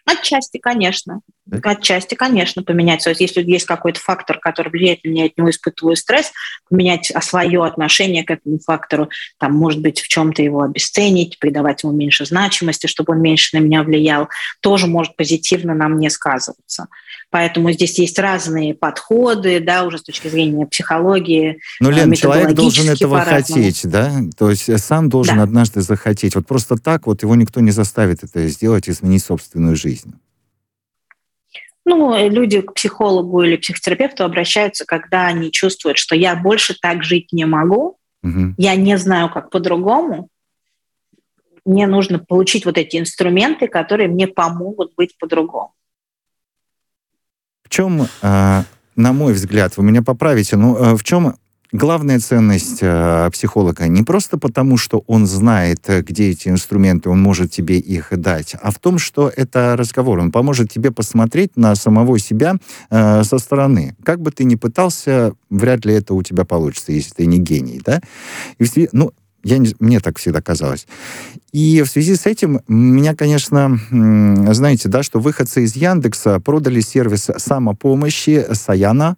Отчасти, 0.05 0.59
конечно. 0.59 1.21
Да? 1.47 1.61
Отчасти, 1.71 2.17
конечно, 2.17 2.65
поменять. 2.65 3.05
То 3.05 3.11
есть, 3.11 3.21
если 3.21 3.43
есть 3.43 3.67
какой-то 3.67 4.01
фактор, 4.01 4.41
который 4.41 4.71
влияет 4.71 5.05
на 5.05 5.11
меня, 5.11 5.27
от 5.27 5.39
него 5.39 5.49
испытываю 5.49 5.95
стресс, 5.95 6.33
поменять 6.69 7.13
свое 7.23 7.65
отношение 7.65 8.25
к 8.25 8.33
этому 8.33 8.59
фактору, 8.59 9.09
там, 9.39 9.53
может 9.53 9.81
быть, 9.81 10.01
в 10.01 10.09
чем-то 10.09 10.43
его 10.43 10.63
обесценить, 10.63 11.39
придавать 11.39 11.85
ему 11.85 11.93
меньше 11.93 12.25
значимости, 12.25 12.89
чтобы 12.89 13.13
он 13.13 13.23
меньше 13.23 13.57
на 13.57 13.63
меня 13.63 13.85
влиял, 13.85 14.29
тоже 14.61 14.89
может 14.89 15.15
позитивно 15.15 15.75
на 15.75 15.89
мне 15.89 16.11
сказываться. 16.11 16.89
Поэтому 17.31 17.71
здесь 17.71 17.97
есть 18.01 18.19
разные 18.19 18.75
подходы, 18.75 19.61
да, 19.61 19.85
уже 19.85 19.99
с 19.99 20.03
точки 20.03 20.27
зрения 20.27 20.67
психологии. 20.67 21.61
Ну, 21.79 21.91
Лен, 21.91 22.13
человек 22.13 22.55
должен 22.55 22.91
этого 22.91 23.21
хотеть, 23.21 23.83
да? 23.85 24.13
То 24.37 24.51
есть 24.51 24.69
сам 24.81 25.09
должен 25.09 25.37
да. 25.37 25.45
однажды 25.45 25.81
захотеть. 25.81 26.35
Вот 26.35 26.49
просто 26.49 26.77
так 26.77 27.07
вот 27.07 27.23
его 27.23 27.37
никто 27.37 27.61
не 27.61 27.71
заставит 27.71 28.25
это 28.25 28.49
сделать, 28.49 28.89
изменить 28.89 29.23
собственную 29.23 29.77
жизнь. 29.77 30.13
Ну, 31.85 32.29
люди 32.29 32.61
к 32.61 32.75
психологу 32.75 33.43
или 33.43 33.57
психотерапевту 33.57 34.25
обращаются, 34.25 34.85
когда 34.85 35.27
они 35.27 35.53
чувствуют, 35.53 35.99
что 35.99 36.17
я 36.17 36.35
больше 36.35 36.75
так 36.81 37.05
жить 37.05 37.33
не 37.33 37.47
могу, 37.47 37.97
угу. 38.23 38.55
я 38.59 38.75
не 38.75 38.99
знаю, 38.99 39.31
как 39.31 39.51
по-другому, 39.51 40.29
мне 41.65 41.87
нужно 41.87 42.19
получить 42.19 42.65
вот 42.65 42.77
эти 42.77 42.97
инструменты, 42.97 43.69
которые 43.69 44.09
мне 44.09 44.27
помогут 44.27 44.93
быть 44.97 45.17
по-другому 45.19 45.73
чем, 47.71 48.03
э, 48.03 48.63
на 48.97 49.13
мой 49.13 49.33
взгляд, 49.33 49.77
вы 49.77 49.85
меня 49.85 50.03
поправите, 50.03 50.57
но 50.57 50.77
э, 50.77 50.95
в 50.95 51.03
чем 51.03 51.37
главная 51.73 52.19
ценность 52.19 52.79
э, 52.83 53.31
психолога 53.33 53.87
не 53.89 54.03
просто 54.03 54.39
потому, 54.39 54.77
что 54.77 55.05
он 55.07 55.27
знает, 55.27 55.87
где 55.89 56.31
эти 56.31 56.49
инструменты, 56.49 57.09
он 57.09 57.23
может 57.23 57.53
тебе 57.53 57.79
их 57.79 58.09
дать, 58.11 58.57
а 58.61 58.71
в 58.71 58.79
том, 58.79 58.99
что 58.99 59.33
это 59.35 59.77
разговор. 59.79 60.19
Он 60.19 60.33
поможет 60.33 60.71
тебе 60.71 60.91
посмотреть 60.91 61.57
на 61.57 61.75
самого 61.77 62.19
себя 62.19 62.57
э, 62.91 63.23
со 63.23 63.39
стороны. 63.39 63.97
Как 64.03 64.21
бы 64.21 64.33
ты 64.33 64.45
ни 64.45 64.57
пытался, 64.57 65.33
вряд 65.49 65.85
ли 65.87 65.95
это 65.95 66.13
у 66.15 66.23
тебя 66.23 66.45
получится, 66.45 66.93
если 66.93 67.15
ты 67.15 67.27
не 67.27 67.39
гений, 67.39 67.81
да? 67.85 68.01
И, 68.59 68.89
ну, 68.93 69.13
я 69.43 69.59
не, 69.59 69.75
мне 69.79 70.01
так 70.01 70.19
всегда 70.19 70.41
казалось. 70.41 70.87
И 71.53 71.83
в 71.83 71.89
связи 71.89 72.15
с 72.15 72.27
этим 72.27 72.61
меня, 72.69 73.15
конечно, 73.15 73.79
знаете, 73.91 74.89
да, 74.89 75.03
что 75.03 75.21
выходцы 75.21 75.65
из 75.65 75.77
Яндекса 75.77 76.41
продали 76.41 76.81
сервис 76.81 77.31
самопомощи 77.37 78.47
Саяна. 78.53 79.17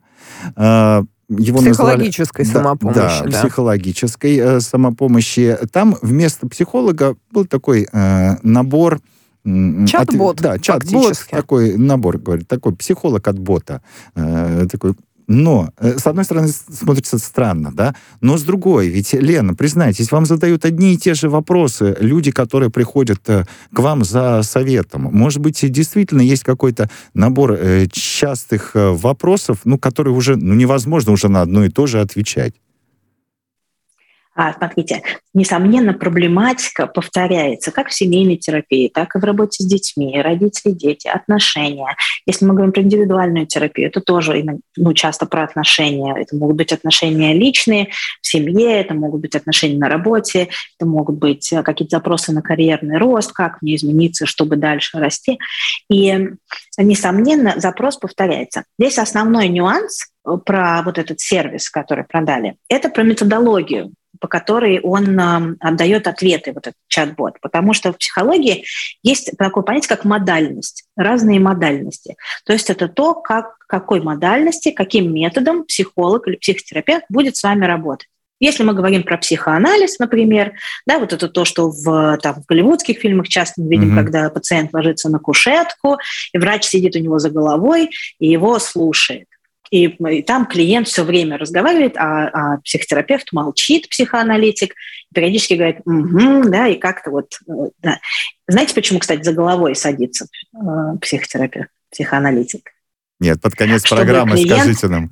Э, 0.56 1.02
его 1.28 1.58
психологической 1.58 2.44
назвали, 2.44 2.64
самопомощи. 2.64 2.98
Да, 2.98 3.24
да, 3.24 3.40
психологической 3.40 4.36
э, 4.36 4.60
самопомощи. 4.60 5.58
Там 5.72 5.96
вместо 6.02 6.48
психолога 6.48 7.16
был 7.30 7.46
такой 7.46 7.88
э, 7.92 8.36
набор 8.42 9.00
Чат-бот. 9.44 10.36
От, 10.36 10.42
да, 10.42 10.58
чат-бот, 10.58 11.26
такой 11.28 11.76
набор, 11.76 12.18
говорит, 12.18 12.46
такой 12.46 12.76
психолог 12.76 13.26
от 13.26 13.40
бота, 13.40 13.82
э, 14.14 14.66
такой 14.70 14.94
но, 15.26 15.70
э, 15.78 15.98
с 15.98 16.06
одной 16.06 16.24
стороны, 16.24 16.48
смотрится 16.48 17.18
странно, 17.18 17.72
да, 17.72 17.94
но 18.20 18.36
с 18.36 18.42
другой, 18.42 18.88
ведь, 18.88 19.12
Лена, 19.12 19.54
признайтесь, 19.54 20.12
вам 20.12 20.26
задают 20.26 20.64
одни 20.64 20.94
и 20.94 20.96
те 20.96 21.14
же 21.14 21.28
вопросы 21.28 21.96
люди, 22.00 22.30
которые 22.30 22.70
приходят 22.70 23.20
э, 23.28 23.44
к 23.72 23.78
вам 23.78 24.04
за 24.04 24.42
советом. 24.42 25.08
Может 25.12 25.40
быть, 25.40 25.70
действительно 25.70 26.22
есть 26.22 26.44
какой-то 26.44 26.90
набор 27.14 27.52
э, 27.52 27.86
частых 27.90 28.72
вопросов, 28.74 29.60
ну, 29.64 29.78
которые 29.78 30.14
уже 30.14 30.36
ну, 30.36 30.54
невозможно 30.54 31.12
уже 31.12 31.28
на 31.28 31.42
одно 31.42 31.64
и 31.64 31.68
то 31.68 31.86
же 31.86 32.00
отвечать. 32.00 32.54
А, 34.34 34.54
смотрите, 34.54 35.02
несомненно, 35.34 35.92
проблематика 35.92 36.86
повторяется 36.86 37.70
как 37.70 37.88
в 37.88 37.94
семейной 37.94 38.36
терапии, 38.36 38.88
так 38.88 39.14
и 39.14 39.18
в 39.18 39.24
работе 39.24 39.62
с 39.62 39.66
детьми, 39.66 40.22
родители, 40.22 40.72
дети, 40.72 41.06
отношения. 41.06 41.96
Если 42.24 42.46
мы 42.46 42.54
говорим 42.54 42.72
про 42.72 42.80
индивидуальную 42.80 43.46
терапию, 43.46 43.88
это 43.88 44.00
тоже 44.00 44.42
ну, 44.76 44.94
часто 44.94 45.26
про 45.26 45.44
отношения. 45.44 46.14
Это 46.18 46.34
могут 46.34 46.56
быть 46.56 46.72
отношения 46.72 47.34
личные 47.34 47.90
в 48.22 48.26
семье, 48.26 48.80
это 48.80 48.94
могут 48.94 49.20
быть 49.20 49.34
отношения 49.34 49.76
на 49.76 49.90
работе, 49.90 50.48
это 50.78 50.88
могут 50.88 51.18
быть 51.18 51.52
э, 51.52 51.62
какие-то 51.62 51.98
запросы 51.98 52.32
на 52.32 52.40
карьерный 52.40 52.96
рост, 52.96 53.32
как 53.32 53.60
мне 53.60 53.76
измениться, 53.76 54.24
чтобы 54.24 54.56
дальше 54.56 54.98
расти. 54.98 55.38
И, 55.90 56.30
несомненно, 56.78 57.54
запрос 57.58 57.98
повторяется. 57.98 58.64
Здесь 58.78 58.98
основной 58.98 59.48
нюанс 59.48 60.06
э, 60.26 60.38
про 60.42 60.80
вот 60.82 60.96
этот 60.96 61.20
сервис, 61.20 61.68
который 61.68 62.04
продали, 62.04 62.56
это 62.70 62.88
про 62.88 63.02
методологию 63.02 63.92
по 64.20 64.28
которой 64.28 64.80
он 64.80 65.56
отдает 65.60 66.06
ответы, 66.06 66.52
вот 66.52 66.66
этот 66.66 66.78
чат-бот. 66.88 67.40
Потому 67.40 67.74
что 67.74 67.92
в 67.92 67.98
психологии 67.98 68.64
есть 69.02 69.32
такое 69.38 69.62
понятие, 69.62 69.88
как 69.88 70.04
модальность, 70.04 70.84
разные 70.96 71.40
модальности. 71.40 72.16
То 72.44 72.52
есть 72.52 72.70
это 72.70 72.88
то, 72.88 73.14
как, 73.14 73.58
какой 73.66 74.00
модальности, 74.00 74.70
каким 74.70 75.12
методом 75.12 75.64
психолог 75.64 76.28
или 76.28 76.36
психотерапевт 76.36 77.04
будет 77.08 77.36
с 77.36 77.42
вами 77.42 77.64
работать. 77.64 78.08
Если 78.42 78.64
мы 78.64 78.74
говорим 78.74 79.04
про 79.04 79.18
психоанализ, 79.18 80.00
например, 80.00 80.54
да, 80.84 80.98
вот 80.98 81.12
это 81.12 81.28
то, 81.28 81.44
что 81.44 81.70
в, 81.70 82.18
там, 82.20 82.42
в 82.42 82.46
голливудских 82.46 82.98
фильмах 82.98 83.28
часто 83.28 83.60
мы 83.60 83.68
видим, 83.68 83.92
mm-hmm. 83.92 84.02
когда 84.02 84.30
пациент 84.30 84.74
ложится 84.74 85.08
на 85.08 85.20
кушетку, 85.20 85.98
и 86.32 86.38
врач 86.38 86.64
сидит 86.64 86.96
у 86.96 86.98
него 86.98 87.20
за 87.20 87.30
головой 87.30 87.90
и 88.18 88.26
его 88.26 88.58
слушает. 88.58 89.28
И, 89.72 89.86
и 89.86 90.22
там 90.22 90.44
клиент 90.44 90.86
все 90.86 91.02
время 91.02 91.38
разговаривает, 91.38 91.96
а, 91.96 92.28
а 92.28 92.58
психотерапевт 92.58 93.32
молчит, 93.32 93.88
психоаналитик, 93.88 94.74
периодически 95.14 95.54
говорит, 95.54 95.78
угу, 95.86 96.50
да, 96.50 96.68
и 96.68 96.76
как-то 96.76 97.10
вот, 97.10 97.38
э, 97.48 97.70
да. 97.80 97.98
Знаете, 98.46 98.74
почему, 98.74 98.98
кстати, 98.98 99.22
за 99.22 99.32
головой 99.32 99.74
садится 99.74 100.26
э, 100.54 100.58
психотерапевт, 101.00 101.70
психоаналитик? 101.90 102.70
Нет, 103.18 103.40
под 103.40 103.54
конец 103.54 103.86
Чтобы 103.86 104.02
программы 104.02 104.32
клиент... 104.32 104.60
скажите 104.60 104.88
нам. 104.88 105.10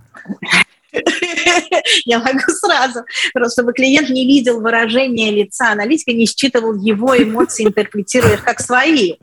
Я 2.04 2.18
могу 2.18 2.40
сразу, 2.60 3.00
просто 3.32 3.60
чтобы 3.60 3.72
клиент 3.72 4.10
не 4.10 4.26
видел 4.26 4.60
выражения 4.60 5.30
лица 5.30 5.72
аналитика, 5.72 6.12
не 6.12 6.26
считывал 6.26 6.74
его 6.74 7.16
эмоции, 7.16 7.66
интерпретируя 7.66 8.34
их 8.34 8.44
как 8.44 8.60
свои. 8.60 9.14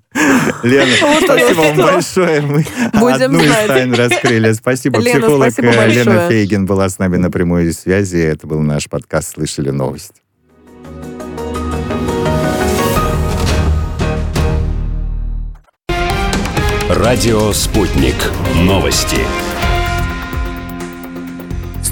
Лена, 0.63 0.91
спасибо 1.23 1.59
вам 1.59 1.77
большое. 1.77 2.41
Мы 2.41 3.11
одну 3.11 3.39
из 3.39 3.67
тайн 3.67 3.93
раскрыли. 3.93 4.53
Спасибо. 4.57 4.99
Психолог 4.99 5.53
э, 5.57 5.87
Лена 5.87 6.29
Фейгин 6.29 6.65
была 6.65 6.89
с 6.89 6.99
нами 6.99 7.17
на 7.17 7.29
прямой 7.29 7.71
связи. 7.73 8.17
Это 8.17 8.47
был 8.47 8.59
наш 8.61 8.89
подкаст 8.89 9.33
«Слышали 9.33 9.69
новость». 9.69 10.21
Радио 16.89 17.51
«Спутник». 17.53 18.15
Новости 18.55 19.19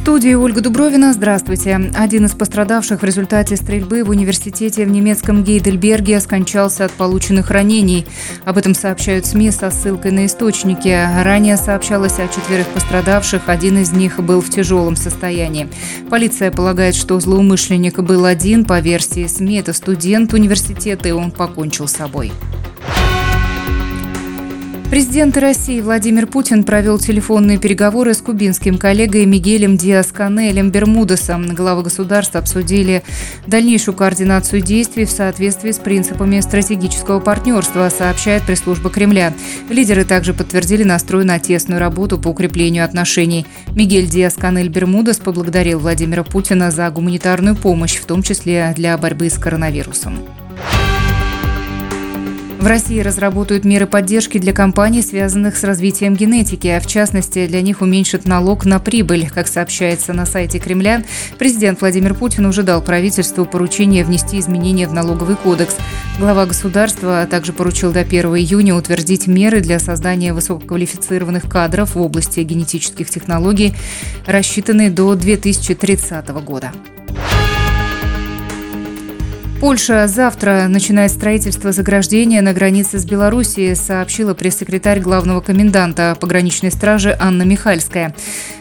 студии 0.06 0.36
Ольга 0.36 0.62
Дубровина. 0.62 1.14
Здравствуйте. 1.14 1.90
Один 1.96 2.26
из 2.26 2.34
пострадавших 2.34 3.02
в 3.02 3.04
результате 3.04 3.56
стрельбы 3.56 4.04
в 4.04 4.12
университете 4.12 4.86
в 4.86 4.92
немецком 4.92 5.44
Гейдельберге 5.44 6.20
скончался 6.20 6.86
от 6.86 6.92
полученных 6.92 7.50
ранений. 7.50 8.06
Об 8.46 8.60
этом 8.60 8.76
сообщают 8.76 9.26
СМИ 9.26 9.50
со 9.50 9.72
ссылкой 9.72 10.12
на 10.12 10.28
источники. 10.28 10.96
Ранее 11.24 11.58
сообщалось 11.58 12.20
о 12.20 12.28
четверых 12.28 12.68
пострадавших. 12.68 13.50
Один 13.50 13.80
из 13.80 13.94
них 13.94 14.20
был 14.20 14.42
в 14.42 14.50
тяжелом 14.52 14.96
состоянии. 14.96 15.70
Полиция 16.08 16.52
полагает, 16.52 16.94
что 16.94 17.20
злоумышленник 17.20 17.98
был 17.98 18.26
один. 18.26 18.64
По 18.64 18.80
версии 18.82 19.26
СМИ, 19.26 19.56
это 19.56 19.74
студент 19.74 20.36
университета, 20.36 21.10
и 21.10 21.14
он 21.14 21.32
покончил 21.32 21.88
с 21.88 21.94
собой. 21.94 22.32
Президент 24.90 25.36
России 25.36 25.82
Владимир 25.82 26.28
Путин 26.28 26.64
провел 26.64 27.00
телефонные 27.00 27.58
переговоры 27.58 28.14
с 28.14 28.22
кубинским 28.22 28.78
коллегой 28.78 29.26
Мигелем 29.26 29.78
Диас-Канелем 29.78 30.70
Бермудесом. 30.70 31.54
Главы 31.56 31.82
государства 31.82 32.40
обсудили 32.40 33.04
дальнейшую 33.48 33.96
координацию 33.96 34.62
действий 34.62 35.06
в 35.06 35.10
соответствии 35.10 35.72
с 35.72 35.80
принципами 35.80 36.40
стратегического 36.40 37.20
партнерства, 37.20 37.90
сообщает 37.90 38.44
пресс-служба 38.44 38.92
Кремля. 38.92 39.34
Лидеры 39.70 40.06
также 40.06 40.36
подтвердили 40.36 40.84
настрой 40.84 41.26
на 41.26 41.40
тесную 41.40 41.80
работу 41.80 42.20
по 42.20 42.28
укреплению 42.28 42.86
отношений. 42.86 43.48
Мигель 43.72 44.08
Диас-Канель 44.08 44.70
Бермудес 44.70 45.18
поблагодарил 45.18 45.80
Владимира 45.80 46.24
Путина 46.24 46.70
за 46.70 46.90
гуманитарную 46.92 47.56
помощь, 47.56 47.96
в 47.96 48.06
том 48.06 48.22
числе 48.22 48.72
для 48.78 48.96
борьбы 49.00 49.32
с 49.32 49.38
коронавирусом. 49.40 50.20
В 52.66 52.68
России 52.68 53.00
разработают 53.00 53.64
меры 53.64 53.86
поддержки 53.86 54.40
для 54.40 54.52
компаний, 54.52 55.04
связанных 55.04 55.56
с 55.56 55.64
развитием 55.64 56.16
генетики, 56.16 56.66
а 56.66 56.80
в 56.80 56.88
частности 56.88 57.46
для 57.46 57.62
них 57.62 57.82
уменьшат 57.82 58.26
налог 58.26 58.66
на 58.66 58.80
прибыль. 58.80 59.30
Как 59.30 59.48
сообщается 59.48 60.14
на 60.14 60.26
сайте 60.26 60.58
Кремля, 60.58 61.04
президент 61.38 61.80
Владимир 61.80 62.16
Путин 62.16 62.48
уже 62.48 62.64
дал 62.64 62.82
правительству 62.82 63.46
поручение 63.46 64.04
внести 64.04 64.40
изменения 64.40 64.88
в 64.88 64.94
налоговый 64.94 65.36
кодекс. 65.36 65.76
Глава 66.18 66.48
государства 66.48 67.28
также 67.30 67.54
поручил 67.54 67.92
до 67.92 68.00
1 68.00 68.26
июня 68.36 68.74
утвердить 68.74 69.28
меры 69.28 69.62
для 69.62 69.78
создания 69.78 70.34
высококвалифицированных 70.34 71.48
кадров 71.48 71.94
в 71.94 72.02
области 72.02 72.40
генетических 72.40 73.12
технологий, 73.12 73.76
рассчитанные 74.26 74.90
до 74.90 75.14
2030 75.14 76.30
года. 76.44 76.72
Польша 79.60 80.08
завтра 80.08 80.68
начинает 80.68 81.12
строительство 81.12 81.72
заграждения 81.72 82.42
на 82.42 82.54
границе 82.54 83.00
с 83.00 83.06
Белоруссией, 83.06 83.76
сообщила 83.76 84.34
пресс-секретарь 84.34 85.00
главного 85.00 85.40
коменданта 85.42 86.18
пограничной 86.20 86.72
стражи 86.72 87.16
Анна 87.20 87.44
Михальская. 87.44 88.14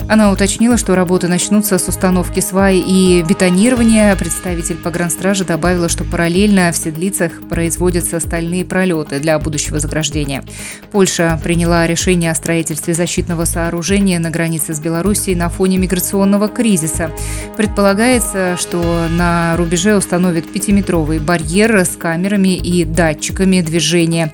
Она 0.08 0.30
уточнила, 0.30 0.76
что 0.76 0.94
работы 0.94 1.28
начнутся 1.28 1.78
с 1.78 1.88
установки 1.88 2.40
сваи 2.40 2.78
и 2.78 3.22
бетонирования. 3.22 4.14
Представитель 4.16 4.76
погранстражи 4.76 5.44
добавила, 5.44 5.88
что 5.88 6.04
параллельно 6.04 6.70
в 6.72 6.76
Седлицах 6.76 7.32
производятся 7.48 8.20
стальные 8.20 8.64
пролеты 8.64 9.20
для 9.20 9.38
будущего 9.38 9.78
заграждения. 9.80 10.44
Польша 10.92 11.40
приняла 11.42 11.86
решение 11.86 12.30
о 12.30 12.34
строительстве 12.34 12.94
защитного 12.94 13.44
сооружения 13.44 14.18
на 14.18 14.30
границе 14.30 14.74
с 14.74 14.80
Белоруссией 14.80 15.36
на 15.36 15.48
фоне 15.48 15.78
миграционного 15.78 16.48
кризиса. 16.48 17.10
Предполагается, 17.56 18.56
что 18.58 19.06
на 19.10 19.56
рубеже 19.56 19.96
установят 19.96 20.50
пятиметровый 20.50 20.84
метровый 20.84 21.18
барьер 21.18 21.76
с 21.80 21.96
камерами 21.96 22.56
и 22.56 22.84
датчиками 22.84 23.60
движения. 23.60 24.32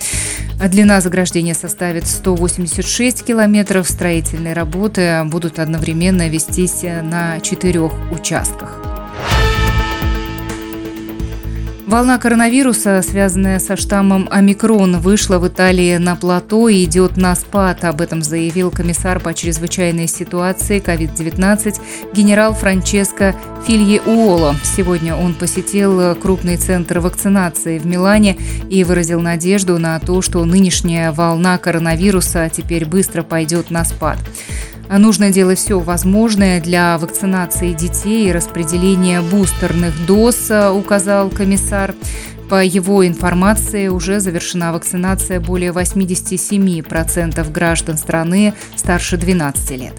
Длина 0.68 1.00
заграждения 1.00 1.54
составит 1.54 2.06
186 2.06 3.24
километров. 3.24 3.88
Строительные 3.88 4.52
работы 4.52 5.22
будут 5.24 5.58
одновременно 5.58 6.28
вестись 6.28 6.82
на 6.82 7.40
четырех 7.40 7.92
участках. 8.12 8.99
Волна 11.90 12.18
коронавируса, 12.18 13.02
связанная 13.02 13.58
со 13.58 13.74
штаммом 13.74 14.28
омикрон, 14.30 15.00
вышла 15.00 15.40
в 15.40 15.48
Италии 15.48 15.96
на 15.96 16.14
плато 16.14 16.68
и 16.68 16.84
идет 16.84 17.16
на 17.16 17.34
спад. 17.34 17.84
Об 17.84 18.00
этом 18.00 18.22
заявил 18.22 18.70
комиссар 18.70 19.18
по 19.18 19.34
чрезвычайной 19.34 20.06
ситуации 20.06 20.80
COVID-19 20.80 21.80
генерал 22.14 22.54
Франческо 22.54 23.34
Филье-Уоло. 23.66 24.54
Сегодня 24.62 25.16
он 25.16 25.34
посетил 25.34 26.14
крупный 26.14 26.58
центр 26.58 27.00
вакцинации 27.00 27.80
в 27.80 27.86
Милане 27.86 28.36
и 28.70 28.84
выразил 28.84 29.20
надежду 29.20 29.76
на 29.80 29.98
то, 29.98 30.22
что 30.22 30.44
нынешняя 30.44 31.10
волна 31.10 31.58
коронавируса 31.58 32.48
теперь 32.50 32.86
быстро 32.86 33.24
пойдет 33.24 33.72
на 33.72 33.84
спад. 33.84 34.18
Нужно 34.98 35.30
делать 35.30 35.58
все 35.58 35.78
возможное 35.78 36.60
для 36.60 36.98
вакцинации 36.98 37.72
детей 37.72 38.28
и 38.28 38.32
распределения 38.32 39.20
бустерных 39.20 39.94
доз, 40.04 40.50
указал 40.74 41.30
комиссар. 41.30 41.94
По 42.48 42.64
его 42.64 43.06
информации, 43.06 43.86
уже 43.86 44.18
завершена 44.18 44.72
вакцинация 44.72 45.38
более 45.38 45.70
87% 45.70 47.52
граждан 47.52 47.96
страны 47.96 48.54
старше 48.74 49.16
12 49.16 49.70
лет. 49.78 49.94